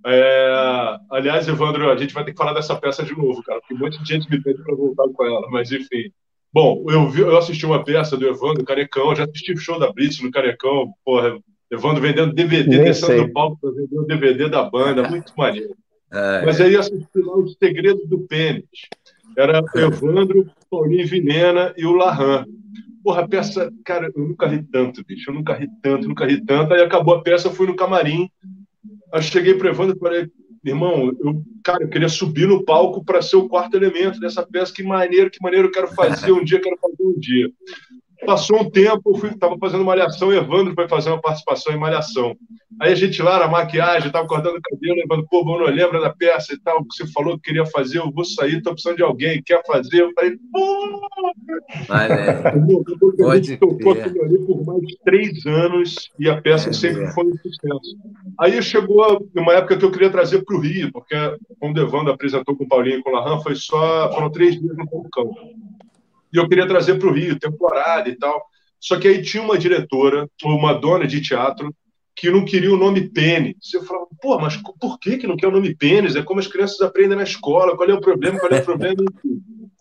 É... 0.04 0.96
Aliás, 1.10 1.46
Evandro, 1.46 1.90
a 1.90 1.96
gente 1.96 2.12
vai 2.12 2.24
ter 2.24 2.32
que 2.32 2.38
falar 2.38 2.52
dessa 2.52 2.74
peça 2.74 3.04
de 3.04 3.16
novo, 3.16 3.42
cara, 3.42 3.60
porque 3.60 3.74
um 3.74 3.78
monte 3.78 4.02
de 4.02 4.12
gente 4.12 4.28
me 4.28 4.42
pede 4.42 4.62
para 4.62 4.74
voltar 4.74 5.08
com 5.08 5.24
ela, 5.24 5.48
mas 5.50 5.70
enfim. 5.70 6.12
Bom, 6.52 6.84
eu, 6.88 7.08
vi, 7.08 7.20
eu 7.20 7.36
assisti 7.36 7.64
uma 7.64 7.84
peça 7.84 8.16
do 8.16 8.26
Evandro 8.26 8.64
Carecão, 8.64 9.14
já 9.14 9.24
assisti 9.24 9.52
o 9.52 9.56
show 9.56 9.78
da 9.78 9.92
Blitz 9.92 10.20
no 10.20 10.30
Carecão, 10.30 10.92
porra, 11.04 11.38
Evandro 11.70 12.02
vendendo 12.02 12.34
DVD, 12.34 12.68
Nem 12.68 12.84
descendo 12.84 13.12
sei. 13.12 13.26
do 13.26 13.32
palco 13.32 13.58
para 13.60 13.70
vender 13.70 13.98
o 13.98 14.04
DVD 14.04 14.48
da 14.48 14.68
banda, 14.68 15.06
muito 15.08 15.32
maneiro. 15.36 15.76
É. 16.12 16.44
Mas 16.44 16.60
aí 16.60 16.74
assisti 16.76 17.20
lá 17.20 17.38
Os 17.38 17.56
Segredos 17.56 18.08
do 18.08 18.18
Pênis. 18.20 18.64
Era 19.36 19.62
Evandro, 19.76 20.50
Paulinho 20.68 21.06
Vinena 21.06 21.72
e 21.76 21.86
o 21.86 21.92
Larran. 21.92 22.44
Porra, 23.04 23.22
a 23.22 23.28
peça, 23.28 23.72
cara, 23.84 24.10
eu 24.14 24.22
nunca 24.22 24.48
ri 24.48 24.62
tanto, 24.64 25.04
bicho. 25.06 25.30
Eu 25.30 25.34
nunca 25.34 25.54
ri 25.54 25.68
tanto, 25.80 26.08
nunca 26.08 26.26
ri 26.26 26.44
tanto. 26.44 26.74
Aí 26.74 26.82
acabou 26.82 27.14
a 27.14 27.22
peça, 27.22 27.46
eu 27.46 27.52
fui 27.52 27.68
no 27.68 27.76
camarim. 27.76 28.28
Aí 29.12 29.22
cheguei 29.22 29.54
para 29.54 29.70
Evandro 29.70 29.96
e 29.96 30.00
falei, 30.00 30.28
irmão, 30.64 31.12
eu, 31.20 31.42
cara, 31.64 31.84
eu 31.84 31.88
queria 31.88 32.08
subir 32.08 32.46
no 32.46 32.64
palco 32.64 33.04
para 33.04 33.22
ser 33.22 33.36
o 33.36 33.48
quarto 33.48 33.76
elemento 33.76 34.20
dessa 34.20 34.46
peça. 34.46 34.72
Que 34.72 34.82
maneiro, 34.82 35.30
que 35.30 35.42
maneiro 35.42 35.68
eu 35.68 35.72
quero 35.72 35.88
fazer 35.88 36.32
um 36.32 36.44
dia, 36.44 36.60
quero 36.60 36.76
fazer 36.80 37.02
um 37.02 37.18
dia. 37.18 37.50
Passou 38.24 38.60
um 38.60 38.70
tempo, 38.70 39.18
eu 39.22 39.30
estava 39.30 39.56
fazendo 39.58 39.84
malhação, 39.84 40.32
Evandro 40.32 40.74
foi 40.74 40.88
fazer 40.88 41.10
uma 41.10 41.20
participação 41.20 41.72
em 41.72 41.78
malhação. 41.78 42.36
Aí 42.80 42.92
a 42.92 42.94
gente 42.94 43.20
lá 43.22 43.38
na 43.38 43.48
maquiagem, 43.48 44.06
estava 44.06 44.26
cortando 44.26 44.56
o 44.56 44.62
cabelo, 44.62 45.00
Evandro, 45.00 45.26
pô, 45.28 45.44
não 45.44 45.64
lembra 45.64 46.00
da 46.00 46.10
peça 46.10 46.54
e 46.54 46.58
tal, 46.60 46.84
que 46.84 46.94
você 46.94 47.06
falou 47.12 47.36
que 47.36 47.50
queria 47.50 47.66
fazer, 47.66 47.98
eu 47.98 48.10
vou 48.10 48.24
sair, 48.24 48.58
estou 48.58 48.72
precisando 48.72 48.96
de 48.96 49.02
alguém, 49.02 49.42
quer 49.42 49.62
fazer? 49.66 50.02
Eu 50.02 50.12
falei, 50.14 50.36
pô! 50.52 51.00
Vale. 51.88 52.14
Pode 53.16 53.56
tocou 53.56 53.92
aquilo 53.92 54.24
ali 54.24 54.38
por 54.46 54.64
mais 54.64 54.80
de 54.82 54.98
três 55.04 55.46
anos 55.46 56.10
e 56.18 56.28
a 56.28 56.40
peça 56.40 56.70
é, 56.70 56.72
sempre 56.72 57.04
é. 57.04 57.12
foi 57.12 57.26
um 57.26 57.36
sucesso. 57.36 57.96
Aí 58.38 58.62
chegou 58.62 59.28
uma 59.36 59.54
época 59.54 59.76
que 59.76 59.84
eu 59.84 59.90
queria 59.90 60.10
trazer 60.10 60.44
para 60.44 60.56
o 60.56 60.60
Rio, 60.60 60.90
porque 60.92 61.14
quando 61.58 61.76
o 61.76 61.80
Evandro 61.82 62.12
apresentou 62.12 62.56
com 62.56 62.64
o 62.64 62.68
Paulinho 62.68 62.98
e 62.98 63.02
com 63.02 63.10
o 63.10 63.14
Larran, 63.14 63.40
foi 63.40 63.54
só, 63.54 64.10
foram 64.12 64.30
três 64.30 64.58
dias 64.58 64.76
no 64.76 64.88
Palcão 64.88 65.30
e 66.32 66.36
eu 66.36 66.48
queria 66.48 66.66
trazer 66.66 66.98
para 66.98 67.08
o 67.08 67.12
Rio, 67.12 67.38
temporada 67.38 68.08
e 68.08 68.16
tal. 68.16 68.42
Só 68.78 68.98
que 68.98 69.06
aí 69.06 69.22
tinha 69.22 69.42
uma 69.42 69.58
diretora, 69.58 70.28
uma 70.42 70.72
dona 70.72 71.06
de 71.06 71.20
teatro, 71.20 71.74
que 72.16 72.30
não 72.30 72.44
queria 72.44 72.72
o 72.72 72.76
nome 72.76 73.08
pênis. 73.08 73.56
Eu 73.72 73.82
falava, 73.84 74.06
pô, 74.20 74.38
mas 74.38 74.56
por 74.56 74.98
que, 74.98 75.18
que 75.18 75.26
não 75.26 75.36
quer 75.36 75.48
o 75.48 75.52
nome 75.52 75.74
pênis? 75.74 76.16
É 76.16 76.22
como 76.22 76.40
as 76.40 76.46
crianças 76.46 76.80
aprendem 76.80 77.16
na 77.16 77.22
escola, 77.22 77.76
qual 77.76 77.88
é 77.88 77.94
o 77.94 78.00
problema, 78.00 78.38
qual 78.38 78.52
é 78.52 78.60
o 78.60 78.64
problema? 78.64 79.02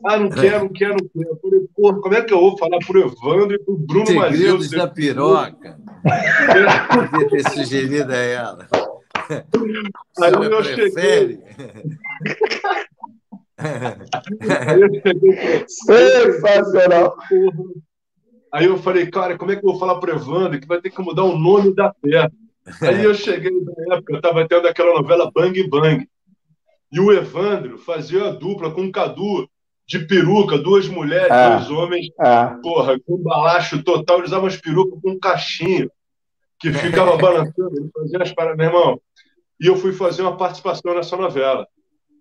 ah, 0.05 0.17
não 0.17 0.29
quero, 0.29 0.59
não 0.59 0.69
quero, 0.69 0.95
não 0.95 1.09
quero. 1.13 1.29
Eu 1.29 1.39
falei, 1.41 1.59
pô, 1.75 2.01
como 2.01 2.15
é 2.15 2.21
que 2.21 2.33
eu 2.33 2.39
vou 2.39 2.57
falar 2.57 2.79
pro 2.79 2.99
Evandro 2.99 3.55
e 3.55 3.59
pro 3.59 3.77
Bruno 3.77 4.07
Segredos 4.07 4.69
da 4.69 4.87
piroca. 4.87 5.77
Podia 7.11 7.29
ter 7.29 7.49
sugerido 7.51 8.11
a 8.11 8.17
ela. 8.17 8.67
Aí 10.21 10.33
eu 10.33 10.63
cheguei... 10.63 11.39
Sensacional. 15.67 17.15
Aí 18.51 18.65
eu 18.65 18.77
falei, 18.77 19.09
cara, 19.11 19.37
como 19.37 19.51
é 19.51 19.55
que 19.55 19.65
eu 19.65 19.71
vou 19.71 19.79
falar 19.79 19.99
para 19.99 20.13
o 20.13 20.15
Evandro 20.15 20.59
que 20.59 20.67
vai 20.67 20.81
ter 20.81 20.89
que 20.89 21.01
mudar 21.01 21.23
o 21.23 21.37
nome 21.37 21.73
da 21.75 21.93
peça? 21.93 22.31
Aí 22.81 23.03
eu 23.03 23.13
cheguei 23.13 23.51
na 23.51 23.95
época, 23.95 24.13
eu 24.13 24.17
estava 24.17 24.47
tendo 24.47 24.67
aquela 24.67 24.93
novela 24.93 25.31
Bang 25.33 25.67
Bang. 25.67 26.07
E 26.91 26.99
o 26.99 27.11
Evandro 27.11 27.77
fazia 27.77 28.27
a 28.27 28.31
dupla 28.31 28.71
com 28.71 28.85
o 28.85 28.91
Cadu 28.91 29.47
de 29.87 29.99
peruca, 29.99 30.57
duas 30.57 30.87
mulheres, 30.87 31.31
ah, 31.31 31.57
dois 31.57 31.71
homens, 31.71 32.07
ah. 32.19 32.59
porra, 32.61 32.99
com 32.99 33.17
balacho 33.17 33.83
total, 33.83 34.17
eles 34.19 34.29
usavam 34.29 34.47
as 34.47 34.55
perucas 34.55 34.99
com 35.01 35.11
um 35.11 35.19
cachinho 35.19 35.89
que 36.59 36.71
ficava 36.71 37.17
balançando, 37.17 37.75
ele 37.75 37.89
fazia 37.91 38.21
as 38.21 38.31
paradas, 38.31 38.57
meu 38.57 38.67
irmão. 38.67 39.01
E 39.59 39.65
eu 39.65 39.75
fui 39.75 39.91
fazer 39.91 40.21
uma 40.21 40.37
participação 40.37 40.93
nessa 40.93 41.17
novela. 41.17 41.67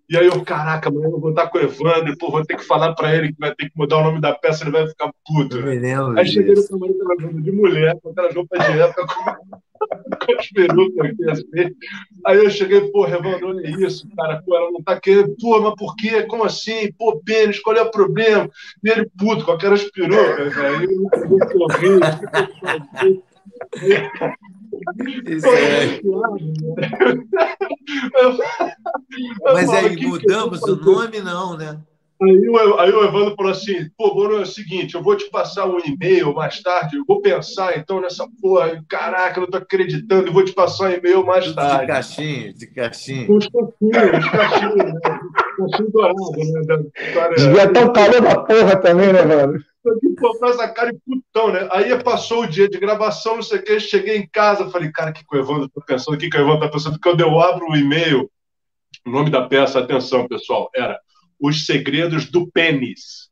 E 0.09 0.17
aí 0.17 0.25
eu, 0.25 0.43
caraca, 0.43 0.89
amanhã 0.89 1.05
eu 1.05 1.19
vou 1.19 1.29
estar 1.29 1.47
com 1.47 1.59
o 1.59 1.61
Evandro, 1.61 2.17
pô, 2.17 2.31
vou 2.31 2.43
ter 2.43 2.57
que 2.57 2.65
falar 2.65 2.95
para 2.95 3.15
ele 3.15 3.31
que 3.31 3.39
vai 3.39 3.53
ter 3.53 3.69
que 3.69 3.77
mudar 3.77 3.99
o 3.99 4.03
nome 4.03 4.19
da 4.19 4.33
peça, 4.33 4.63
ele 4.63 4.71
vai 4.71 4.87
ficar 4.87 5.13
puto. 5.23 5.61
Né? 5.61 5.75
Aí 6.17 6.25
cheguei 6.25 6.55
no 6.55 6.67
camarim 6.67 6.97
tava 6.97 7.15
de 7.33 7.51
mulher, 7.51 7.95
com 8.01 8.09
aquelas 8.09 8.33
roupas 8.33 8.65
de 8.65 8.79
época, 8.79 9.05
com, 9.05 9.23
com 10.25 10.39
as 10.39 10.47
perucas 10.47 11.11
aqui, 11.11 11.29
assim. 11.29 11.75
Aí 12.25 12.37
eu 12.37 12.49
cheguei, 12.49 12.81
pô, 12.89 13.07
Evandro, 13.07 13.49
olha 13.49 13.85
isso, 13.85 14.09
cara, 14.17 14.41
pô, 14.43 14.57
ela 14.57 14.71
não 14.71 14.81
tá 14.81 14.99
querendo, 14.99 15.35
pô, 15.39 15.61
mas 15.61 15.75
por 15.75 15.95
quê? 15.95 16.23
Como 16.23 16.43
assim? 16.43 16.91
Pô, 16.97 17.21
pênis, 17.23 17.59
qual 17.59 17.75
é 17.75 17.81
o 17.83 17.91
problema? 17.91 18.49
E 18.83 18.89
ele, 18.89 19.07
puto, 19.15 19.45
com 19.45 19.51
aquelas 19.51 19.83
perucas, 19.91 20.57
aí 20.57 20.85
eu 20.85 20.91
não 20.91 21.03
entendi 21.05 21.35
o 21.35 21.67
é. 25.45 26.01
Mas 29.53 29.69
aí 29.69 30.07
mudamos 30.07 30.61
o 30.63 30.75
nome, 30.75 31.21
não, 31.21 31.57
né? 31.57 31.79
Aí 32.21 32.49
o, 32.49 32.79
aí 32.79 32.91
o 32.91 33.03
Evandro 33.05 33.33
falou 33.33 33.51
assim: 33.51 33.89
pô, 33.97 34.13
Bruno, 34.13 34.39
é 34.39 34.41
o 34.41 34.45
seguinte, 34.45 34.93
eu 34.95 35.01
vou 35.01 35.15
te 35.15 35.29
passar 35.29 35.65
um 35.67 35.79
e-mail 35.79 36.33
mais 36.33 36.61
tarde, 36.61 36.97
eu 36.97 37.05
vou 37.07 37.21
pensar 37.21 37.77
então 37.77 38.01
nessa 38.01 38.27
porra, 38.41 38.83
caraca, 38.89 39.39
eu 39.39 39.43
não 39.43 39.49
tô 39.49 39.57
acreditando, 39.57 40.27
eu 40.27 40.33
vou 40.33 40.43
te 40.43 40.51
passar 40.51 40.89
um 40.89 40.93
e-mail 40.93 41.25
mais 41.25 41.53
tarde. 41.53 41.81
De 41.81 41.87
caixinha, 41.87 42.53
de 42.53 42.67
caixinha. 42.67 43.31
Os 43.31 43.47
caixinhos, 43.47 44.25
os 44.25 44.31
caixinhos, 44.31 44.75
né? 44.75 44.93
Caixinho 45.57 45.91
dourado, 45.91 46.31
né? 46.35 46.61
Da 46.67 47.27
Devia 47.29 47.63
estar 47.63 47.89
um 47.89 47.93
calor 47.93 48.21
da 48.21 48.39
porra 48.43 48.75
também, 48.75 49.13
né, 49.13 49.23
mano? 49.23 49.59
Aqui, 49.91 50.09
pô, 50.15 50.37
com 50.37 50.45
essa 50.47 50.67
cara 50.67 50.91
de 50.91 50.99
putão, 50.99 51.51
né? 51.51 51.67
Aí 51.71 52.03
passou 52.03 52.43
o 52.43 52.47
dia 52.47 52.69
de 52.69 52.79
gravação, 52.79 53.35
não 53.35 53.43
sei 53.43 53.59
o 53.59 53.63
que, 53.63 53.79
cheguei 53.79 54.17
em 54.17 54.27
casa, 54.27 54.69
falei, 54.69 54.91
cara, 54.91 55.11
o 55.11 55.13
que, 55.13 55.25
que 55.25 55.35
o 55.35 55.39
Evandro 55.39 55.69
tá 55.69 55.81
pensando? 55.85 56.15
O 56.15 56.17
que, 56.17 56.29
que 56.29 56.37
o 56.37 56.41
Evandro 56.41 56.61
tá 56.61 56.69
pensando? 56.69 56.99
Quando 57.01 57.21
eu 57.21 57.39
abro 57.39 57.67
o 57.67 57.75
e-mail, 57.75 58.29
o 59.05 59.09
nome 59.09 59.29
da 59.29 59.47
peça, 59.47 59.79
atenção, 59.79 60.27
pessoal, 60.27 60.69
era 60.75 60.99
Os 61.39 61.65
Segredos 61.65 62.29
do 62.29 62.49
Pênis. 62.51 63.29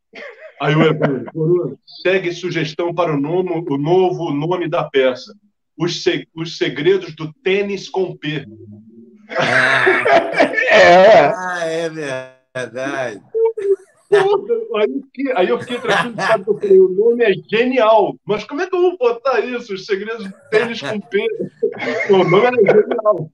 Aí 0.61 0.75
o 0.75 0.83
Evandro, 0.83 1.79
segue 2.01 2.31
sugestão 2.31 2.93
para 2.93 3.13
o, 3.13 3.19
nome, 3.19 3.63
o 3.69 3.77
novo 3.77 4.31
nome 4.31 4.67
da 4.67 4.83
peça. 4.83 5.33
Os, 5.77 6.01
se, 6.03 6.27
os 6.35 6.57
Segredos 6.57 7.15
do 7.15 7.31
Tênis 7.43 7.87
com 7.87 8.17
P. 8.17 8.45
Ah, 9.37 10.45
é, 10.71 11.25
ah, 11.25 11.65
é 11.65 11.89
verdade. 11.89 13.21
Aí, 14.09 15.33
aí 15.35 15.49
eu 15.49 15.59
fiquei 15.59 15.79
tranquilo, 15.79 16.15
sabe? 16.15 16.43
Eu 16.47 16.57
falei, 16.57 16.79
o 16.79 16.89
nome 16.89 17.23
é 17.25 17.33
genial, 17.49 18.15
mas 18.25 18.45
como 18.45 18.61
é 18.61 18.67
que 18.67 18.75
eu 18.75 18.81
vou 18.81 18.97
botar 18.97 19.41
isso? 19.41 19.73
Os 19.73 19.85
segredos 19.85 20.25
do 20.25 20.33
tênis 20.49 20.81
com 20.81 20.99
P. 20.99 21.25
o 22.09 22.17
nome 22.23 22.45
era 22.45 22.81
genial. 22.81 23.29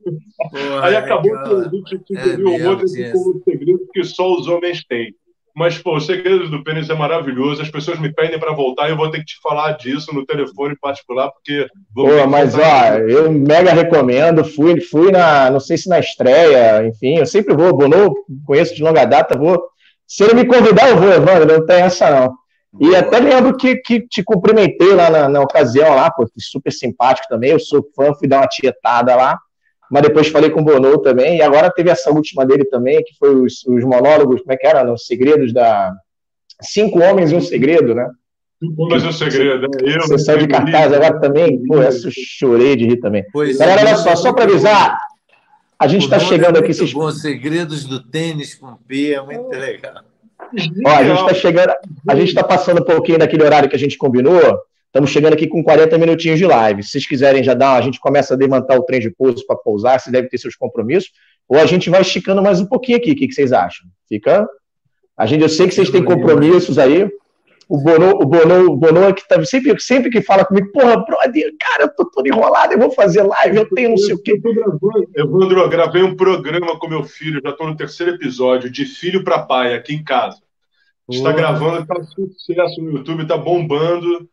Porra, 0.52 0.86
aí 0.86 0.96
acabou 0.96 1.32
que 1.32 1.54
a 1.54 1.70
gente 1.70 2.08
sugeriu 2.08 2.50
é 2.50 2.70
outro 2.70 2.88
como 3.12 3.44
segredo 3.44 3.88
que 3.94 4.04
só 4.04 4.34
os 4.34 4.48
homens 4.48 4.84
têm. 4.86 5.14
Mas, 5.56 5.78
pô, 5.78 5.96
os 5.96 6.08
segredos 6.08 6.50
do 6.50 6.64
pênis 6.64 6.90
é 6.90 6.96
maravilhoso. 6.96 7.62
As 7.62 7.70
pessoas 7.70 8.00
me 8.00 8.12
pedem 8.12 8.40
para 8.40 8.54
voltar 8.54 8.88
e 8.88 8.92
eu 8.92 8.98
vou 8.98 9.12
ter 9.12 9.20
que 9.20 9.26
te 9.26 9.40
falar 9.40 9.74
disso 9.74 10.12
no 10.12 10.26
telefone 10.26 10.76
particular, 10.82 11.30
porque. 11.30 11.68
Pô, 11.94 12.08
mas, 12.28 12.56
ó, 12.56 12.98
eu 12.98 13.32
mega 13.32 13.72
recomendo. 13.72 14.44
Fui, 14.44 14.82
fui 14.82 15.12
na, 15.12 15.52
não 15.52 15.60
sei 15.60 15.78
se 15.78 15.88
na 15.88 16.00
estreia, 16.00 16.88
enfim, 16.88 17.18
eu 17.20 17.26
sempre 17.28 17.56
vou. 17.56 17.72
Bono, 17.72 18.16
conheço 18.48 18.74
de 18.74 18.82
longa 18.82 19.06
data, 19.06 19.38
vou 19.38 19.62
se 20.08 20.24
ele 20.24 20.34
me 20.34 20.46
convidar, 20.46 20.90
eu 20.90 20.98
vou, 20.98 21.12
Evandro, 21.12 21.60
não 21.60 21.66
tem 21.66 21.82
essa 21.82 22.10
não. 22.10 22.34
E 22.80 22.88
Boa. 22.88 23.00
até 23.00 23.20
lembro 23.20 23.56
que, 23.56 23.76
que 23.78 24.02
te 24.08 24.24
cumprimentei 24.24 24.94
lá 24.94 25.10
na, 25.10 25.30
na 25.30 25.42
ocasião, 25.42 25.96
lá, 25.96 26.10
pô, 26.10 26.28
super 26.40 26.72
simpático 26.72 27.28
também. 27.28 27.52
Eu 27.52 27.60
sou 27.60 27.88
fã, 27.96 28.14
fui 28.16 28.28
dar 28.28 28.38
uma 28.38 28.48
tietada 28.48 29.16
lá. 29.16 29.38
Mas 29.92 30.02
depois 30.02 30.28
falei 30.30 30.50
com 30.50 30.62
o 30.62 30.64
Bono 30.64 30.98
também. 31.00 31.38
E 31.38 31.42
agora 31.44 31.72
teve 31.72 31.92
essa 31.92 32.10
última 32.10 32.46
dele 32.46 32.66
também, 32.66 33.04
que 33.04 33.16
foi 33.18 33.36
os, 33.36 33.64
os 33.68 33.84
monólogos, 33.84 34.42
como 34.42 34.52
é 34.52 34.58
que 34.58 34.66
era? 34.66 34.92
Os 34.92 35.06
segredos 35.06 35.54
da. 35.54 35.94
Cinco 36.62 37.00
Homens 37.00 37.32
e 37.32 37.36
um 37.36 37.42
Segredo, 37.42 37.94
né? 37.94 38.10
Cinco 38.60 38.84
Homens 38.84 39.04
e 39.04 39.08
um 39.08 39.12
Segredo, 39.12 39.68
né? 39.68 39.78
Eu, 39.84 40.02
Você 40.02 40.18
saiu 40.18 40.40
de 40.40 40.48
cartaz 40.48 40.92
agora 40.92 41.20
também. 41.20 41.64
Pô, 41.66 41.80
essa 41.80 42.08
eu 42.08 42.12
chorei 42.12 42.76
de 42.76 42.88
rir 42.88 42.98
também. 42.98 43.24
Pois 43.32 43.58
Galera, 43.58 43.82
é, 43.82 43.86
olha 43.86 43.96
só, 43.98 44.16
só 44.16 44.34
para 44.34 44.46
avisar, 44.46 44.98
a 45.80 45.88
gente 45.88 46.04
está 46.04 46.20
chegando 46.20 46.58
é 46.58 46.60
aqui. 46.60 46.72
Esses... 46.72 46.94
Bom, 46.94 47.12
segredos 47.12 47.86
do 47.86 48.02
tênis 48.02 48.56
com 48.56 48.76
P 48.76 49.14
é 49.14 49.22
muito 49.22 49.50
legal. 49.50 50.04
Ó, 50.86 50.90
a 50.90 51.04
gente 51.04 51.20
está 51.20 51.34
chegando, 51.34 51.74
a 52.08 52.16
gente 52.16 52.28
está 52.30 52.44
passando 52.44 52.82
um 52.82 52.86
pouquinho 52.86 53.18
daquele 53.18 53.44
horário 53.44 53.70
que 53.70 53.76
a 53.76 53.80
gente 53.80 53.98
combinou. 53.98 54.60
Estamos 54.86 55.10
chegando 55.10 55.34
aqui 55.34 55.48
com 55.48 55.64
40 55.64 55.98
minutinhos 55.98 56.38
de 56.38 56.46
live. 56.46 56.84
Se 56.84 56.92
vocês 56.92 57.08
quiserem 57.08 57.44
já 57.44 57.56
dar, 57.56 57.74
a 57.74 57.82
gente 57.82 58.00
começa 58.00 58.36
a 58.36 58.38
levantar 58.38 58.78
o 58.78 58.84
trem 58.84 59.00
de 59.00 59.10
pouso 59.10 59.44
para 59.48 59.56
pousar, 59.56 60.00
se 60.00 60.12
deve 60.12 60.30
ter 60.30 60.38
seus 60.38 60.56
compromissos, 60.56 61.10
ou 61.50 61.58
a 61.58 61.66
gente 61.66 61.90
vai 61.90 62.02
esticando 62.02 62.44
mais 62.44 62.62
um 62.62 62.66
pouquinho 62.68 63.00
aqui. 63.00 63.12
O 63.12 63.16
que, 63.16 63.28
que 63.28 63.34
vocês 63.34 63.52
acham? 63.52 63.88
Fica? 64.08 64.48
A 65.18 65.26
gente, 65.26 65.42
eu 65.42 65.50
sei 65.50 65.68
que 65.68 65.74
vocês 65.74 65.90
têm 65.90 66.04
compromissos 66.04 66.78
aí. 66.78 67.10
O 67.68 67.82
Bono, 67.82 68.10
o 68.16 68.26
Bono, 68.26 68.72
o 68.72 68.76
Bono 68.76 69.04
é 69.04 69.14
que 69.14 69.28
tá, 69.28 69.44
sempre, 69.46 69.80
sempre 69.80 70.10
que 70.10 70.22
fala 70.22 70.46
comigo, 70.46 70.72
porra, 70.72 70.98
brother, 70.98 71.54
cara, 71.60 71.84
eu 71.84 71.96
tô 71.96 72.06
todo 72.06 72.28
enrolado, 72.28 72.74
eu 72.74 72.80
vou 72.80 72.92
fazer 72.92 73.24
live, 73.24 73.58
eu 73.58 73.70
tenho 73.70 73.90
não 73.92 73.98
sei 73.98 74.16
o 74.16 74.22
quê. 74.22 74.40
Evandro, 75.16 75.60
eu 75.62 75.70
gravei 75.70 76.04
um 76.04 76.16
programa 76.16 76.78
com 76.78 76.88
meu 76.88 77.04
filho, 77.04 77.42
já 77.44 77.52
tô 77.54 77.66
no 77.66 77.76
terceiro 77.76 78.14
episódio, 78.14 78.70
de 78.70 78.86
filho 78.86 79.24
para 79.24 79.44
pai, 79.44 79.74
aqui 79.74 79.94
em 79.94 80.04
casa. 80.04 80.38
Está 81.10 81.32
gravando, 81.32 81.86
tá 81.86 81.96
sucesso 82.04 82.82
no 82.82 82.94
YouTube, 82.94 83.28
tá 83.28 83.38
bombando. 83.38 84.28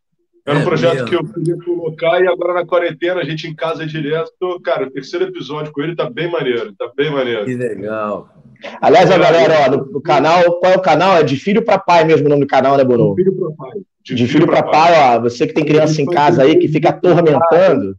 Era 0.46 0.58
um 0.58 0.62
é 0.62 0.64
projeto 0.64 0.92
mesmo. 0.94 1.08
que 1.08 1.14
eu 1.16 1.24
queria 1.24 1.56
colocar 1.64 2.20
e 2.22 2.26
agora 2.26 2.54
na 2.54 2.66
quarentena, 2.66 3.20
a 3.20 3.24
gente 3.24 3.46
em 3.46 3.54
casa 3.54 3.86
direto. 3.86 4.32
Tô, 4.38 4.60
cara, 4.60 4.86
o 4.86 4.90
terceiro 4.90 5.26
episódio 5.26 5.72
com 5.72 5.82
ele 5.82 5.94
tá 5.94 6.08
bem 6.08 6.30
maneiro, 6.30 6.72
tá 6.74 6.90
bem 6.94 7.10
maneiro. 7.10 7.44
Que 7.44 7.54
legal. 7.54 8.39
Aliás, 8.80 9.10
a 9.10 9.18
galera, 9.18 9.66
ó, 9.66 9.76
no, 9.76 10.00
canal, 10.00 10.58
qual 10.58 10.72
é 10.72 10.76
o 10.76 10.82
canal? 10.82 11.16
É 11.16 11.22
de 11.22 11.36
filho 11.36 11.64
para 11.64 11.78
pai 11.78 12.04
mesmo 12.04 12.26
o 12.26 12.30
nome 12.30 12.42
do 12.42 12.46
canal, 12.46 12.76
né, 12.76 12.84
Bono? 12.84 13.14
De 13.14 13.24
filho 13.24 13.36
para 13.36 13.56
pai. 13.56 13.80
De, 14.02 14.14
de 14.14 14.26
filho, 14.26 14.46
para 14.46 14.62
pai, 14.62 14.92
pai, 14.92 15.16
ó, 15.16 15.20
você 15.20 15.46
que 15.46 15.54
tem 15.54 15.64
criança 15.64 16.00
em 16.00 16.06
casa 16.06 16.42
aí, 16.42 16.56
que 16.56 16.68
fica 16.68 16.90
atormentando. 16.90 17.96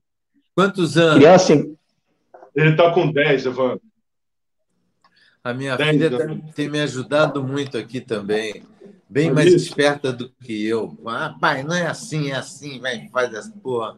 Quantos 0.56 0.98
anos? 0.98 1.16
Criança 1.16 1.54
em... 1.54 1.76
Ele 2.56 2.76
tá 2.76 2.92
com 2.92 3.12
10, 3.12 3.46
Evandro. 3.46 3.82
A 5.44 5.54
minha 5.54 5.76
filha 5.78 6.10
tem, 6.18 6.42
tem 6.56 6.70
me 6.70 6.80
ajudado 6.82 7.44
muito 7.44 7.78
aqui 7.78 8.00
também 8.00 8.64
bem 9.12 9.30
mais 9.30 9.54
esperta 9.54 10.14
do 10.14 10.30
que 10.42 10.66
eu. 10.66 10.98
Ah, 11.06 11.36
pai, 11.40 11.64
não 11.64 11.76
é 11.76 11.86
assim, 11.86 12.32
é 12.32 12.36
assim, 12.36 12.80
vai, 12.80 13.10
faz 13.10 13.34
essa 13.34 13.52
porra. 13.62 13.98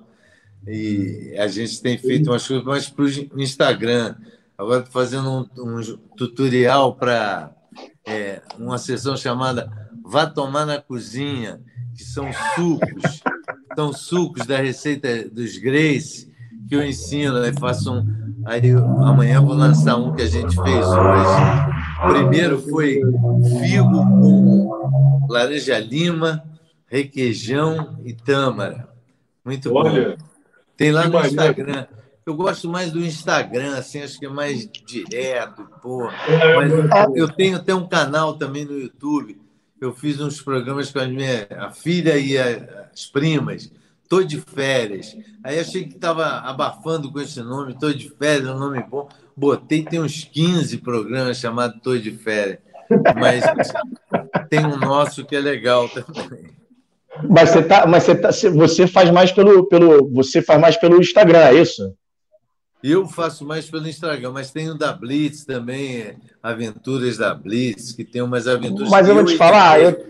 E 0.67 1.35
a 1.37 1.47
gente 1.47 1.79
tem 1.83 1.99
feito 1.99 2.31
umas 2.31 2.47
coisas 2.47 2.65
mais 2.65 2.89
para 2.89 3.05
o 3.05 3.41
Instagram. 3.41 4.15
Agora 4.57 4.79
estou 4.79 4.93
fazendo 4.93 5.29
um, 5.29 5.79
um 5.79 5.81
tutorial 6.15 6.95
para 6.95 7.51
é, 8.05 8.41
uma 8.57 8.77
sessão 8.77 9.17
chamada 9.17 9.71
Vá 10.05 10.25
Tomar 10.25 10.65
na 10.65 10.79
Cozinha, 10.79 11.59
que 11.95 12.03
são 12.03 12.29
sucos, 12.55 13.23
são 13.75 13.93
sucos 13.93 14.45
da 14.45 14.57
receita 14.57 15.27
dos 15.29 15.57
Grace, 15.57 16.31
que 16.67 16.75
eu 16.75 16.83
ensino, 16.83 17.37
aí 17.37 17.53
faço 17.53 17.91
um. 17.91 18.23
Aí 18.45 18.71
amanhã 18.71 19.41
vou 19.41 19.55
lançar 19.55 19.95
um 19.95 20.13
que 20.13 20.21
a 20.21 20.27
gente 20.27 20.55
fez 20.55 20.85
hoje. 20.85 22.03
O 22.03 22.13
primeiro 22.13 22.59
foi 22.61 23.01
figo 23.61 23.89
com 23.89 25.27
laranja 25.29 25.79
lima, 25.79 26.43
requeijão 26.87 27.99
e 28.03 28.13
tâmara. 28.13 28.89
Muito 29.45 29.73
Olha, 29.73 30.09
bom. 30.09 30.25
Tem 30.75 30.91
lá 30.91 31.07
no 31.07 31.25
Instagram. 31.25 31.85
Eu 32.25 32.35
gosto 32.35 32.69
mais 32.69 32.91
do 32.91 33.03
Instagram, 33.03 33.75
assim, 33.75 34.01
acho 34.01 34.17
que 34.17 34.25
é 34.25 34.29
mais 34.29 34.69
direto. 34.85 35.67
É, 36.27 36.55
Mas 36.55 37.15
eu 37.15 37.27
tenho 37.27 37.57
até 37.57 37.75
um 37.75 37.87
canal 37.87 38.37
também 38.37 38.63
no 38.63 38.79
YouTube. 38.79 39.41
Eu 39.79 39.93
fiz 39.93 40.21
uns 40.21 40.41
programas 40.41 40.89
com 40.89 40.99
a 40.99 41.05
minha 41.05 41.45
a 41.57 41.71
filha 41.71 42.17
e 42.17 42.37
as 42.37 43.05
primas. 43.05 43.69
Tô 44.07 44.23
de 44.23 44.39
férias. 44.39 45.17
Aí 45.43 45.59
achei 45.59 45.83
que 45.83 45.95
estava 45.95 46.25
abafando 46.25 47.11
com 47.11 47.19
esse 47.19 47.41
nome, 47.41 47.77
tô 47.77 47.91
de 47.91 48.09
férias, 48.09 48.47
é 48.47 48.53
um 48.53 48.59
nome 48.59 48.81
bom. 48.83 49.09
Botei, 49.35 49.83
tem 49.83 49.99
uns 49.99 50.23
15 50.23 50.77
programas 50.77 51.37
chamados 51.37 51.81
Tô 51.81 51.97
de 51.97 52.11
férias. 52.11 52.59
Mas 53.19 53.43
tem 54.49 54.65
um 54.65 54.77
nosso 54.77 55.25
que 55.25 55.35
é 55.35 55.39
legal 55.39 55.89
também. 55.89 56.51
Mas 57.29 57.49
você 57.49 57.63
tá, 57.63 57.85
mas 57.85 58.03
você, 58.03 58.15
tá, 58.15 58.29
você 58.53 58.87
faz 58.87 59.09
mais 59.11 59.31
pelo, 59.31 59.67
pelo, 59.67 60.09
você 60.11 60.41
faz 60.41 60.59
mais 60.59 60.77
pelo 60.77 60.99
Instagram, 60.99 61.39
é 61.39 61.55
isso? 61.55 61.93
Eu 62.83 63.07
faço 63.07 63.45
mais 63.45 63.69
pelo 63.69 63.87
Instagram, 63.87 64.31
mas 64.31 64.51
tem 64.51 64.69
o 64.69 64.77
da 64.77 64.91
Blitz 64.91 65.45
também, 65.45 66.17
Aventuras 66.41 67.17
da 67.17 67.33
Blitz, 67.33 67.93
que 67.93 68.03
tem 68.03 68.21
umas 68.21 68.45
aventuras. 68.45 68.89
Mas 68.89 69.07
eu 69.07 69.15
vou 69.15 69.23
te 69.23 69.37
falar, 69.37 69.79
eu, 69.79 70.05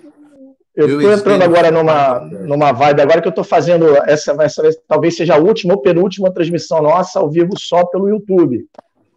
eu 0.75 0.99
estou 0.99 1.13
entrando 1.13 1.43
agora 1.43 1.69
numa, 1.69 2.19
numa 2.19 2.71
vibe, 2.71 3.01
agora 3.01 3.21
que 3.21 3.27
eu 3.27 3.31
estou 3.31 3.43
fazendo 3.43 3.95
essa, 4.07 4.35
essa, 4.41 4.63
talvez 4.87 5.15
seja 5.15 5.35
a 5.35 5.37
última 5.37 5.75
ou 5.75 5.81
penúltima 5.81 6.33
transmissão 6.33 6.81
nossa 6.81 7.19
ao 7.19 7.29
vivo 7.29 7.51
só 7.59 7.85
pelo 7.85 8.09
YouTube. 8.09 8.65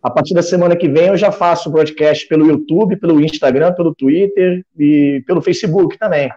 A 0.02 0.11
partir 0.11 0.34
da 0.34 0.42
semana 0.42 0.76
que 0.76 0.86
vem 0.86 1.07
eu 1.07 1.16
já 1.16 1.32
faço 1.32 1.70
broadcast 1.70 2.28
pelo 2.28 2.46
YouTube, 2.46 2.96
pelo 2.96 3.22
Instagram, 3.22 3.72
pelo 3.72 3.94
Twitter 3.94 4.62
e 4.78 5.24
pelo 5.26 5.40
Facebook 5.40 5.98
também. 5.98 6.30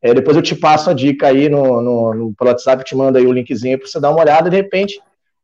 É, 0.00 0.14
depois 0.14 0.36
eu 0.36 0.42
te 0.42 0.54
passo 0.54 0.88
a 0.88 0.94
dica 0.94 1.26
aí 1.26 1.48
no, 1.48 1.82
no, 1.82 2.14
no 2.14 2.34
pelo 2.34 2.50
WhatsApp, 2.50 2.84
te 2.84 2.94
mando 2.94 3.18
aí 3.18 3.26
o 3.26 3.32
linkzinho 3.32 3.76
para 3.76 3.88
você 3.88 4.00
dar 4.00 4.10
uma 4.10 4.20
olhada. 4.20 4.48
De 4.48 4.56
repente, 4.56 5.00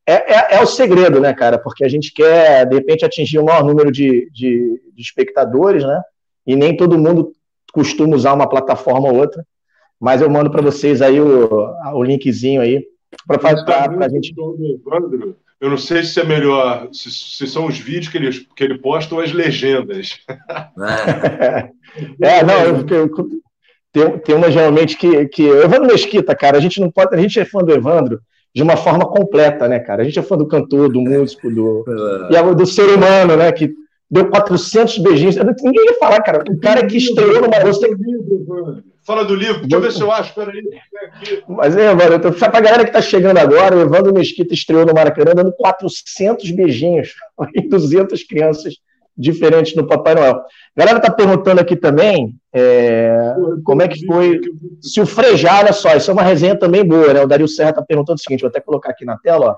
é, 0.07 0.13
é, 0.13 0.55
é, 0.57 0.63
o 0.63 0.67
segredo, 0.67 1.21
né, 1.21 1.35
cara? 1.35 1.59
Porque 1.59 1.85
a 1.85 1.89
gente 1.89 2.13
quer, 2.13 2.65
de 2.67 2.77
repente, 2.77 3.05
atingir 3.05 3.41
o 3.41 3.45
maior 3.45 3.65
número 3.65 3.91
de, 3.91 4.31
de, 4.33 4.81
de 4.95 5.03
espectadores, 5.03 5.83
né? 5.83 6.01
E 6.47 6.55
nem 6.55 6.77
todo 6.77 6.99
mundo 6.99 7.33
costuma 7.73 8.15
usar 8.15 8.33
uma 8.33 8.49
plataforma 8.49 9.09
ou 9.09 9.17
outra, 9.17 9.45
mas 10.01 10.23
eu 10.23 10.31
mando 10.31 10.51
para 10.51 10.63
vocês 10.63 11.03
aí 11.03 11.21
o, 11.21 11.75
o 11.93 12.03
linkzinho 12.05 12.61
aí 12.61 12.87
para 13.27 13.39
fazer 13.39 13.65
a 13.69 14.09
gente. 14.09 14.33
Eu 15.59 15.71
não 15.71 15.79
sei 15.79 16.05
se 16.05 16.21
é 16.21 16.25
melhor, 16.25 16.89
se, 16.93 17.11
se, 17.11 17.47
são 17.47 17.67
os 17.67 17.79
vídeos 17.79 18.09
que 18.09 18.19
ele, 18.19 18.31
que 18.31 18.63
ele 18.63 18.79
posta 18.79 19.15
ou 19.15 19.21
as 19.21 19.33
legendas. 19.33 20.21
é, 22.23 22.45
não, 22.45 22.63
eu, 22.63 22.87
eu, 22.87 23.11
tem, 23.91 24.19
tem 24.19 24.35
uma 24.37 24.51
geralmente 24.51 24.97
que, 24.97 25.27
que. 25.29 25.43
Evandro 25.43 25.87
Mesquita, 25.87 26.37
cara, 26.37 26.59
a 26.59 26.61
gente 26.61 26.81
não 26.81 26.91
pode. 26.91 27.15
A 27.15 27.19
gente 27.19 27.41
é 27.41 27.45
fã 27.45 27.61
do 27.61 27.73
Evandro 27.73 28.21
de 28.57 28.63
uma 28.63 28.75
forma 28.75 29.05
completa, 29.05 29.69
né, 29.69 29.79
cara? 29.79 30.01
A 30.01 30.05
gente 30.07 30.19
é 30.19 30.23
fã 30.23 30.35
do 30.35 30.47
cantor, 30.47 30.91
do 30.91 31.03
músico, 31.03 31.51
do, 31.51 31.85
e 32.31 32.55
do 32.55 32.65
ser 32.65 32.89
humano, 32.89 33.37
né? 33.37 33.53
Que 33.53 33.71
deu 34.11 34.31
400 34.31 34.97
beijinhos. 34.97 35.37
Ninguém 35.37 35.85
ia 35.85 35.99
falar, 35.99 36.23
cara. 36.23 36.43
O 36.51 36.59
cara 36.59 36.87
que 36.87 36.97
estreou 36.97 37.43
numa 37.43 37.61
música. 37.61 37.87
Fala 39.05 39.27
do 39.27 39.35
livro, 39.35 39.61
deixa 39.61 39.77
eu 39.77 39.81
ver 39.83 39.93
se 39.93 40.01
eu 40.01 40.11
acho, 40.11 40.35
peraí. 40.35 40.63
Mas 41.47 41.77
é, 41.77 41.95
mano, 41.95 42.15
então, 42.15 42.33
pra 42.33 42.61
galera 42.61 42.87
que 42.87 42.93
tá 42.93 43.03
chegando 43.03 43.37
agora, 43.37 43.77
o 43.77 43.83
Evandro 43.83 44.15
Mesquita 44.15 44.55
estreou 44.55 44.87
no 44.87 44.95
Maracanã 44.95 45.35
dando 45.35 45.53
400 45.53 46.51
beijinhos 46.53 47.13
em 47.55 47.69
200 47.69 48.23
crianças 48.23 48.77
diferentes 49.17 49.75
no 49.75 49.87
Papai 49.87 50.15
Noel. 50.15 50.35
A 50.35 50.45
galera 50.77 51.01
tá 51.01 51.11
perguntando 51.11 51.61
aqui 51.61 51.75
também 51.75 52.35
é, 52.53 53.35
como 53.65 53.83
é 53.83 53.89
que 53.89 54.05
foi. 54.05 54.41
Se 54.81 55.01
o 55.01 55.07
Frejá, 55.07 55.61
olha 55.61 55.73
só, 55.73 55.95
isso 55.97 56.11
é 56.11 56.15
uma 56.15 56.23
resenha 56.23 56.59
também 56.59 56.85
boa, 56.85 57.13
né? 57.15 57.23
O 57.23 57.27
Dario 57.27 57.49
Serra 57.49 57.73
tá 57.73 57.83
perguntando 57.83 58.17
o 58.17 58.23
seguinte, 58.23 58.41
vou 58.41 58.49
até 58.49 58.61
colocar 58.61 58.91
aqui 58.91 59.05
na 59.05 59.17
tela, 59.19 59.47
ó. 59.47 59.57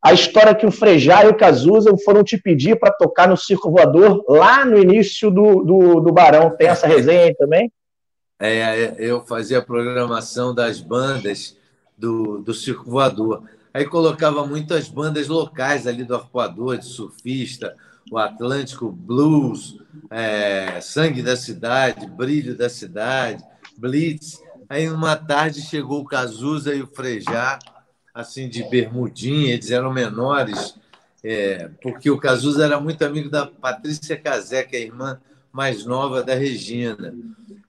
A 0.00 0.12
história 0.12 0.54
que 0.54 0.64
o 0.64 0.70
Frejá 0.70 1.24
e 1.24 1.28
o 1.28 1.36
Cazuza 1.36 1.92
foram 2.04 2.22
te 2.22 2.38
pedir 2.38 2.78
para 2.78 2.92
tocar 2.92 3.28
no 3.28 3.36
Circo 3.36 3.70
Voador 3.70 4.24
lá 4.28 4.64
no 4.64 4.78
início 4.78 5.28
do, 5.28 5.64
do, 5.64 6.00
do 6.00 6.12
Barão. 6.12 6.56
Tem 6.56 6.68
essa 6.68 6.86
resenha 6.86 7.24
aí 7.24 7.34
também? 7.34 7.72
É, 8.40 8.94
eu 8.96 9.20
fazia 9.26 9.58
a 9.58 9.62
programação 9.62 10.54
das 10.54 10.80
bandas 10.80 11.56
do, 11.96 12.38
do 12.38 12.54
Circo 12.54 12.88
Voador. 12.88 13.42
Aí 13.74 13.84
colocava 13.84 14.46
muitas 14.46 14.88
bandas 14.88 15.26
locais 15.26 15.86
ali 15.86 16.04
do 16.04 16.14
Arpoador, 16.14 16.78
de 16.78 16.86
surfista, 16.86 17.74
o 18.10 18.18
Atlântico 18.18 18.90
Blues, 18.90 19.78
é, 20.10 20.80
Sangue 20.80 21.22
da 21.22 21.36
Cidade, 21.36 22.06
Brilho 22.06 22.56
da 22.56 22.68
Cidade, 22.68 23.42
Blitz. 23.76 24.42
Aí, 24.68 24.88
uma 24.88 25.16
tarde, 25.16 25.62
chegou 25.62 26.00
o 26.00 26.04
Cazuza 26.04 26.74
e 26.74 26.82
o 26.82 26.86
Frejá, 26.86 27.58
assim, 28.14 28.48
de 28.48 28.62
bermudinha, 28.64 29.54
eles 29.54 29.70
eram 29.70 29.92
menores, 29.92 30.74
é, 31.22 31.70
porque 31.82 32.10
o 32.10 32.18
Cazuza 32.18 32.64
era 32.64 32.80
muito 32.80 33.04
amigo 33.04 33.30
da 33.30 33.46
Patrícia 33.46 34.16
Casé, 34.16 34.62
que 34.62 34.76
é 34.76 34.80
a 34.80 34.82
irmã 34.82 35.20
mais 35.52 35.84
nova 35.84 36.22
da 36.22 36.34
Regina. 36.34 37.14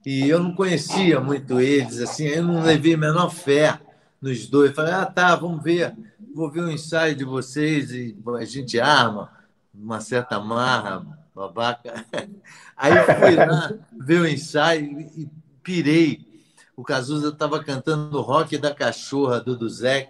E 0.06 0.28
eu 0.28 0.42
não 0.42 0.54
conhecia 0.54 1.20
muito 1.20 1.60
eles, 1.60 2.00
assim, 2.00 2.26
eu 2.26 2.44
não 2.44 2.64
levei 2.64 2.96
a 2.96 2.98
menor 2.98 3.30
fé 3.30 3.80
nos 4.22 4.48
dois. 4.48 4.74
Falei, 4.74 4.94
ah, 4.94 5.06
tá, 5.06 5.36
vamos 5.36 5.64
ver, 5.64 5.94
vou 6.34 6.50
ver 6.50 6.62
o 6.62 6.72
ensaio 6.72 7.16
de 7.16 7.24
vocês 7.24 7.92
e 7.92 8.18
a 8.38 8.46
gente 8.46 8.80
arma 8.80 9.39
uma 9.82 10.02
certa 10.02 10.40
marra, 10.40 11.06
babaca. 11.34 12.06
Aí 12.76 12.92
fui 13.04 13.36
lá 13.36 13.74
ver 14.00 14.22
o 14.22 14.28
ensaio 14.28 15.00
e 15.00 15.30
pirei. 15.64 16.28
O 16.76 16.84
Cazuza 16.84 17.30
estava 17.30 17.64
cantando 17.64 18.22
rock 18.22 18.58
da 18.58 18.74
cachorra 18.74 19.40
do 19.40 19.58
Duzek 19.58 20.10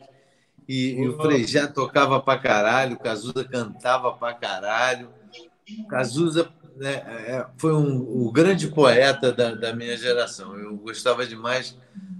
e, 0.68 0.92
e 0.92 1.08
o 1.08 1.18
Frejá 1.18 1.68
tocava 1.68 2.22
pra 2.22 2.38
caralho, 2.38 2.96
o 2.96 3.00
Cazuza 3.00 3.44
cantava 3.44 4.14
pra 4.14 4.34
caralho. 4.36 5.10
O 5.80 5.88
Cazuza 5.88 6.48
né, 6.76 6.94
é, 6.94 7.46
foi 7.58 7.74
um, 7.74 7.98
o 7.98 8.32
grande 8.32 8.68
poeta 8.68 9.32
da, 9.32 9.56
da 9.56 9.74
minha 9.74 9.98
geração. 9.98 10.56
Eu 10.56 10.78
gostava 10.78 11.26
demais 11.26 11.76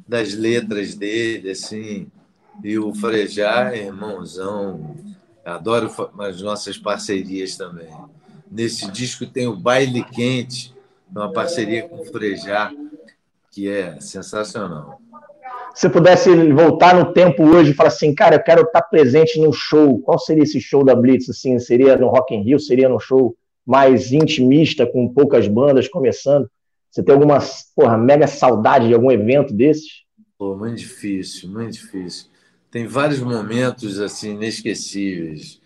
das 0.08 0.34
letras 0.34 0.96
dele, 0.96 1.52
assim. 1.52 2.12
E 2.64 2.78
o 2.80 2.94
Frejá, 2.94 3.76
irmãozão, 3.76 4.96
adoro 5.56 5.90
as 6.20 6.42
nossas 6.42 6.78
parcerias 6.78 7.56
também. 7.58 7.90
Nesse 8.52 8.90
disco 8.92 9.26
tem 9.26 9.48
o 9.48 9.56
Baile 9.56 10.04
Quente, 10.04 10.74
uma 11.12 11.32
parceria 11.32 11.88
com 11.88 12.02
o 12.02 12.06
Frejá, 12.06 12.72
que 13.52 13.70
é 13.70 14.00
sensacional. 14.00 15.00
Se 15.74 15.88
pudesse 15.90 16.30
voltar 16.52 16.96
no 16.96 17.14
tempo 17.14 17.44
hoje 17.44 17.72
e 17.72 17.74
falar 17.74 17.90
assim, 17.90 18.14
cara, 18.14 18.36
eu 18.36 18.44
quero 18.44 18.64
estar 18.64 18.82
presente 18.82 19.40
no 19.40 19.54
show, 19.54 20.00
qual 20.00 20.20
seria 20.20 20.44
esse 20.44 20.60
show 20.60 20.84
da 20.84 20.96
Blitz? 20.96 21.30
Assim, 21.30 21.58
seria 21.60 21.96
no 21.96 22.08
Rock 22.08 22.34
in 22.34 22.42
Rio? 22.42 22.60
Seria 22.60 22.90
no 22.90 23.00
show 23.00 23.36
mais 23.66 24.12
intimista, 24.12 24.86
com 24.86 25.08
poucas 25.08 25.48
bandas 25.48 25.88
começando? 25.88 26.50
Você 26.90 27.04
tem 27.04 27.14
alguma 27.14 27.40
porra, 27.76 27.98
mega 27.98 28.26
saudade 28.26 28.88
de 28.88 28.94
algum 28.94 29.12
evento 29.12 29.54
desses? 29.54 30.04
Pô, 30.38 30.56
muito 30.56 30.78
difícil, 30.78 31.50
muito 31.50 31.74
difícil. 31.74 32.29
Tem 32.72 32.86
vários 32.86 33.20
momentos 33.20 34.00
assim 34.00 34.36
inesquecíveis, 34.36 35.62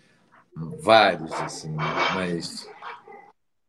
vários 0.80 1.32
assim, 1.32 1.74
mas 2.14 2.68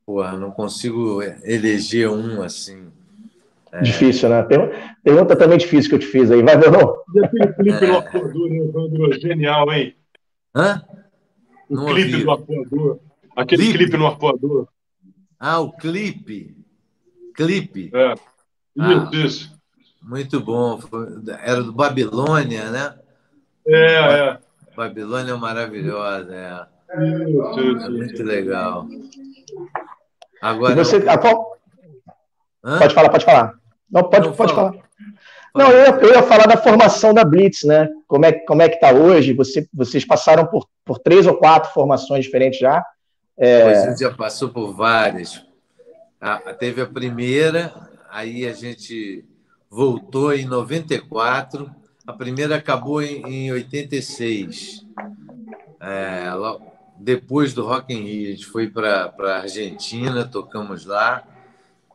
porra, 0.05 0.37
não 0.37 0.51
consigo 0.51 1.21
eleger 1.43 2.09
um 2.09 2.41
assim. 2.41 2.87
É... 3.71 3.81
Difícil, 3.81 4.29
né? 4.29 4.45
Pergunta 5.03 5.35
também 5.35 5.57
difícil 5.57 5.89
que 5.89 5.95
eu 5.95 5.99
te 5.99 6.05
fiz 6.07 6.31
aí. 6.31 6.41
Vai, 6.41 6.57
Bruno. 6.57 7.03
E 7.13 7.25
aquele 7.25 7.53
clipe 7.53 7.83
é... 7.83 7.87
do 7.87 7.97
Apoador, 7.97 8.49
né, 8.49 8.57
Evandro? 8.57 9.19
Genial, 9.19 9.73
hein? 9.73 9.95
Hã? 10.55 10.81
O 11.69 11.75
não 11.75 11.85
clipe 11.87 12.13
ouvi. 12.13 12.23
do 12.23 12.31
Apoador. 12.31 12.99
Aquele 13.35 13.63
clipe? 13.63 13.77
clipe 13.79 13.97
no 13.97 14.07
arpoador. 14.07 14.67
Ah, 15.37 15.59
o 15.59 15.73
clipe. 15.73 16.55
Clipe. 17.35 17.91
É. 17.93 18.13
Isso, 18.13 18.21
ah, 18.77 19.09
isso. 19.13 19.59
Muito 20.01 20.39
bom. 20.39 20.79
Era 21.43 21.61
do 21.61 21.73
Babilônia, 21.73 22.71
né? 22.71 22.95
É, 23.67 23.95
é. 23.95 24.37
Babilônia 24.75 25.31
é 25.31 25.37
maravilhosa, 25.37 26.35
é. 26.35 26.75
É 26.89 27.89
muito 27.89 28.23
legal. 28.23 28.87
Agora. 30.41 30.75
você, 30.75 30.97
eu... 30.97 31.01
Pode 32.79 32.93
falar, 32.93 33.09
pode 33.09 33.25
falar. 33.25 33.53
Não, 33.89 34.03
pode, 34.03 34.27
Não, 34.27 34.35
pode 34.35 34.53
fala. 34.53 34.71
falar. 34.71 34.85
Não, 35.55 35.71
eu 35.71 35.79
ia, 35.79 35.99
eu 36.01 36.13
ia, 36.13 36.23
falar 36.23 36.47
da 36.47 36.57
formação 36.57 37.13
da 37.13 37.23
Blitz, 37.23 37.63
né? 37.63 37.87
Como 38.07 38.25
é, 38.25 38.33
como 38.33 38.61
é 38.61 38.67
que 38.67 38.75
está 38.75 38.91
hoje? 38.91 39.33
Você, 39.33 39.67
vocês 39.73 40.05
passaram 40.05 40.45
por, 40.45 40.67
por 40.83 40.99
três 40.99 41.25
ou 41.25 41.35
quatro 41.35 41.71
formações 41.71 42.25
diferentes 42.25 42.59
já. 42.59 42.85
É... 43.37 43.63
A 43.63 43.89
gente 43.89 44.01
já 44.01 44.13
passou 44.13 44.49
por 44.49 44.73
várias. 44.73 45.45
Ah, 46.19 46.39
teve 46.53 46.81
a 46.81 46.85
primeira, 46.85 47.73
aí 48.09 48.45
a 48.45 48.53
gente 48.53 49.23
voltou 49.69 50.33
em 50.33 50.45
94, 50.45 51.69
a 52.05 52.13
primeira 52.13 52.55
acabou 52.55 53.01
em, 53.01 53.21
em 53.25 53.51
86. 53.51 54.85
É, 55.79 56.25
depois 56.97 57.53
do 57.53 57.65
Rock 57.65 57.93
in 57.93 58.03
Rio, 58.03 58.27
a 58.27 58.31
gente 58.31 58.45
foi 58.45 58.69
para 58.69 59.13
a 59.19 59.41
Argentina, 59.41 60.25
tocamos 60.25 60.85
lá, 60.85 61.23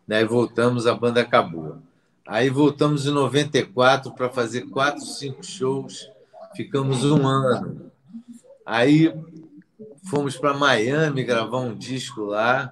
daí 0.07 0.25
voltamos, 0.25 0.87
a 0.87 0.95
banda 0.95 1.21
acabou. 1.21 1.79
Aí 2.27 2.49
voltamos 2.49 3.07
em 3.07 3.11
94 3.11 4.13
para 4.13 4.29
fazer 4.29 4.63
quatro, 4.63 5.05
cinco 5.05 5.45
shows, 5.45 6.09
ficamos 6.55 7.05
um 7.05 7.27
ano. 7.27 7.91
Aí 8.65 9.13
fomos 10.05 10.37
para 10.37 10.55
Miami 10.55 11.25
gravar 11.25 11.59
um 11.59 11.75
disco 11.75 12.23
lá 12.23 12.71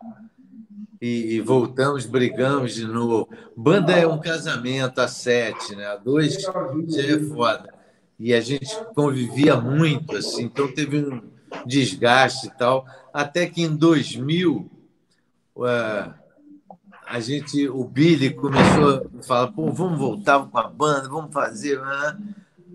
e, 1.01 1.37
e, 1.37 1.41
voltamos, 1.41 2.07
brigamos 2.07 2.75
de 2.75 2.87
novo. 2.87 3.29
Banda 3.57 3.93
é 3.93 4.07
um 4.07 4.19
casamento 4.19 5.01
a 5.01 5.09
sete, 5.09 5.75
né? 5.77 5.87
A 5.87 5.97
dois 5.97 6.35
já 6.35 7.03
é 7.03 7.19
foda. 7.21 7.73
E 8.19 8.35
a 8.35 8.41
gente 8.41 8.69
convivia 8.95 9.57
muito, 9.61 10.17
assim, 10.17 10.45
então 10.45 10.73
teve 10.73 10.99
um 10.99 11.23
desgaste 11.65 12.49
e 12.49 12.51
tal. 12.51 12.85
Até 13.13 13.47
que 13.47 13.63
em 13.63 13.77
2000, 13.77 14.69
uh, 15.57 16.15
a 17.07 17.21
gente, 17.21 17.69
o 17.69 17.85
Billy 17.85 18.31
começou 18.31 19.09
a 19.19 19.23
falar: 19.23 19.49
pô, 19.53 19.71
vamos 19.71 19.99
voltar 19.99 20.45
com 20.47 20.59
a 20.59 20.69
banda, 20.69 21.09
vamos 21.09 21.33
fazer. 21.33 21.81
Né? 21.81 22.19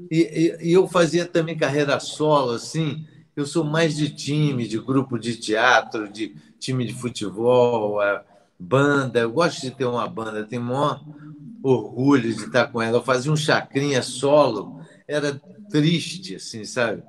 E, 0.09 0.21
e, 0.61 0.69
e 0.69 0.74
eu 0.74 0.88
fazia 0.88 1.26
também 1.26 1.57
carreira 1.57 1.99
solo, 1.99 2.51
assim 2.51 3.05
eu 3.36 3.45
sou 3.45 3.63
mais 3.63 3.95
de 3.95 4.09
time, 4.09 4.67
de 4.67 4.78
grupo 4.78 5.17
de 5.17 5.36
teatro, 5.36 6.07
de 6.07 6.36
time 6.64 6.86
de 6.86 6.93
futebol, 6.93 7.99
banda. 8.57 9.20
Eu 9.20 9.32
gosto 9.32 9.61
de 9.61 9.72
ter 9.72 9.86
uma 9.86 10.07
banda, 10.07 10.45
tenho 10.45 10.61
maior 10.61 11.03
orgulho 11.61 12.34
de 12.34 12.43
estar 12.45 12.68
com 12.68 12.82
ela. 12.82 12.97
Eu 12.97 13.03
fazia 13.03 13.32
um 13.32 13.36
chacrinha 13.36 14.01
solo, 14.01 14.80
era 15.07 15.39
triste, 15.70 16.36
assim, 16.36 16.64
sabe? 16.64 17.03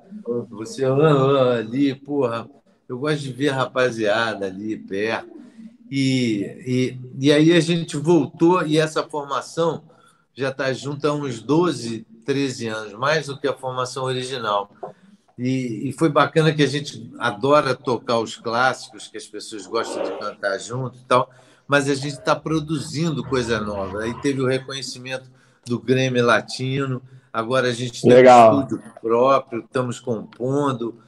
Você 0.49 0.83
ah, 0.85 0.91
ah, 0.93 1.57
ali, 1.57 1.95
porra. 1.95 2.49
Eu 2.87 2.99
gosto 2.99 3.21
de 3.21 3.31
ver 3.33 3.49
a 3.49 3.55
rapaziada 3.55 4.45
ali 4.45 4.77
perto. 4.77 5.33
E, 5.89 6.41
e, 6.65 6.99
e 7.19 7.31
aí 7.31 7.53
a 7.53 7.59
gente 7.59 7.97
voltou 7.97 8.65
e 8.65 8.77
essa 8.77 9.03
formação 9.03 9.83
já 10.33 10.49
está 10.49 10.71
junto 10.73 11.07
há 11.07 11.13
uns 11.13 11.41
12, 11.41 12.05
13 12.25 12.67
anos, 12.67 12.93
mais 12.93 13.27
do 13.27 13.39
que 13.39 13.47
a 13.47 13.53
formação 13.53 14.03
original. 14.03 14.69
E, 15.37 15.89
e, 15.89 15.91
foi 15.91 16.07
bacana 16.07 16.53
que 16.53 16.63
a 16.63 16.67
gente 16.67 17.11
adora 17.19 17.75
tocar 17.75 18.19
os 18.19 18.37
clássicos, 18.37 19.07
que 19.07 19.17
as 19.17 19.25
pessoas 19.25 19.67
gostam 19.67 20.01
de 20.01 20.11
cantar 20.17 20.57
junto 20.59 20.97
e 20.97 21.03
tal, 21.03 21.29
mas 21.67 21.89
a 21.89 21.95
gente 21.95 22.17
está 22.17 22.35
produzindo 22.35 23.23
coisa 23.23 23.59
nova. 23.59 24.03
Aí 24.03 24.13
teve 24.21 24.41
o 24.41 24.47
reconhecimento 24.47 25.29
do 25.65 25.77
Grêmio 25.77 26.25
Latino, 26.25 27.01
agora 27.33 27.67
a 27.67 27.73
gente 27.73 28.01
tem 28.01 28.11
Legal. 28.11 28.55
um 28.55 28.61
estúdio 28.61 28.83
próprio, 29.01 29.59
estamos 29.59 29.99
compondo. 29.99 31.01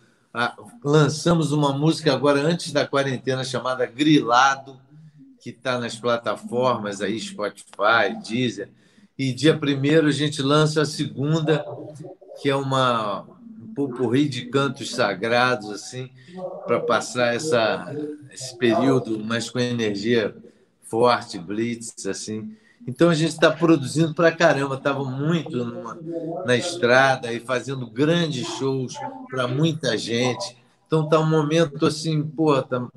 lançamos 0.84 1.54
uma 1.54 1.72
música 1.72 2.14
agora 2.14 2.42
antes 2.42 2.74
da 2.74 2.86
quarentena 2.86 3.46
chamada 3.46 3.86
Grilado, 3.86 4.78
que 5.40 5.52
está 5.52 5.80
nas 5.80 5.96
plataformas 5.96 7.02
aí, 7.02 7.18
Spotify, 7.18 8.14
Deezer. 8.28 8.70
E 9.18 9.32
dia 9.32 9.58
primeiro 9.58 10.08
a 10.08 10.12
gente 10.12 10.42
lança 10.42 10.82
a 10.82 10.86
segunda, 10.86 11.66
que 12.42 12.50
é 12.50 12.56
uma 12.56 13.37
pupurri 13.78 14.28
de 14.28 14.48
cantos 14.48 14.90
sagrados, 14.90 15.70
assim, 15.70 16.10
para 16.66 16.80
passar 16.80 17.36
essa, 17.36 17.96
esse 18.34 18.58
período 18.58 19.24
mais 19.24 19.52
com 19.52 19.60
energia 19.60 20.36
forte, 20.82 21.38
blitz, 21.38 22.08
assim. 22.08 22.52
Então 22.88 23.10
a 23.10 23.14
gente 23.14 23.34
está 23.34 23.52
produzindo 23.52 24.16
para 24.16 24.32
caramba, 24.32 24.76
estava 24.76 25.04
muito 25.04 25.64
numa, 25.64 25.96
na 26.44 26.56
estrada 26.56 27.32
e 27.32 27.40
fazendo 27.40 27.86
grandes 27.86 28.48
shows 28.58 28.96
para 29.30 29.48
muita 29.48 29.96
gente. 29.96 30.58
Então 30.88 31.04
está 31.04 31.20
um 31.20 31.30
momento 31.30 31.86
assim, 31.86 32.24
pô, 32.24 32.60
tá, 32.64 32.88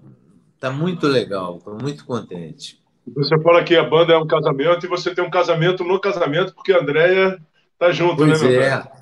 Tá 0.59 0.71
muito 0.71 1.07
legal, 1.07 1.57
estou 1.57 1.75
muito 1.81 2.05
contente. 2.05 2.79
Você 3.17 3.39
fala 3.41 3.65
que 3.65 3.75
a 3.75 3.83
banda 3.83 4.13
é 4.13 4.19
um 4.19 4.27
casamento 4.27 4.85
e 4.85 4.89
você 4.91 5.15
tem 5.15 5.25
um 5.25 5.31
casamento 5.31 5.83
no 5.83 5.99
casamento, 5.99 6.55
porque 6.55 6.71
a 6.71 6.81
Andréia 6.81 7.39
tá 7.79 7.91
junto, 7.91 8.17
pois 8.17 8.43
né, 8.43 8.49
meu 8.49 8.63
é. 8.63 8.69
Velho? 8.69 9.00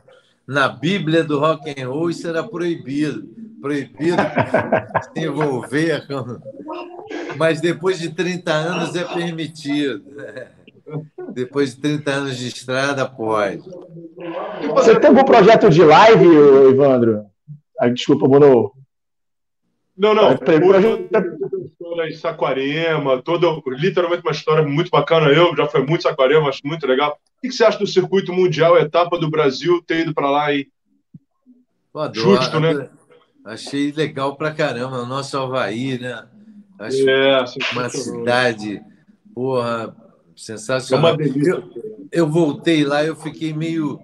Na 0.48 0.66
Bíblia 0.66 1.22
do 1.22 1.38
rock 1.38 1.70
and 1.78 1.88
roll 1.88 2.08
isso 2.08 2.26
era 2.26 2.42
proibido. 2.42 3.28
Proibido 3.60 4.16
se 5.12 5.26
envolver 5.26 6.06
com... 6.06 6.38
Mas 7.36 7.60
depois 7.60 7.98
de 7.98 8.08
30 8.14 8.50
anos 8.50 8.96
é 8.96 9.04
permitido. 9.04 10.04
Depois 11.34 11.74
de 11.74 11.82
30 11.82 12.10
anos 12.10 12.38
de 12.38 12.48
estrada, 12.48 13.06
pode. 13.06 13.62
Você 14.74 14.98
tem 14.98 15.10
algum 15.10 15.24
projeto 15.24 15.68
de 15.68 15.84
live, 15.84 16.24
Evandro? 16.70 17.26
Ah, 17.78 17.88
desculpa, 17.88 18.26
Bono. 18.26 18.72
Não, 19.96 20.14
não. 20.14 20.30
O 20.30 20.34
história 20.34 21.57
em 22.06 22.12
Saquarema, 22.12 23.22
toda, 23.22 23.46
literalmente 23.68 24.22
uma 24.22 24.32
história 24.32 24.62
muito 24.62 24.90
bacana. 24.90 25.28
Eu 25.28 25.56
já 25.56 25.66
fui 25.66 25.84
muito 25.84 26.02
Saquarema, 26.02 26.48
acho 26.48 26.60
muito 26.64 26.86
legal. 26.86 27.18
O 27.38 27.40
que 27.40 27.52
você 27.52 27.64
acha 27.64 27.78
do 27.78 27.86
circuito 27.86 28.32
mundial, 28.32 28.76
etapa 28.76 29.18
do 29.18 29.30
Brasil, 29.30 29.82
ter 29.86 30.00
ido 30.00 30.14
para 30.14 30.30
lá 30.30 30.52
e. 30.52 30.68
Justo, 32.12 32.60
né? 32.60 32.88
Achei 33.44 33.90
legal 33.92 34.36
pra 34.36 34.52
caramba. 34.52 35.02
O 35.02 35.06
nosso 35.06 35.36
Havaí, 35.38 35.98
né? 35.98 36.26
Acho 36.78 37.08
é, 37.08 37.44
uma 37.72 37.88
cidade, 37.88 38.80
porra, 39.34 39.96
sensacional. 40.36 41.16
É 41.20 41.26
eu, 41.26 41.72
eu 42.12 42.28
voltei 42.28 42.84
lá, 42.84 43.04
eu 43.04 43.16
fiquei 43.16 43.52
meio, 43.52 44.00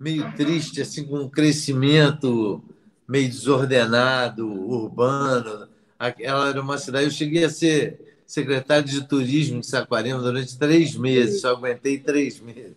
meio 0.00 0.32
triste, 0.32 0.80
assim, 0.80 1.04
com 1.04 1.18
um 1.18 1.28
crescimento 1.28 2.62
meio 3.08 3.28
desordenado, 3.28 4.46
urbano. 4.46 5.67
Ela 5.98 6.50
era 6.50 6.60
uma 6.60 6.78
cidade. 6.78 7.06
Eu 7.06 7.10
cheguei 7.10 7.44
a 7.44 7.50
ser 7.50 8.22
secretário 8.26 8.84
de 8.84 9.08
turismo 9.08 9.60
de 9.60 9.66
Saquarema 9.66 10.20
durante 10.20 10.58
três 10.58 10.94
meses, 10.94 11.40
só 11.40 11.52
aguentei 11.52 11.98
três 11.98 12.38
meses. 12.38 12.76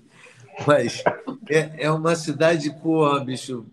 Mas 0.66 1.04
é, 1.50 1.86
é 1.86 1.92
uma 1.92 2.16
cidade, 2.16 2.74
porra, 2.82 3.20
bicho, 3.20 3.66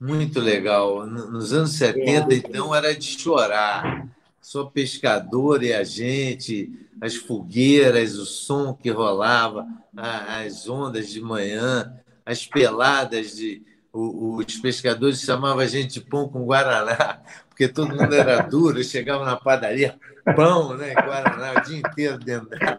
muito 0.00 0.40
legal. 0.40 1.06
Nos 1.06 1.52
anos 1.52 1.72
70, 1.72 2.34
então, 2.34 2.74
era 2.74 2.94
de 2.94 3.18
chorar. 3.18 4.06
Só 4.40 4.64
pescador 4.64 5.62
e 5.64 5.72
a 5.72 5.82
gente, 5.82 6.70
as 7.00 7.16
fogueiras, 7.16 8.14
o 8.14 8.24
som 8.24 8.72
que 8.72 8.90
rolava, 8.90 9.66
as 9.96 10.68
ondas 10.68 11.10
de 11.10 11.20
manhã, 11.20 11.92
as 12.24 12.46
peladas 12.46 13.34
de, 13.34 13.62
os 13.92 14.56
pescadores 14.58 15.20
chamavam 15.20 15.58
a 15.58 15.66
gente 15.66 15.94
de 15.94 16.00
pão 16.00 16.28
com 16.28 16.44
guaraná, 16.44 17.20
porque 17.56 17.68
todo 17.68 17.96
mundo 17.96 18.14
era 18.14 18.42
duro, 18.42 18.84
chegava 18.84 19.24
na 19.24 19.34
padaria, 19.34 19.98
pão, 20.36 20.76
né, 20.76 20.92
guaraná, 20.92 21.54
o 21.54 21.62
dia 21.62 21.78
inteiro 21.78 22.18
dentro 22.18 22.50
da... 22.50 22.78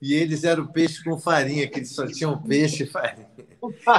E 0.00 0.14
eles 0.14 0.44
eram 0.44 0.68
peixe 0.68 1.02
com 1.02 1.18
farinha, 1.18 1.66
que 1.66 1.80
eles 1.80 1.92
só 1.92 2.06
tinham 2.06 2.40
peixe 2.40 2.84
e 2.84 2.86
farinha. 2.86 3.26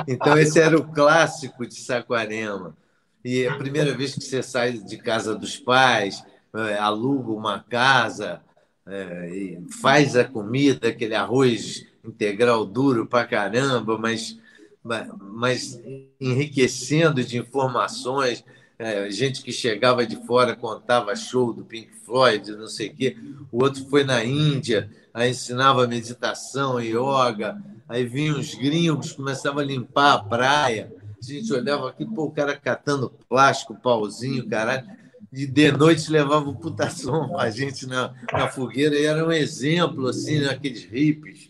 Então, 0.07 0.37
esse 0.37 0.57
era 0.57 0.77
o 0.77 0.87
clássico 0.87 1.67
de 1.67 1.75
Saquarema. 1.75 2.77
E 3.25 3.43
é 3.43 3.49
a 3.49 3.57
primeira 3.57 3.93
vez 3.95 4.13
que 4.13 4.23
você 4.23 4.41
sai 4.41 4.73
de 4.73 4.97
casa 4.97 5.35
dos 5.35 5.57
pais, 5.57 6.23
é, 6.53 6.77
aluga 6.77 7.31
uma 7.31 7.59
casa, 7.59 8.41
é, 8.87 9.57
faz 9.81 10.15
a 10.15 10.23
comida, 10.23 10.89
aquele 10.89 11.15
arroz 11.15 11.85
integral 12.05 12.65
duro 12.65 13.05
pra 13.05 13.25
caramba, 13.25 13.97
mas 13.97 14.39
mas 14.83 15.81
enriquecendo 16.19 17.23
de 17.23 17.37
informações. 17.37 18.43
É, 18.83 19.09
gente 19.09 19.41
que 19.41 19.51
chegava 19.51 20.05
de 20.05 20.15
fora 20.25 20.55
contava 20.55 21.15
show 21.15 21.53
do 21.53 21.63
Pink 21.63 21.89
Floyd, 22.05 22.51
não 22.51 22.67
sei 22.67 22.89
o 22.89 22.93
quê. 22.93 23.17
O 23.51 23.63
outro 23.63 23.85
foi 23.85 24.03
na 24.03 24.23
Índia, 24.23 24.89
aí 25.13 25.31
ensinava 25.31 25.87
meditação, 25.87 26.81
yoga. 26.81 27.61
Aí 27.87 28.05
vinham 28.05 28.39
os 28.39 28.53
gringos, 28.53 29.13
começavam 29.13 29.61
a 29.61 29.65
limpar 29.65 30.13
a 30.13 30.23
praia. 30.23 30.93
A 31.17 31.25
gente 31.25 31.53
olhava 31.53 31.89
aqui, 31.89 32.05
pô, 32.05 32.25
o 32.25 32.31
cara 32.31 32.55
catando 32.57 33.13
plástico, 33.29 33.73
pauzinho, 33.75 34.47
caralho. 34.47 34.85
E 35.31 35.47
de 35.47 35.71
noite 35.71 36.11
levava 36.11 36.49
um 36.49 36.53
putação 36.53 37.37
a 37.39 37.49
gente 37.49 37.87
na, 37.87 38.13
na 38.31 38.47
fogueira. 38.49 38.95
E 38.95 39.05
era 39.05 39.25
um 39.25 39.31
exemplo, 39.31 40.07
assim, 40.07 40.41
naqueles 40.41 40.83
hippies, 40.83 41.49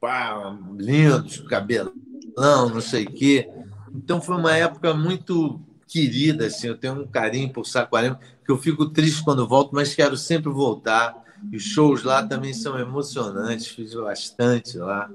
pá, 0.00 0.56
lindos, 0.78 1.40
cabelo 1.40 1.92
não, 2.36 2.68
não 2.68 2.80
sei 2.80 3.04
o 3.04 3.10
quê. 3.10 3.48
Então 3.94 4.20
foi 4.20 4.36
uma 4.36 4.56
época 4.56 4.94
muito 4.94 5.60
querida, 5.90 6.46
assim, 6.46 6.68
eu 6.68 6.76
tenho 6.76 7.02
um 7.02 7.06
carinho 7.06 7.52
por 7.52 7.66
Saquarema, 7.66 8.18
que 8.44 8.50
eu 8.50 8.56
fico 8.56 8.88
triste 8.88 9.24
quando 9.24 9.46
volto, 9.46 9.74
mas 9.74 9.94
quero 9.94 10.16
sempre 10.16 10.50
voltar. 10.50 11.14
E 11.50 11.56
os 11.56 11.64
shows 11.64 12.04
lá 12.04 12.22
também 12.22 12.54
são 12.54 12.78
emocionantes, 12.78 13.66
fiz 13.66 13.94
bastante 13.94 14.78
lá 14.78 15.10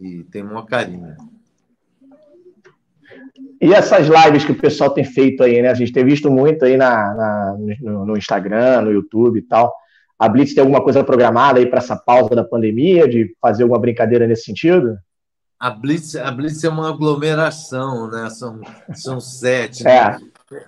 e 0.00 0.22
tenho 0.24 0.56
um 0.56 0.64
carinho. 0.64 1.14
E 3.60 3.72
essas 3.72 4.06
lives 4.06 4.44
que 4.44 4.52
o 4.52 4.58
pessoal 4.58 4.90
tem 4.90 5.04
feito 5.04 5.42
aí, 5.42 5.60
né? 5.60 5.68
A 5.68 5.74
gente 5.74 5.92
tem 5.92 6.04
visto 6.04 6.30
muito 6.30 6.64
aí 6.64 6.76
na, 6.76 7.14
na 7.14 7.56
no, 7.80 8.06
no, 8.06 8.16
Instagram, 8.16 8.82
no 8.82 8.92
YouTube 8.92 9.38
e 9.38 9.42
tal. 9.42 9.74
A 10.18 10.28
Blitz 10.28 10.54
tem 10.54 10.62
alguma 10.62 10.82
coisa 10.82 11.02
programada 11.02 11.58
aí 11.58 11.66
para 11.66 11.78
essa 11.78 11.96
pausa 11.96 12.34
da 12.34 12.44
pandemia, 12.44 13.08
de 13.08 13.34
fazer 13.40 13.64
alguma 13.64 13.80
brincadeira 13.80 14.26
nesse 14.26 14.44
sentido? 14.44 14.96
A 15.64 15.70
Blitz, 15.70 16.14
a 16.14 16.30
Blitz 16.30 16.62
é 16.62 16.68
uma 16.68 16.90
aglomeração, 16.90 18.06
né? 18.10 18.28
São, 18.28 18.60
são 18.92 19.18
sete. 19.18 19.82
Né? 19.82 20.20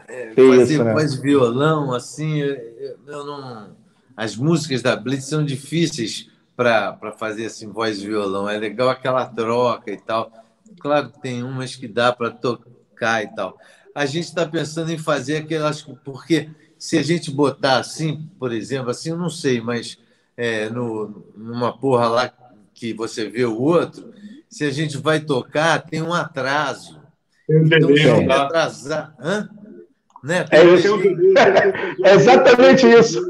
É, 0.08 0.30
é 0.30 0.34
fazer 0.34 0.72
isso, 0.72 0.84
né? 0.84 0.92
voz 0.94 1.14
violão, 1.16 1.92
assim, 1.92 2.38
eu 2.38 3.26
não. 3.26 3.76
As 4.16 4.34
músicas 4.34 4.80
da 4.80 4.96
Blitz 4.96 5.26
são 5.26 5.44
difíceis 5.44 6.30
para 6.56 7.12
fazer 7.18 7.44
assim, 7.44 7.70
voz 7.70 8.00
e 8.00 8.06
violão. 8.06 8.48
É 8.48 8.56
legal 8.56 8.88
aquela 8.88 9.26
troca 9.26 9.90
e 9.90 9.98
tal. 9.98 10.32
Claro 10.80 11.10
que 11.10 11.20
tem 11.20 11.42
umas 11.42 11.76
que 11.76 11.86
dá 11.86 12.10
para 12.10 12.30
tocar 12.30 13.22
e 13.22 13.28
tal. 13.34 13.58
A 13.94 14.06
gente 14.06 14.24
está 14.24 14.46
pensando 14.46 14.90
em 14.90 14.96
fazer 14.96 15.36
aquelas. 15.36 15.82
Porque 15.82 16.48
se 16.78 16.96
a 16.96 17.02
gente 17.02 17.30
botar 17.30 17.76
assim, 17.76 18.30
por 18.38 18.50
exemplo, 18.50 18.88
assim, 18.88 19.10
eu 19.10 19.18
não 19.18 19.28
sei, 19.28 19.60
mas 19.60 19.98
é, 20.34 20.70
no, 20.70 21.22
numa 21.36 21.76
porra 21.76 22.08
lá 22.08 22.32
que 22.72 22.94
você 22.94 23.28
vê 23.28 23.44
o 23.44 23.60
outro, 23.60 24.15
se 24.56 24.64
a 24.64 24.70
gente 24.70 24.96
vai 24.96 25.20
tocar, 25.20 25.82
tem 25.82 26.00
um 26.00 26.14
atraso. 26.14 26.98
Então, 27.46 27.94
se 27.94 28.08
atrasar. 28.08 29.14
Hã? 29.20 29.50
Né? 30.24 30.46
É, 30.50 30.64
isso. 30.64 30.96
é 32.02 32.14
exatamente 32.16 32.86
isso. 32.86 33.20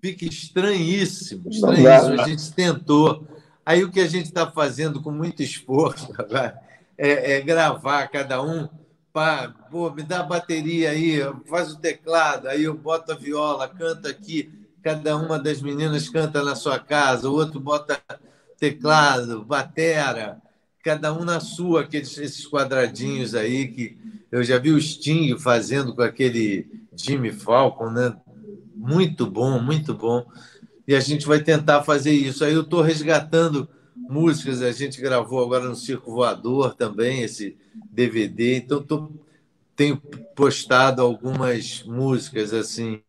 Fica 0.00 0.26
estranhíssimo, 0.26 1.50
estranhíssimo. 1.50 2.20
A 2.20 2.28
gente 2.28 2.52
tentou. 2.52 3.26
Aí 3.66 3.82
o 3.82 3.90
que 3.90 3.98
a 3.98 4.06
gente 4.06 4.26
está 4.26 4.48
fazendo 4.48 5.02
com 5.02 5.10
muito 5.10 5.42
esforço 5.42 6.12
é, 6.96 7.32
é 7.32 7.40
gravar 7.40 8.06
cada 8.06 8.40
um. 8.40 8.68
Pá, 9.12 9.52
pô, 9.72 9.90
me 9.90 10.04
dá 10.04 10.20
a 10.20 10.22
bateria 10.22 10.90
aí, 10.90 11.18
faz 11.50 11.72
o 11.72 11.80
teclado, 11.80 12.46
aí 12.46 12.62
eu 12.62 12.74
boto 12.74 13.10
a 13.10 13.16
viola, 13.16 13.66
canta 13.66 14.08
aqui. 14.08 14.52
Cada 14.84 15.16
uma 15.16 15.36
das 15.36 15.60
meninas 15.60 16.08
canta 16.08 16.44
na 16.44 16.54
sua 16.54 16.78
casa, 16.78 17.28
o 17.28 17.34
outro 17.34 17.58
bota 17.58 18.00
teclado, 18.58 19.44
batera, 19.44 20.40
cada 20.82 21.12
um 21.12 21.24
na 21.24 21.40
sua, 21.40 21.82
aqueles, 21.82 22.16
esses 22.18 22.46
quadradinhos 22.46 23.34
aí 23.34 23.68
que 23.68 23.96
eu 24.30 24.42
já 24.42 24.58
vi 24.58 24.70
o 24.70 24.80
Sting 24.80 25.38
fazendo 25.38 25.94
com 25.94 26.02
aquele 26.02 26.66
Jimmy 26.94 27.32
Falcon, 27.32 27.90
né? 27.90 28.16
Muito 28.74 29.26
bom, 29.26 29.60
muito 29.60 29.94
bom. 29.94 30.26
E 30.86 30.94
a 30.94 31.00
gente 31.00 31.26
vai 31.26 31.40
tentar 31.40 31.82
fazer 31.82 32.12
isso. 32.12 32.44
Aí 32.44 32.52
eu 32.52 32.62
estou 32.62 32.80
resgatando 32.80 33.68
músicas, 33.96 34.62
a 34.62 34.72
gente 34.72 35.00
gravou 35.00 35.44
agora 35.44 35.68
no 35.68 35.76
Circo 35.76 36.12
Voador 36.12 36.74
também, 36.74 37.22
esse 37.22 37.56
DVD, 37.90 38.56
então 38.56 38.82
tô, 38.82 39.10
tenho 39.76 39.96
postado 40.34 41.02
algumas 41.02 41.82
músicas 41.84 42.54
assim 42.54 43.02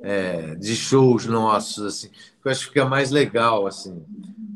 é, 0.00 0.54
de 0.54 0.76
shows 0.76 1.26
nossos, 1.26 1.84
assim, 1.84 2.08
que 2.08 2.46
eu 2.46 2.52
acho 2.52 2.60
que 2.60 2.68
fica 2.68 2.84
mais 2.84 3.10
legal, 3.10 3.66
assim. 3.66 4.04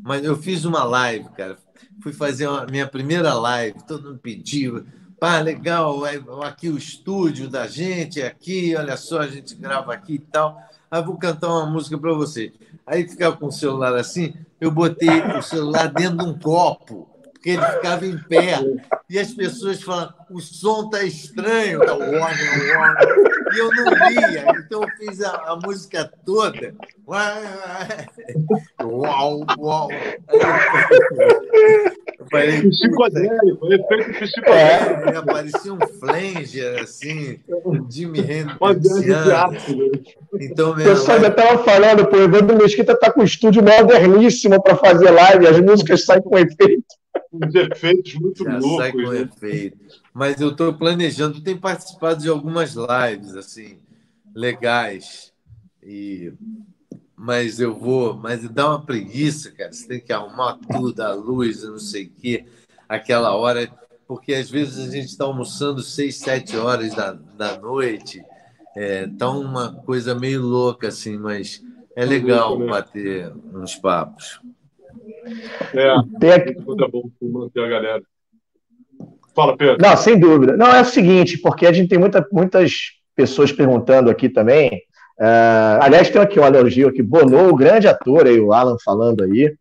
Mas 0.01 0.23
eu 0.23 0.35
fiz 0.35 0.65
uma 0.65 0.83
live, 0.83 1.29
cara. 1.29 1.57
Fui 2.01 2.11
fazer 2.11 2.47
a 2.47 2.65
minha 2.65 2.87
primeira 2.87 3.33
live, 3.33 3.83
todo 3.87 4.09
mundo 4.09 4.19
pediu. 4.19 4.85
Pá, 5.19 5.39
legal, 5.39 6.03
aqui 6.43 6.67
o 6.67 6.77
estúdio 6.77 7.47
da 7.47 7.67
gente, 7.67 8.21
aqui, 8.21 8.75
olha 8.75 8.97
só, 8.97 9.19
a 9.19 9.27
gente 9.27 9.53
grava 9.53 9.93
aqui 9.93 10.15
e 10.15 10.19
tal. 10.19 10.57
Aí 10.89 11.03
vou 11.03 11.15
cantar 11.15 11.49
uma 11.49 11.67
música 11.67 11.97
para 11.97 12.11
você. 12.13 12.51
Aí 12.85 13.07
ficava 13.07 13.37
com 13.37 13.45
o 13.45 13.51
celular 13.51 13.95
assim, 13.95 14.33
eu 14.59 14.71
botei 14.71 15.21
o 15.37 15.41
celular 15.41 15.87
dentro 15.87 16.17
de 16.17 16.25
um 16.25 16.37
copo, 16.37 17.07
porque 17.41 17.49
ele 17.49 17.65
ficava 17.65 18.05
em 18.05 18.17
pé. 18.19 18.59
E 19.09 19.17
as 19.17 19.33
pessoas 19.33 19.81
falam, 19.81 20.13
o 20.29 20.39
som 20.39 20.89
tá 20.91 21.03
estranho, 21.03 21.79
tá 21.79 21.97
E 23.53 23.57
eu 23.57 23.69
não 23.75 24.09
lia, 24.09 24.45
então 24.59 24.83
eu 24.83 24.89
fiz 24.95 25.21
a, 25.23 25.31
a 25.31 25.55
música 25.55 26.09
toda. 26.23 26.75
Uau, 28.79 29.43
uau. 29.57 29.89
Falei, 32.29 32.69
psicodélico, 32.69 33.73
efeito 33.73 34.19
psicodélico. 34.19 35.09
É, 35.09 35.21
parecia 35.25 35.73
um 35.73 35.79
flanger, 35.99 36.79
assim, 36.79 37.39
Jimmy 37.89 38.19
Hendrix. 38.19 38.57
Então, 40.39 40.75
meu, 40.75 40.85
o 40.85 40.89
pessoal 40.89 41.17
ainda 41.17 41.29
estava 41.29 41.63
falando, 41.63 42.05
pô, 42.05 42.17
o 42.17 42.23
Evandro 42.23 42.57
Mesquita 42.57 42.91
está 42.93 43.11
com 43.11 43.21
um 43.21 43.25
estúdio 43.25 43.63
moderníssimo 43.63 44.61
para 44.61 44.75
fazer 44.75 45.09
live, 45.09 45.47
as 45.47 45.59
músicas 45.59 46.05
saem 46.05 46.21
com 46.21 46.37
efeito. 46.37 47.00
Uns 47.31 47.55
efeitos 47.55 48.15
muito 48.15 48.43
Já 48.43 48.57
loucos. 48.57 48.77
Sai 48.77 48.91
com 48.91 49.11
né? 49.11 49.21
efeito. 49.21 49.77
Mas 50.13 50.41
eu 50.41 50.49
estou 50.49 50.73
planejando, 50.73 51.41
tenho 51.41 51.59
participado 51.59 52.21
de 52.21 52.29
algumas 52.29 52.75
lives, 52.75 53.35
assim, 53.35 53.77
legais. 54.35 55.31
E 55.81 56.33
mas 57.23 57.59
eu 57.59 57.75
vou, 57.77 58.15
mas 58.15 58.49
dá 58.49 58.69
uma 58.69 58.83
preguiça, 58.83 59.51
cara. 59.51 59.71
Você 59.71 59.87
tem 59.87 59.99
que 59.99 60.11
arrumar 60.11 60.57
tudo, 60.71 61.01
a 61.01 61.13
luz, 61.13 61.61
não 61.61 61.77
sei 61.77 62.05
o 62.05 62.09
quê, 62.19 62.45
aquela 62.89 63.35
hora, 63.35 63.71
porque 64.07 64.33
às 64.33 64.49
vezes 64.49 64.87
a 64.87 64.91
gente 64.91 65.09
está 65.09 65.25
almoçando 65.25 65.83
seis, 65.83 66.17
sete 66.17 66.57
horas 66.57 66.95
da, 66.95 67.11
da 67.11 67.59
noite, 67.59 68.25
é, 68.75 69.05
tá 69.05 69.29
uma 69.29 69.71
coisa 69.71 70.15
meio 70.15 70.41
louca 70.41 70.87
assim, 70.87 71.15
mas 71.15 71.63
é 71.95 72.03
legal 72.05 72.57
né? 72.57 72.65
bater 72.65 73.31
uns 73.53 73.75
papos. 73.75 74.41
É, 75.73 76.19
tem 76.19 76.31
aqui... 76.31 76.51
é 76.51 76.87
bom 76.87 77.09
manter 77.21 77.63
a 77.63 77.67
galera. 77.67 78.01
Fala, 79.35 79.55
Pedro. 79.55 79.77
Não, 79.79 79.95
sem 79.95 80.19
dúvida. 80.19 80.57
Não, 80.57 80.67
é 80.67 80.81
o 80.81 80.85
seguinte, 80.85 81.37
porque 81.37 81.65
a 81.65 81.71
gente 81.71 81.89
tem 81.89 81.99
muita, 81.99 82.27
muitas 82.31 82.91
pessoas 83.15 83.51
perguntando 83.51 84.09
aqui 84.09 84.27
também 84.27 84.81
Uh, 85.21 85.77
aliás, 85.79 86.09
tem 86.09 86.19
aqui 86.19 86.39
um 86.39 86.45
elogio 86.45 86.87
aqui, 86.87 87.03
Bono, 87.03 87.47
o 87.47 87.55
grande 87.55 87.87
ator 87.87 88.25
aí, 88.25 88.39
o 88.39 88.51
Alan 88.51 88.75
falando 88.83 89.23
aí. 89.23 89.53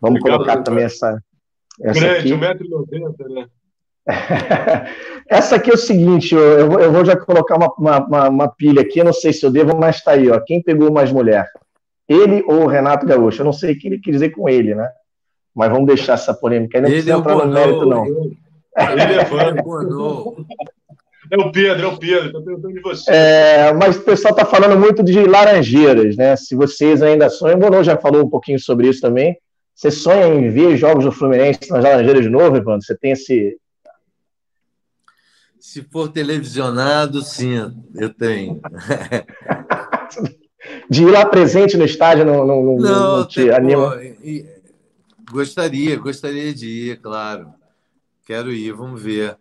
Vamos 0.00 0.18
Obrigado, 0.18 0.38
colocar 0.38 0.62
também 0.62 0.84
essa. 0.84 1.22
essa 1.80 2.00
grande, 2.00 2.34
1,90m, 2.34 3.28
né? 3.28 3.46
essa 5.30 5.54
aqui 5.54 5.70
é 5.70 5.74
o 5.74 5.78
seguinte, 5.78 6.34
eu, 6.34 6.80
eu 6.80 6.90
vou 6.90 7.04
já 7.04 7.16
colocar 7.16 7.56
uma, 7.56 8.00
uma, 8.00 8.28
uma, 8.28 8.48
pilha 8.48 8.80
aqui, 8.80 8.98
eu 8.98 9.04
não 9.04 9.12
sei 9.12 9.32
se 9.32 9.46
eu 9.46 9.52
devo, 9.52 9.78
mas 9.78 10.02
tá 10.02 10.12
aí, 10.12 10.28
ó. 10.30 10.40
Quem 10.40 10.60
pegou 10.60 10.90
mais 10.90 11.12
mulher? 11.12 11.46
Ele 12.08 12.42
ou 12.46 12.64
o 12.64 12.66
Renato 12.66 13.06
Gaúcho? 13.06 13.42
Eu 13.42 13.44
não 13.44 13.52
sei 13.52 13.72
o 13.74 13.78
que 13.78 13.88
ele 13.88 13.98
quis 13.98 14.14
dizer 14.14 14.30
com 14.30 14.48
ele, 14.48 14.74
né? 14.74 14.88
Mas 15.54 15.70
vamos 15.70 15.86
deixar 15.86 16.14
essa 16.14 16.32
polêmica. 16.32 16.80
Não 16.80 16.88
precisa 16.88 17.16
entrar 17.16 17.36
no 17.36 17.52
mérito, 17.52 17.84
não. 17.84 18.06
Ele 18.06 19.02
é 19.02 19.62
Bono. 19.62 20.46
É 21.30 21.36
o 21.36 21.52
Pedro, 21.52 21.84
é 21.84 21.88
o 21.88 21.98
Pedro, 21.98 22.26
estou 22.26 22.42
perguntando 22.42 22.74
de 22.74 22.80
você. 22.80 23.10
É, 23.12 23.72
mas 23.74 23.96
o 23.96 24.00
pessoal 24.02 24.32
está 24.32 24.46
falando 24.46 24.78
muito 24.78 25.02
de 25.02 25.24
Laranjeiras, 25.24 26.16
né? 26.16 26.34
Se 26.36 26.54
vocês 26.54 27.02
ainda 27.02 27.28
sonham, 27.28 27.58
o 27.58 27.60
Bono 27.60 27.84
já 27.84 27.98
falou 27.98 28.24
um 28.24 28.30
pouquinho 28.30 28.58
sobre 28.58 28.88
isso 28.88 29.02
também. 29.02 29.36
Você 29.74 29.90
sonha 29.90 30.26
em 30.26 30.48
ver 30.48 30.76
jogos 30.76 31.04
do 31.04 31.12
Fluminense 31.12 31.68
nas 31.70 31.84
Laranjeiras 31.84 32.22
de 32.22 32.30
novo, 32.30 32.56
Evandro? 32.56 32.82
Você 32.82 32.96
tem 32.96 33.12
esse. 33.12 33.58
Se 35.60 35.82
for 35.82 36.08
televisionado, 36.08 37.20
sim, 37.20 37.56
eu 37.94 38.14
tenho. 38.14 38.60
de 40.90 41.02
ir 41.02 41.10
lá 41.10 41.24
presente 41.24 41.76
no 41.76 41.84
estádio 41.84 42.24
não, 42.24 42.46
não, 42.46 42.62
não, 42.62 42.76
não, 42.76 43.16
não 43.18 43.26
te 43.26 43.50
anima? 43.50 43.98
Gostaria, 45.30 45.96
gostaria 45.96 46.54
de 46.54 46.66
ir, 46.66 47.00
claro. 47.00 47.52
Quero 48.26 48.52
ir, 48.52 48.72
vamos 48.72 49.02
ver. 49.02 49.36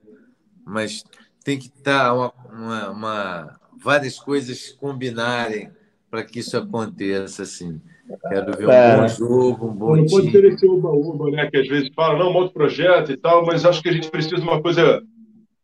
Mas 0.65 1.03
tem 1.43 1.57
que 1.57 1.67
estar 1.67 2.13
uma, 2.13 2.33
uma, 2.51 2.89
uma, 2.89 3.59
várias 3.81 4.19
coisas 4.19 4.71
combinarem 4.71 5.69
para 6.09 6.23
que 6.23 6.39
isso 6.39 6.57
aconteça 6.57 7.43
assim. 7.43 7.81
Quero 8.29 8.57
ver 8.57 8.67
um 8.67 8.71
é. 8.71 8.97
bom 8.97 9.07
jogo, 9.07 9.67
um 9.67 9.73
bom 9.73 9.95
Não 9.95 10.05
time. 10.05 10.09
pode 10.09 10.31
ser 10.31 10.45
esse 10.45 10.65
uba-uba, 10.65 11.31
né? 11.31 11.49
Que 11.49 11.57
às 11.57 11.67
vezes 11.67 11.89
fala, 11.93 12.19
não, 12.19 12.31
um 12.31 12.35
outro 12.35 12.53
projeto 12.53 13.11
e 13.11 13.17
tal, 13.17 13.45
mas 13.45 13.65
acho 13.65 13.81
que 13.81 13.89
a 13.89 13.93
gente 13.93 14.09
precisa 14.09 14.37
de 14.37 14.41
uma 14.41 14.61
coisa 14.61 15.03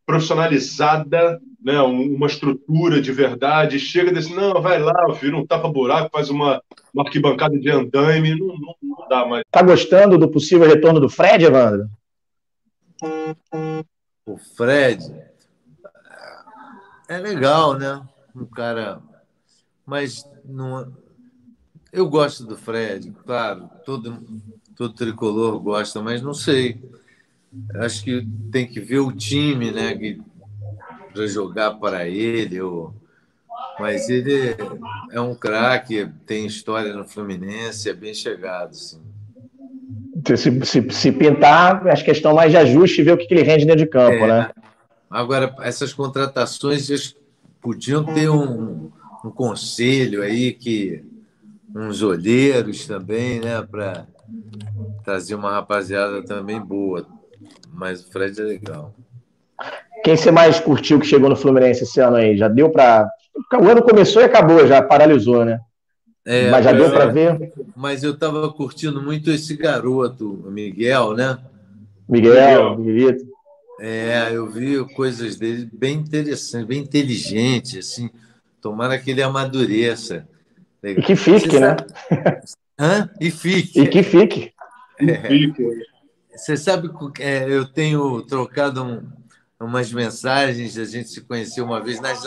profissionalizada, 0.05 1.39
né? 1.63 1.79
uma 1.81 2.27
estrutura 2.27 3.01
de 3.01 3.11
verdade. 3.11 3.79
Chega 3.79 4.11
desse, 4.11 4.33
não, 4.33 4.61
vai 4.61 4.79
lá, 4.79 4.93
vira 5.19 5.37
um 5.37 5.45
tapa-buraco, 5.45 6.09
faz 6.11 6.29
uma, 6.29 6.61
uma 6.93 7.03
arquibancada 7.03 7.57
de 7.57 7.69
andaime, 7.69 8.37
não, 8.37 8.47
não, 8.47 8.75
não 8.81 9.07
dá 9.07 9.25
mais. 9.25 9.43
Tá 9.49 9.61
gostando 9.61 10.17
do 10.17 10.29
possível 10.29 10.67
retorno 10.67 10.99
do 10.99 11.09
Fred, 11.09 11.45
Evandro? 11.45 11.87
O 14.25 14.37
Fred, 14.37 15.03
é 17.07 17.17
legal, 17.17 17.77
né? 17.77 18.01
Um 18.35 18.45
cara. 18.45 19.01
Mas 19.85 20.27
não... 20.45 20.91
eu 21.91 22.09
gosto 22.09 22.45
do 22.45 22.55
Fred, 22.55 23.11
claro, 23.25 23.69
todo, 23.85 24.23
todo 24.75 24.93
tricolor 24.93 25.59
gosta, 25.59 26.01
mas 26.01 26.21
não 26.21 26.33
sei. 26.33 26.81
Acho 27.75 28.03
que 28.03 28.27
tem 28.51 28.67
que 28.67 28.79
ver 28.79 28.99
o 28.99 29.11
time, 29.11 29.71
né? 29.71 29.97
Para 31.13 31.27
jogar 31.27 31.71
para 31.71 32.07
ele. 32.07 32.59
Ou... 32.61 32.93
Mas 33.79 34.09
ele 34.09 34.55
é 35.11 35.19
um 35.19 35.35
craque, 35.35 36.07
tem 36.25 36.45
história 36.45 36.93
no 36.93 37.05
Fluminense, 37.05 37.89
é 37.89 37.93
bem 37.93 38.13
chegado, 38.13 38.73
sim. 38.75 39.01
Se, 40.25 40.37
se, 40.65 40.89
se, 40.89 41.11
pintar, 41.11 41.85
acho 41.87 42.03
que 42.03 42.11
é 42.11 42.13
questão 42.13 42.33
mais 42.33 42.51
de 42.51 42.57
ajuste 42.57 43.01
e 43.01 43.03
ver 43.03 43.11
o 43.11 43.17
que, 43.17 43.27
ele 43.33 43.43
rende 43.43 43.65
dentro 43.65 43.83
de 43.83 43.89
campo, 43.89 44.23
é, 44.23 44.27
né? 44.27 44.49
Agora, 45.09 45.53
essas 45.61 45.91
contratações 45.91 47.15
podiam 47.61 48.05
ter 48.05 48.29
um, 48.29 48.89
um 49.25 49.29
conselho 49.31 50.21
aí, 50.21 50.53
que 50.53 51.03
uns 51.75 52.01
olheiros 52.01 52.85
também, 52.85 53.39
né, 53.39 53.61
para 53.61 54.05
trazer 55.03 55.35
uma 55.35 55.51
rapaziada 55.51 56.23
também 56.23 56.59
boa. 56.59 57.05
Mas 57.73 58.01
o 58.01 58.11
Fred 58.11 58.39
é 58.39 58.43
legal. 58.43 58.93
Quem 60.03 60.15
você 60.15 60.31
mais 60.31 60.59
curtiu 60.59 60.99
que 60.99 61.07
chegou 61.07 61.29
no 61.29 61.35
Fluminense 61.35 61.83
esse 61.83 61.99
ano 61.99 62.17
aí? 62.17 62.37
Já 62.37 62.47
deu 62.47 62.69
para. 62.69 63.09
O 63.53 63.67
ano 63.67 63.81
começou 63.81 64.21
e 64.21 64.25
acabou, 64.25 64.67
já 64.67 64.81
paralisou, 64.81 65.43
né? 65.43 65.59
É, 66.25 66.49
mas 66.49 66.63
já 66.63 66.71
deu 66.71 66.89
para 66.91 67.07
ver. 67.07 67.51
Mas 67.75 68.03
eu 68.03 68.11
estava 68.11 68.51
curtindo 68.51 69.01
muito 69.01 69.31
esse 69.31 69.57
garoto, 69.57 70.45
Miguel, 70.49 71.13
né? 71.13 71.37
Miguel, 72.07 72.77
Miguelito. 72.77 73.25
É, 73.79 74.29
eu 74.31 74.47
vi 74.47 74.83
coisas 74.93 75.35
dele 75.35 75.69
bem 75.73 75.97
interessantes, 75.97 76.67
bem 76.67 76.79
inteligente, 76.79 77.79
assim. 77.79 78.09
Tomara 78.61 78.97
que 78.97 79.11
ele 79.11 79.21
amadureça. 79.21 80.27
E 80.83 81.01
que 81.01 81.15
fique, 81.15 81.49
Você 81.49 81.59
né? 81.59 81.75
Hã? 82.79 83.09
E 83.19 83.31
fique. 83.31 83.81
E 83.81 83.87
que 83.87 84.03
fique. 84.03 84.53
É. 85.01 85.92
Você 86.35 86.57
sabe 86.57 86.89
que 86.89 87.21
é, 87.21 87.49
eu 87.49 87.65
tenho 87.65 88.21
trocado 88.23 88.83
um, 88.83 89.03
umas 89.59 89.93
mensagens, 89.93 90.77
a 90.77 90.85
gente 90.85 91.09
se 91.09 91.21
conheceu 91.21 91.63
uma 91.63 91.81
vez 91.81 92.01
nas 92.01 92.23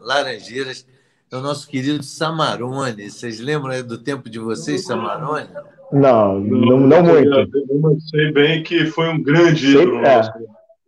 Laranjeiras, 0.00 0.86
é 1.30 1.36
o 1.36 1.40
nosso 1.40 1.68
querido 1.68 2.02
Samarone. 2.02 3.10
Vocês 3.10 3.40
lembram 3.40 3.82
do 3.82 3.98
tempo 3.98 4.30
de 4.30 4.38
vocês, 4.38 4.86
Samarone? 4.86 5.48
Não, 5.92 6.38
não, 6.38 6.80
não, 6.80 7.02
muito. 7.02 7.34
Eu 7.34 7.48
sei 8.10 8.32
bem 8.32 8.62
que 8.62 8.86
foi 8.86 9.08
um 9.08 9.22
grande 9.22 9.68
ídolo 9.68 10.04
é. 10.04 10.22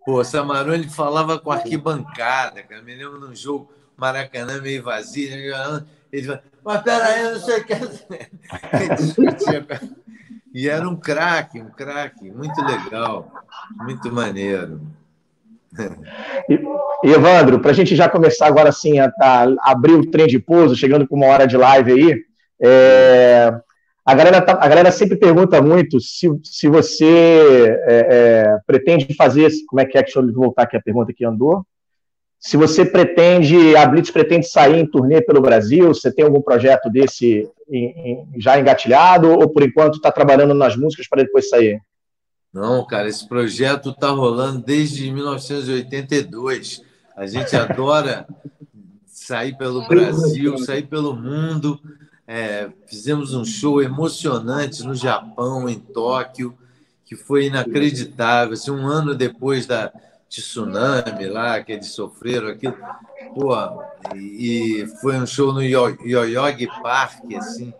Pô, 0.04 0.22
Samarone 0.24 0.88
falava 0.88 1.38
com 1.38 1.50
arquibancada, 1.50 2.62
cara. 2.62 2.82
Me 2.82 2.94
lembro 2.94 3.20
num 3.20 3.34
jogo 3.34 3.70
Maracanã 3.96 4.60
meio 4.60 4.82
vazio, 4.82 5.30
ele 6.12 6.24
falava, 6.24 6.42
mas 6.64 6.82
peraí, 6.82 7.22
eu 7.22 7.34
não 7.34 7.40
sei 7.40 7.60
o 7.60 7.64
que. 7.64 7.74
e 10.52 10.68
era 10.68 10.88
um 10.88 10.96
craque, 10.96 11.60
um 11.60 11.70
craque, 11.70 12.30
muito 12.30 12.60
legal, 12.64 13.30
muito 13.78 14.12
maneiro. 14.12 14.80
Evandro, 17.04 17.60
para 17.60 17.70
a 17.70 17.74
gente 17.74 17.94
já 17.94 18.08
começar 18.08 18.46
agora 18.46 18.68
assim 18.68 18.98
a, 18.98 19.12
a, 19.20 19.46
abrir 19.70 19.94
o 19.94 20.10
trem 20.10 20.26
de 20.26 20.38
pouso, 20.38 20.74
chegando 20.74 21.06
com 21.06 21.16
uma 21.16 21.26
hora 21.26 21.46
de 21.46 21.56
live 21.56 21.92
aí, 21.92 22.24
é, 22.60 23.60
a 24.04 24.14
galera, 24.14 24.40
tá, 24.40 24.58
a 24.60 24.68
galera 24.68 24.90
sempre 24.90 25.16
pergunta 25.16 25.62
muito 25.62 26.00
se, 26.00 26.28
se 26.42 26.68
você 26.68 27.78
é, 27.86 28.06
é, 28.10 28.58
pretende 28.66 29.14
fazer. 29.14 29.50
Como 29.68 29.80
é 29.80 29.86
que 29.86 29.96
é? 29.96 30.02
Deixa 30.02 30.18
eu 30.18 30.32
voltar 30.32 30.62
aqui 30.64 30.76
a 30.76 30.82
pergunta 30.82 31.12
que 31.12 31.24
andou. 31.24 31.64
Se 32.40 32.56
você 32.56 32.86
pretende, 32.86 33.76
a 33.76 33.84
Blitz 33.84 34.10
pretende 34.10 34.48
sair 34.48 34.80
em 34.80 34.90
turnê 34.90 35.20
pelo 35.20 35.42
Brasil, 35.42 35.88
você 35.88 36.10
tem 36.10 36.24
algum 36.24 36.40
projeto 36.40 36.88
desse 36.88 37.46
em, 37.68 37.84
em, 37.84 38.40
já 38.40 38.58
engatilhado 38.58 39.30
ou 39.30 39.46
por 39.50 39.62
enquanto 39.62 39.96
está 39.96 40.10
trabalhando 40.10 40.54
nas 40.54 40.74
músicas 40.74 41.06
para 41.06 41.22
depois 41.22 41.50
sair? 41.50 41.82
Não, 42.52 42.84
cara, 42.86 43.08
esse 43.08 43.28
projeto 43.28 43.90
está 43.90 44.08
rolando 44.08 44.64
desde 44.64 45.12
1982. 45.12 46.82
A 47.14 47.26
gente 47.26 47.54
adora 47.54 48.26
sair 49.06 49.56
pelo 49.58 49.86
Brasil, 49.86 50.56
sair 50.58 50.86
pelo 50.86 51.14
mundo. 51.14 51.78
É, 52.26 52.70
fizemos 52.86 53.34
um 53.34 53.44
show 53.44 53.82
emocionante 53.82 54.82
no 54.82 54.94
Japão, 54.94 55.68
em 55.68 55.78
Tóquio, 55.78 56.56
que 57.04 57.14
foi 57.14 57.46
inacreditável. 57.46 58.54
Assim, 58.54 58.70
um 58.70 58.86
ano 58.86 59.14
depois 59.14 59.66
da 59.66 59.92
tsunami 60.30 61.26
lá, 61.26 61.60
que 61.60 61.72
eles 61.72 61.88
sofreram 61.88 62.48
aquilo. 62.48 62.76
Pô, 63.34 63.52
e, 64.14 64.86
foi 65.00 65.18
um 65.18 65.26
show 65.26 65.52
no 65.52 65.60
Yoyogi 65.60 66.68
Park, 66.82 67.24
assim. 67.36 67.74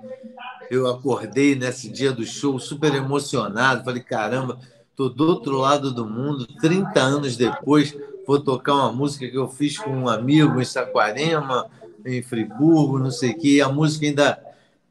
Eu 0.68 0.88
acordei 0.88 1.54
nesse 1.54 1.88
dia 1.88 2.12
do 2.12 2.26
show 2.26 2.58
super 2.58 2.92
emocionado. 2.92 3.84
Falei, 3.84 4.02
caramba, 4.02 4.58
tô 4.96 5.08
do 5.08 5.26
outro 5.28 5.58
lado 5.58 5.92
do 5.92 6.04
mundo, 6.04 6.46
30 6.60 7.00
anos 7.00 7.36
depois, 7.36 7.96
vou 8.26 8.40
tocar 8.40 8.74
uma 8.74 8.92
música 8.92 9.28
que 9.28 9.38
eu 9.38 9.48
fiz 9.48 9.78
com 9.78 9.90
um 9.90 10.08
amigo 10.08 10.60
em 10.60 10.64
Saquarema, 10.64 11.70
em 12.04 12.20
Friburgo, 12.20 12.98
não 12.98 13.12
sei 13.12 13.30
o 13.30 13.38
quê. 13.38 13.56
E 13.56 13.60
a 13.62 13.68
música 13.68 14.06
ainda 14.06 14.42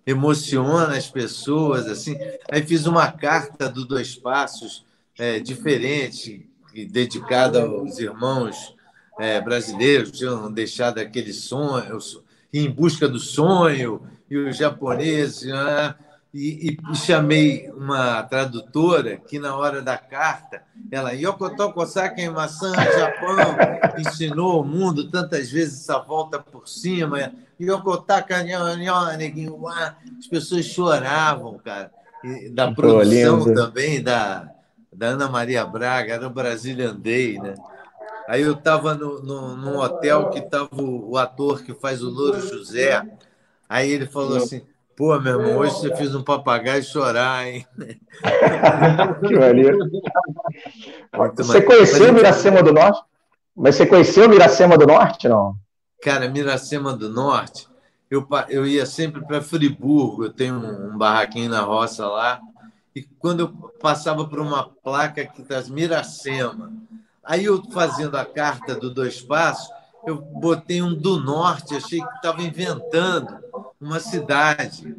emociona 0.08 0.98
as 0.98 1.10
pessoas, 1.10 1.88
assim. 1.88 2.18
Aí 2.50 2.64
fiz 2.64 2.86
uma 2.86 3.12
carta 3.12 3.68
do 3.68 3.86
Dois 3.86 4.16
Passos, 4.16 4.86
é, 5.18 5.40
diferente, 5.40 6.49
dedicada 6.74 7.64
aos 7.64 8.00
irmãos 8.00 8.76
é, 9.20 9.42
brasileiros, 9.42 10.12
tinham 10.12 10.52
deixado 10.52 11.00
aquele 11.00 11.34
sonho, 11.34 11.98
em 12.54 12.70
busca 12.70 13.08
do 13.08 13.20
sonho, 13.20 14.02
e 14.30 14.38
os 14.38 14.58
japoneses. 14.58 15.50
Né? 15.50 15.96
E, 16.34 16.78
e, 16.92 16.96
chamei 16.96 17.70
uma 17.72 18.22
tradutora 18.24 19.18
que, 19.18 19.40
na 19.40 19.56
hora 19.56 19.82
da 19.82 19.98
carta, 19.98 20.62
ela, 20.92 21.12
Yokoto 21.12 21.74
Kosaka 21.74 22.32
maçã, 22.32 22.72
Japão, 22.74 23.58
ensinou 23.98 24.62
o 24.62 24.66
mundo 24.66 25.10
tantas 25.10 25.50
vezes 25.50 25.82
essa 25.82 25.98
volta 26.00 26.40
por 26.40 26.68
cima. 26.68 27.32
Yokotaka 27.60 28.36
As 30.18 30.28
pessoas 30.28 30.66
choravam, 30.66 31.58
cara. 31.58 31.92
E 32.24 32.50
da 32.50 32.72
produção 32.72 33.54
também, 33.54 34.02
da, 34.02 34.50
da 35.00 35.08
Ana 35.08 35.30
Maria 35.30 35.66
Braga, 35.66 36.14
era 36.14 36.28
o 36.28 36.30
Brasília 36.30 36.90
Andei, 36.90 37.40
né? 37.40 37.56
Aí 38.28 38.42
eu 38.42 38.52
estava 38.52 38.94
no, 38.94 39.24
no, 39.24 39.56
num 39.56 39.78
hotel 39.78 40.30
que 40.30 40.40
estava 40.40 40.70
o, 40.74 41.12
o, 41.12 41.18
ator 41.18 41.64
que 41.64 41.74
faz 41.74 42.04
o 42.04 42.10
Louro 42.10 42.42
José. 42.42 43.02
Aí 43.68 43.90
ele 43.90 44.06
falou 44.06 44.36
assim: 44.36 44.62
Pô, 44.98 45.18
meu 45.18 45.40
irmão, 45.40 45.58
hoje 45.60 45.74
você 45.76 45.96
fez 45.96 46.14
um 46.14 46.22
papagaio 46.22 46.84
chorar, 46.84 47.48
hein? 47.48 47.66
que 49.26 49.36
maneiro. 49.38 49.80
Você 51.38 51.62
conheceu 51.62 52.12
Miracema 52.12 52.62
do 52.62 52.74
Norte? 52.74 53.02
Mas 53.56 53.76
você 53.76 53.86
conheceu 53.86 54.28
Miracema 54.28 54.78
do 54.78 54.86
Norte, 54.86 55.30
não? 55.30 55.56
Cara, 56.04 56.28
Miracema 56.28 56.92
do 56.92 57.08
Norte, 57.08 57.70
eu, 58.12 58.28
eu 58.50 58.68
ia 58.68 58.86
sempre 58.86 59.26
para 59.26 59.42
Friburgo, 59.42 60.26
eu 60.26 60.34
tenho 60.34 60.56
um, 60.56 60.94
um, 60.94 60.98
barraquinho 60.98 61.50
na 61.50 61.62
roça 61.62 62.06
lá, 62.06 62.42
e 63.00 63.04
quando 63.18 63.40
eu 63.40 63.48
passava 63.80 64.28
por 64.28 64.42
uma 64.42 64.62
placa 64.62 65.26
que 65.26 65.42
está 65.42 65.62
Miracema, 65.70 66.70
aí 67.24 67.46
eu 67.46 67.64
fazendo 67.72 68.18
a 68.18 68.26
carta 68.26 68.76
do 68.76 68.94
Dois 68.94 69.22
Passos, 69.22 69.70
eu 70.06 70.18
botei 70.18 70.82
um 70.82 70.94
do 70.94 71.18
Norte, 71.18 71.78
achei 71.78 72.02
que 72.02 72.16
estava 72.16 72.42
inventando 72.42 73.40
uma 73.80 74.02
cidade. 74.02 74.98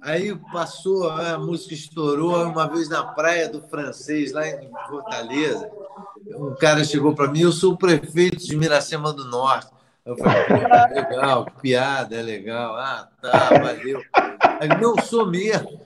Aí 0.00 0.32
passou, 0.52 1.10
a 1.10 1.36
música 1.36 1.74
estourou 1.74 2.44
uma 2.44 2.68
vez 2.68 2.88
na 2.88 3.02
praia 3.02 3.48
do 3.48 3.60
francês, 3.62 4.32
lá 4.32 4.46
em 4.46 4.70
Fortaleza. 4.88 5.68
Um 6.36 6.54
cara 6.54 6.84
chegou 6.84 7.16
para 7.16 7.26
mim, 7.32 7.40
eu 7.40 7.50
sou 7.50 7.72
o 7.72 7.76
prefeito 7.76 8.46
de 8.46 8.56
Miracema 8.56 9.12
do 9.12 9.24
Norte. 9.24 9.74
Eu 10.04 10.16
falei, 10.18 10.44
legal, 10.92 11.46
que 11.46 11.60
piada, 11.62 12.14
é 12.14 12.22
legal. 12.22 12.76
Ah, 12.76 13.08
tá, 13.20 13.48
valeu. 13.58 14.00
Aí, 14.60 14.68
não 14.80 14.96
sou 15.02 15.26
mesmo. 15.26 15.83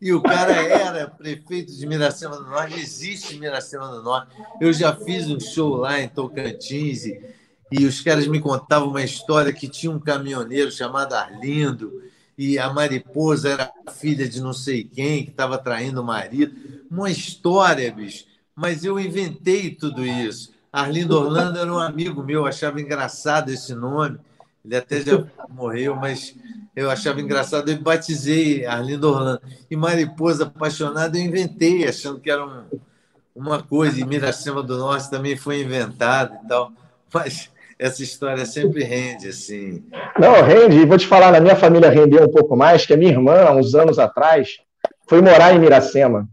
E 0.00 0.12
o 0.12 0.20
cara 0.20 0.52
era 0.52 1.08
prefeito 1.08 1.72
de 1.72 1.86
Miracema 1.86 2.36
do 2.36 2.44
Norte, 2.44 2.78
existe 2.78 3.38
Miracema 3.38 3.88
do 3.88 4.02
Norte. 4.02 4.36
Eu 4.60 4.72
já 4.72 4.94
fiz 4.94 5.28
um 5.28 5.40
show 5.40 5.76
lá 5.76 6.00
em 6.00 6.08
Tocantins 6.08 7.04
e 7.04 7.20
e 7.72 7.86
os 7.86 8.02
caras 8.02 8.26
me 8.26 8.38
contavam 8.38 8.90
uma 8.90 9.02
história 9.02 9.50
que 9.50 9.66
tinha 9.66 9.90
um 9.90 9.98
caminhoneiro 9.98 10.70
chamado 10.70 11.14
Arlindo 11.14 12.02
e 12.36 12.58
a 12.58 12.70
mariposa 12.70 13.48
era 13.48 13.72
filha 13.92 14.28
de 14.28 14.42
não 14.42 14.52
sei 14.52 14.84
quem 14.84 15.24
que 15.24 15.30
estava 15.30 15.56
traindo 15.56 16.02
o 16.02 16.04
marido. 16.04 16.54
Uma 16.90 17.10
história, 17.10 17.90
bicho. 17.90 18.26
Mas 18.54 18.84
eu 18.84 19.00
inventei 19.00 19.70
tudo 19.70 20.04
isso. 20.04 20.52
Arlindo 20.70 21.16
Orlando 21.16 21.58
era 21.58 21.72
um 21.72 21.78
amigo 21.78 22.22
meu, 22.22 22.44
achava 22.44 22.78
engraçado 22.78 23.48
esse 23.48 23.74
nome. 23.74 24.18
Ele 24.62 24.76
até 24.76 25.00
já 25.00 25.24
morreu, 25.48 25.96
mas 25.96 26.36
eu 26.74 26.90
achava 26.90 27.20
engraçado. 27.20 27.70
Eu 27.70 27.80
batizei 27.80 28.64
Arlindo 28.64 29.08
Orlando. 29.08 29.42
E 29.70 29.76
Mariposa 29.76 30.44
Apaixonada 30.44 31.18
eu 31.18 31.22
inventei, 31.22 31.86
achando 31.86 32.18
que 32.18 32.30
era 32.30 32.44
um, 32.44 32.64
uma 33.34 33.62
coisa. 33.62 34.00
E 34.00 34.04
Miracema 34.04 34.62
do 34.62 34.78
Norte 34.78 35.10
também 35.10 35.36
foi 35.36 35.60
inventado 35.60 36.34
e 36.42 36.48
tal. 36.48 36.72
Mas 37.12 37.50
essa 37.78 38.02
história 38.02 38.46
sempre 38.46 38.84
rende, 38.84 39.28
assim. 39.28 39.84
Não, 40.18 40.42
rende. 40.42 40.78
E 40.78 40.86
vou 40.86 40.96
te 40.96 41.06
falar, 41.06 41.30
na 41.30 41.40
minha 41.40 41.56
família 41.56 41.90
rendeu 41.90 42.22
um 42.22 42.30
pouco 42.30 42.56
mais, 42.56 42.86
que 42.86 42.94
a 42.94 42.96
minha 42.96 43.10
irmã, 43.10 43.42
há 43.42 43.52
uns 43.52 43.74
anos 43.74 43.98
atrás, 43.98 44.56
foi 45.06 45.20
morar 45.20 45.54
em 45.54 45.58
Miracema. 45.58 46.26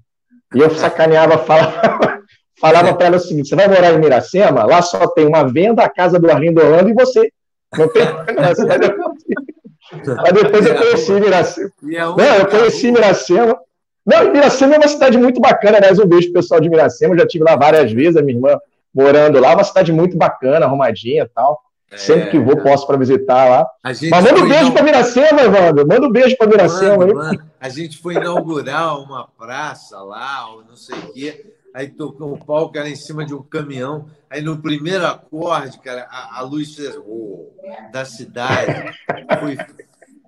E 0.56 0.60
eu 0.60 0.70
sacaneava, 0.72 1.38
falava, 1.44 2.22
falava 2.60 2.94
para 2.94 3.08
ela 3.08 3.18
o 3.18 3.20
seguinte: 3.20 3.50
você 3.50 3.56
vai 3.58 3.68
morar 3.68 3.92
em 3.92 4.00
Miracema? 4.00 4.64
Lá 4.64 4.82
só 4.82 5.06
tem 5.08 5.28
uma 5.28 5.44
venda, 5.44 5.84
a 5.84 5.90
casa 5.90 6.18
do 6.18 6.32
Arlindo 6.32 6.62
Orlando 6.62 6.90
e 6.90 6.94
você. 6.94 7.30
Não 7.78 7.90
tem. 7.90 8.04
Mas 9.92 10.34
depois 10.34 10.66
eu 10.66 10.76
conheci 10.76 11.12
Miracema. 11.14 11.72
Não, 11.82 12.36
eu 12.36 12.48
conheci 12.48 12.92
Miracema. 12.92 13.58
Não, 14.06 14.32
Miracema 14.32 14.76
é 14.76 14.78
uma 14.78 14.88
cidade 14.88 15.18
muito 15.18 15.40
bacana, 15.40 15.78
aliás, 15.78 16.00
um 16.00 16.06
beijo 16.06 16.32
pro 16.32 16.42
pessoal 16.42 16.60
de 16.60 16.70
Miracema, 16.70 17.14
eu 17.14 17.20
já 17.20 17.26
estive 17.26 17.44
lá 17.44 17.56
várias 17.56 17.92
vezes, 17.92 18.16
a 18.16 18.22
minha 18.22 18.36
irmã 18.38 18.58
morando 18.94 19.40
lá, 19.40 19.54
uma 19.54 19.64
cidade 19.64 19.92
muito 19.92 20.18
bacana, 20.18 20.66
arrumadinha 20.66 21.24
e 21.24 21.30
tal. 21.30 21.62
É, 21.92 21.98
Sempre 21.98 22.30
que 22.30 22.40
vou, 22.40 22.58
posso 22.58 22.86
para 22.86 22.98
visitar 22.98 23.50
lá. 23.50 23.68
Mas 23.84 24.00
manda 24.02 24.44
um 24.44 24.48
beijo 24.48 24.72
para 24.72 24.84
Miracema, 24.84 25.42
Evandro. 25.42 25.88
Manda 25.88 26.08
um 26.08 26.12
beijo 26.12 26.38
para 26.38 26.48
Miracema. 26.48 27.08
Mano, 27.08 27.42
a 27.60 27.70
gente 27.70 27.98
foi 27.98 28.14
inaugurar 28.16 29.00
uma 29.00 29.28
praça 29.38 30.00
lá, 30.00 30.52
ou 30.54 30.64
não 30.64 30.76
sei 30.76 30.96
o 30.98 31.14
quê. 31.14 31.54
Aí 31.74 31.88
tocou 31.88 32.34
um 32.34 32.38
palco, 32.38 32.78
era 32.78 32.90
em 32.90 32.96
cima 32.96 33.26
de 33.26 33.34
um 33.34 33.44
caminhão. 33.44 34.10
Aí 34.30 34.42
no 34.42 34.58
primeiro 34.62 35.06
acorde, 35.06 35.80
cara, 35.80 36.08
a, 36.10 36.40
a 36.40 36.42
luz 36.42 36.78
oh, 37.06 37.48
da 37.92 38.06
cidade 38.06 38.98
foi, 39.40 39.58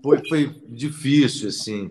foi, 0.02 0.28
foi 0.28 0.64
difícil, 0.68 1.50
assim. 1.50 1.90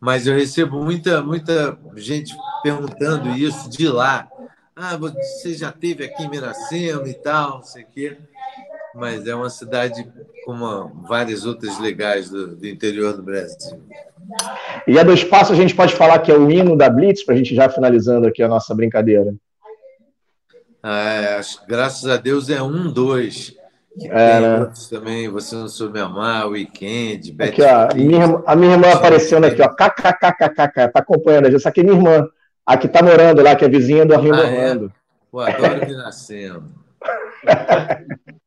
Mas 0.00 0.26
eu 0.26 0.34
recebo 0.34 0.82
muita, 0.82 1.22
muita 1.22 1.78
gente 1.96 2.34
perguntando 2.62 3.30
isso 3.30 3.68
de 3.68 3.86
lá. 3.86 4.28
Ah, 4.74 4.96
você 4.96 5.54
já 5.54 5.70
teve 5.70 6.04
aqui 6.04 6.22
em 6.22 6.30
Miracema 6.30 7.06
e 7.06 7.14
tal, 7.14 7.58
não 7.58 7.62
sei 7.62 7.82
o 7.82 7.86
quê. 7.86 8.18
Mas 8.94 9.26
é 9.26 9.34
uma 9.34 9.50
cidade 9.50 10.06
como 10.44 10.88
várias 11.08 11.44
outras 11.44 11.78
legais 11.78 12.28
do, 12.28 12.56
do 12.56 12.66
interior 12.66 13.14
do 13.14 13.22
Brasil. 13.22 13.80
E 14.86 14.98
a 14.98 15.02
Dois 15.02 15.22
Passos 15.22 15.58
a 15.58 15.60
gente 15.60 15.74
pode 15.74 15.94
falar 15.94 16.18
que 16.20 16.30
é 16.30 16.36
o 16.36 16.50
hino 16.50 16.76
da 16.76 16.90
Blitz, 16.90 17.22
para 17.24 17.34
a 17.34 17.38
gente 17.38 17.54
já 17.54 17.68
finalizando 17.68 18.26
aqui 18.26 18.42
a 18.42 18.48
nossa 18.48 18.74
brincadeira. 18.74 19.34
É, 20.82 21.40
graças 21.68 22.08
a 22.10 22.16
Deus 22.16 22.48
é 22.48 22.62
um, 22.62 22.90
dois. 22.90 23.54
É, 24.02 24.40
né? 24.40 24.72
também, 24.88 25.28
Você 25.28 25.54
Não 25.54 25.68
Soube 25.68 25.98
Amar, 25.98 26.48
Weekend, 26.48 27.34
aqui, 27.40 27.60
ó, 27.60 27.94
minha, 27.94 28.42
A 28.46 28.56
minha 28.56 28.72
irmã 28.72 28.92
aparecendo 28.92 29.44
aqui, 29.44 29.60
ó, 29.60 29.68
kkkkkk, 29.68 30.92
tá 30.92 31.00
acompanhando, 31.00 31.54
essa 31.54 31.68
aqui 31.68 31.80
é 31.80 31.82
minha 31.82 31.96
irmã. 31.96 32.26
A 32.64 32.76
que 32.76 32.86
está 32.86 33.02
morando 33.02 33.42
lá, 33.42 33.56
que 33.56 33.64
é 33.64 33.68
vizinha 33.68 34.06
do 34.06 34.14
Arlindo 34.14 34.36
ah, 34.36 34.44
Orlando. 34.44 34.86
É? 34.86 34.90
Pô, 35.30 35.40
adoro 35.40 35.86
Vinacema. 35.86 36.64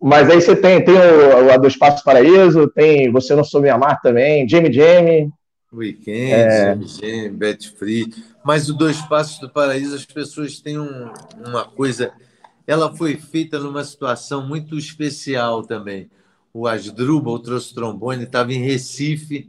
Mas 0.00 0.30
aí 0.30 0.40
você 0.40 0.56
tem, 0.56 0.82
tem 0.82 0.94
o, 0.94 1.46
o 1.46 1.52
A 1.52 1.56
do 1.58 1.68
Espaço 1.68 2.02
Paraíso, 2.02 2.68
tem 2.68 3.12
Você 3.12 3.34
Não 3.34 3.44
Soube 3.44 3.68
Amar 3.68 4.00
também, 4.00 4.48
Jamie 4.48 4.72
Jamie. 4.72 5.30
Weekend, 5.72 6.32
é... 6.32 6.66
Jamie 6.66 6.88
Jamie, 6.88 7.28
Betty 7.30 7.70
Free. 7.70 8.12
Mas 8.44 8.68
o 8.68 8.74
Dois 8.74 9.00
Passos 9.02 9.38
do 9.38 9.50
Paraíso, 9.50 9.94
as 9.94 10.06
pessoas 10.06 10.58
têm 10.58 10.78
um, 10.78 11.12
uma 11.46 11.64
coisa. 11.64 12.12
Ela 12.66 12.94
foi 12.96 13.16
feita 13.16 13.58
numa 13.58 13.84
situação 13.84 14.46
muito 14.46 14.76
especial 14.78 15.62
também. 15.62 16.10
O 16.52 16.66
Asdrubal 16.66 17.38
trouxe 17.38 17.74
trombone, 17.74 18.24
estava 18.24 18.52
em 18.52 18.64
Recife, 18.64 19.48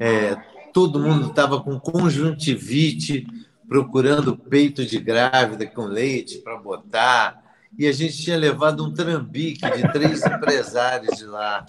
é, 0.00 0.36
todo 0.72 0.98
mundo 0.98 1.28
estava 1.28 1.60
com 1.60 1.78
conjuntivite, 1.78 3.26
procurando 3.68 4.36
peito 4.36 4.84
de 4.84 4.98
grávida 4.98 5.66
com 5.66 5.84
leite 5.84 6.38
para 6.38 6.56
botar. 6.56 7.43
E 7.78 7.86
a 7.86 7.92
gente 7.92 8.22
tinha 8.22 8.36
levado 8.36 8.84
um 8.84 8.92
trambique 8.92 9.68
de 9.70 9.92
três 9.92 10.24
empresários 10.24 11.18
de 11.18 11.24
lá. 11.24 11.64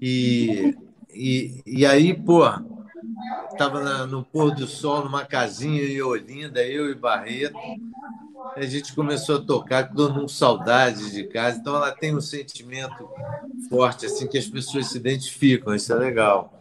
E, 0.00 0.76
e, 1.12 1.62
e 1.66 1.86
aí, 1.86 2.14
pô, 2.14 2.44
estava 3.50 4.06
no 4.06 4.24
pôr 4.24 4.54
do 4.54 4.66
sol, 4.66 5.04
numa 5.04 5.24
casinha 5.24 5.82
em 5.82 6.00
Olinda, 6.02 6.62
eu 6.62 6.90
e 6.90 6.94
Barreto. 6.94 7.56
A 8.56 8.62
gente 8.62 8.94
começou 8.94 9.36
a 9.36 9.40
tocar, 9.40 9.88
todo 9.88 10.12
mundo 10.12 10.28
saudade 10.28 11.12
de 11.12 11.24
casa. 11.24 11.58
Então, 11.58 11.76
ela 11.76 11.92
tem 11.92 12.14
um 12.14 12.20
sentimento 12.20 13.08
forte, 13.68 14.06
assim, 14.06 14.26
que 14.26 14.38
as 14.38 14.46
pessoas 14.46 14.88
se 14.88 14.98
identificam. 14.98 15.74
Isso 15.74 15.92
é 15.92 15.96
legal. 15.96 16.52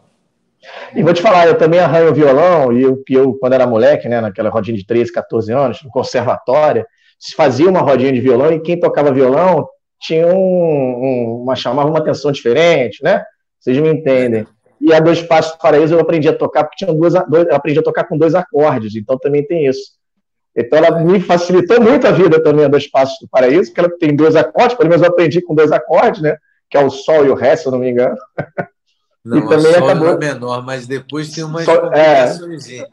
E 0.94 1.02
vou 1.02 1.14
te 1.14 1.22
falar, 1.22 1.48
eu 1.48 1.58
também 1.58 1.80
arranho 1.80 2.14
violão, 2.14 2.74
e 2.74 2.82
eu, 2.82 3.02
eu, 3.10 3.34
quando 3.36 3.54
era 3.54 3.66
moleque, 3.66 4.10
né, 4.10 4.20
naquela 4.20 4.50
rodinha 4.50 4.78
de 4.78 4.86
13, 4.86 5.12
14 5.12 5.54
anos, 5.54 5.84
no 5.84 5.90
conservatório, 5.90 6.86
se 7.20 7.36
fazia 7.36 7.70
uma 7.70 7.82
rodinha 7.82 8.13
de 8.13 8.22
violão 8.22 8.51
e 8.51 8.61
quem 8.61 8.80
tocava 8.80 9.11
violão 9.11 9.67
tinha 9.99 10.28
um, 10.28 10.32
um, 10.34 11.41
uma 11.43 11.55
chamava 11.55 11.89
uma 11.89 11.99
atenção 11.99 12.32
diferente, 12.32 13.03
né? 13.03 13.24
Vocês 13.59 13.78
me 13.78 13.89
entendem. 13.89 14.47
E 14.80 14.93
a 14.93 15.01
Dois 15.01 15.22
Passos 15.22 15.51
do 15.51 15.57
Paraíso 15.57 15.93
eu 15.93 15.99
aprendi 15.99 16.30
a 16.30 16.34
tocar 16.34 16.63
porque 16.63 16.86
tinha 16.86 16.95
duas, 16.95 17.13
dois, 17.28 17.47
eu 17.47 17.55
aprendi 17.55 17.80
a 17.80 17.84
tocar 17.84 18.05
com 18.05 18.17
dois 18.17 18.34
acordes, 18.34 18.95
então 18.95 19.17
também 19.17 19.45
tem 19.45 19.67
isso. 19.67 19.99
Então 20.55 20.80
ela 20.80 20.99
me 20.99 21.20
facilitou 21.20 21.82
muito 21.82 22.07
a 22.07 22.11
vida 22.11 22.41
também 22.41 22.65
a 22.65 22.70
Dois 22.70 22.89
Passos 22.89 23.17
do 23.22 23.28
Paraíso, 23.28 23.70
porque 23.70 23.80
ela 23.82 23.97
tem 23.99 24.15
dois 24.15 24.36
acordes, 24.38 24.78
pelo 24.78 24.89
menos 24.89 25.03
eu 25.03 25.09
aprendi 25.09 25.41
com 25.41 25.53
dois 25.53 25.72
acordes, 25.72 26.22
né? 26.22 26.38
Que 26.70 26.78
é 26.78 26.84
o 26.84 26.89
Sol 26.89 27.26
e 27.26 27.30
o 27.30 27.36
Ré, 27.36 27.55
se 27.55 27.67
eu 27.67 27.72
não 27.74 27.80
me 27.80 27.89
engano. 27.89 28.15
Não, 29.24 29.38
e 29.39 29.49
também 29.49 29.76
acabou 29.76 30.09
é 30.09 30.17
menor, 30.17 30.65
mas 30.65 30.88
depois 30.88 31.32
tem 31.32 31.43
uma 31.43 31.61
é, 31.61 32.32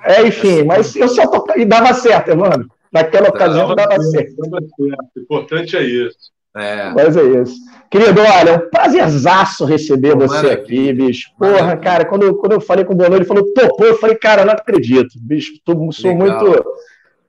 é, 0.04 0.26
enfim, 0.26 0.64
mas 0.64 0.94
eu 0.96 1.08
só 1.08 1.26
tocava 1.28 1.58
e 1.58 1.64
dava 1.64 1.94
certo, 1.94 2.36
mano. 2.36 2.68
Naquela 2.97 3.28
ocasião 3.28 3.74
dava, 3.74 3.88
dava 3.88 4.03
certo. 4.03 4.34
Certo. 4.34 4.68
O 4.78 5.20
importante 5.20 5.76
é 5.76 5.82
isso. 5.82 6.34
É. 6.57 6.90
Mas 6.90 7.16
é 7.16 7.22
isso. 7.42 7.57
Querido, 7.90 8.20
olha, 8.20 8.51
é 8.51 8.57
um 8.57 8.70
prazerzaço 8.70 9.64
receber 9.64 10.16
Pô, 10.16 10.26
você 10.26 10.47
aqui, 10.49 10.92
bicho. 10.92 11.30
Porra, 11.38 11.53
maravilha. 11.53 11.76
cara, 11.76 12.05
quando, 12.07 12.34
quando 12.36 12.53
eu 12.53 12.61
falei 12.61 12.84
com 12.84 12.94
o 12.94 12.97
Bono, 12.97 13.14
ele 13.14 13.24
falou, 13.24 13.53
topou, 13.53 13.86
eu 13.86 13.99
falei, 13.99 14.16
cara, 14.16 14.44
não 14.44 14.53
acredito, 14.53 15.11
bicho, 15.20 15.53
tô, 15.64 15.92
sou 15.92 16.11
Legal. 16.11 16.40
muito 16.40 16.64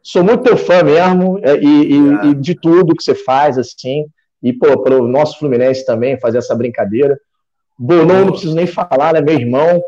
sou 0.01 0.24
muito 0.24 0.43
teu 0.43 0.55
fã 0.55 0.84
mesmo, 0.84 1.38
é, 1.43 1.57
e, 1.57 1.91
e, 1.91 2.28
e, 2.28 2.34
de 2.34 2.55
tudo 2.55 2.95
que 2.95 3.03
você 3.03 3.13
faz, 3.13 3.57
assim, 3.57 4.05
e, 4.41 4.53
pô, 4.53 4.82
para 4.82 4.95
o 4.95 5.05
nosso 5.05 5.38
Fluminense 5.38 5.86
também, 5.86 6.18
fazer 6.18 6.38
essa 6.38 6.55
brincadeira. 6.55 7.20
Bonon, 7.78 8.26
não 8.26 8.32
preciso 8.32 8.55
nem 8.55 8.65
falar, 8.65 9.13
né? 9.13 9.22
Meu 9.22 9.36
irmão, 9.36 9.82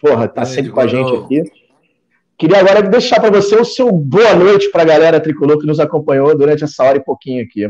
porra, 0.00 0.28
tá 0.28 0.44
sempre 0.44 0.70
com 0.70 0.80
a 0.80 0.86
gente 0.86 1.12
aqui. 1.16 1.42
Queria 2.36 2.58
agora 2.58 2.82
deixar 2.82 3.20
para 3.20 3.30
você 3.30 3.54
o 3.56 3.64
seu 3.64 3.92
boa 3.92 4.34
noite 4.34 4.70
para 4.70 4.82
a 4.82 4.86
galera 4.86 5.20
tricolor 5.20 5.58
que 5.58 5.66
nos 5.66 5.78
acompanhou 5.78 6.36
durante 6.36 6.64
essa 6.64 6.82
hora 6.82 6.98
e 6.98 7.04
pouquinho 7.04 7.44
aqui. 7.44 7.68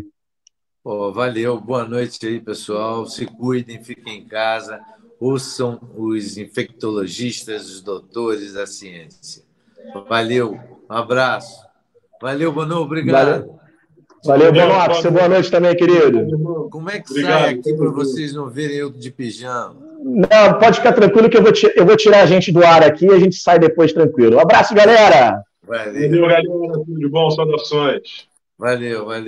Pô, 0.83 1.12
valeu, 1.12 1.61
boa 1.61 1.85
noite 1.85 2.27
aí, 2.27 2.41
pessoal. 2.41 3.07
Se 3.07 3.27
cuidem, 3.27 3.83
fiquem 3.83 4.19
em 4.19 4.27
casa, 4.27 4.81
ouçam 5.21 5.81
os 5.97 6.39
infectologistas, 6.39 7.71
os 7.71 7.83
doutores 7.83 8.55
da 8.55 8.67
ciência. 8.67 9.43
Valeu, 10.09 10.59
um 10.91 10.95
abraço. 10.95 11.62
Valeu, 12.21 12.53
Bono, 12.53 12.81
obrigado. 12.81 13.47
Valeu. 14.25 14.53
Valeu, 14.53 14.53
boa 15.12 15.29
noite 15.29 15.51
também, 15.51 15.77
querido. 15.77 16.69
Como 16.71 16.89
é 16.89 16.99
que 17.01 17.11
Obrigado. 17.11 17.41
sai 17.41 17.55
aqui 17.55 17.75
para 17.75 17.91
vocês 17.91 18.33
não 18.33 18.49
verem 18.49 18.77
eu 18.77 18.91
de 18.91 19.11
pijama? 19.11 19.77
Não, 20.03 20.59
pode 20.59 20.78
ficar 20.78 20.92
tranquilo 20.92 21.28
que 21.28 21.36
eu 21.36 21.42
vou, 21.42 21.53
eu 21.74 21.86
vou 21.86 21.97
tirar 21.97 22.22
a 22.22 22.26
gente 22.26 22.53
do 22.53 22.64
ar 22.64 22.82
aqui 22.82 23.07
e 23.07 23.12
a 23.12 23.18
gente 23.18 23.36
sai 23.36 23.59
depois 23.59 23.92
tranquilo. 23.92 24.36
Um 24.36 24.40
abraço, 24.40 24.74
galera. 24.74 25.42
Valeu, 25.66 26.22
galera. 26.22 26.42
Tudo 26.42 26.99
de 26.99 27.09
bom, 27.09 27.30
saudações. 27.30 28.28
Valeu, 28.59 29.07
valeu. 29.07 29.22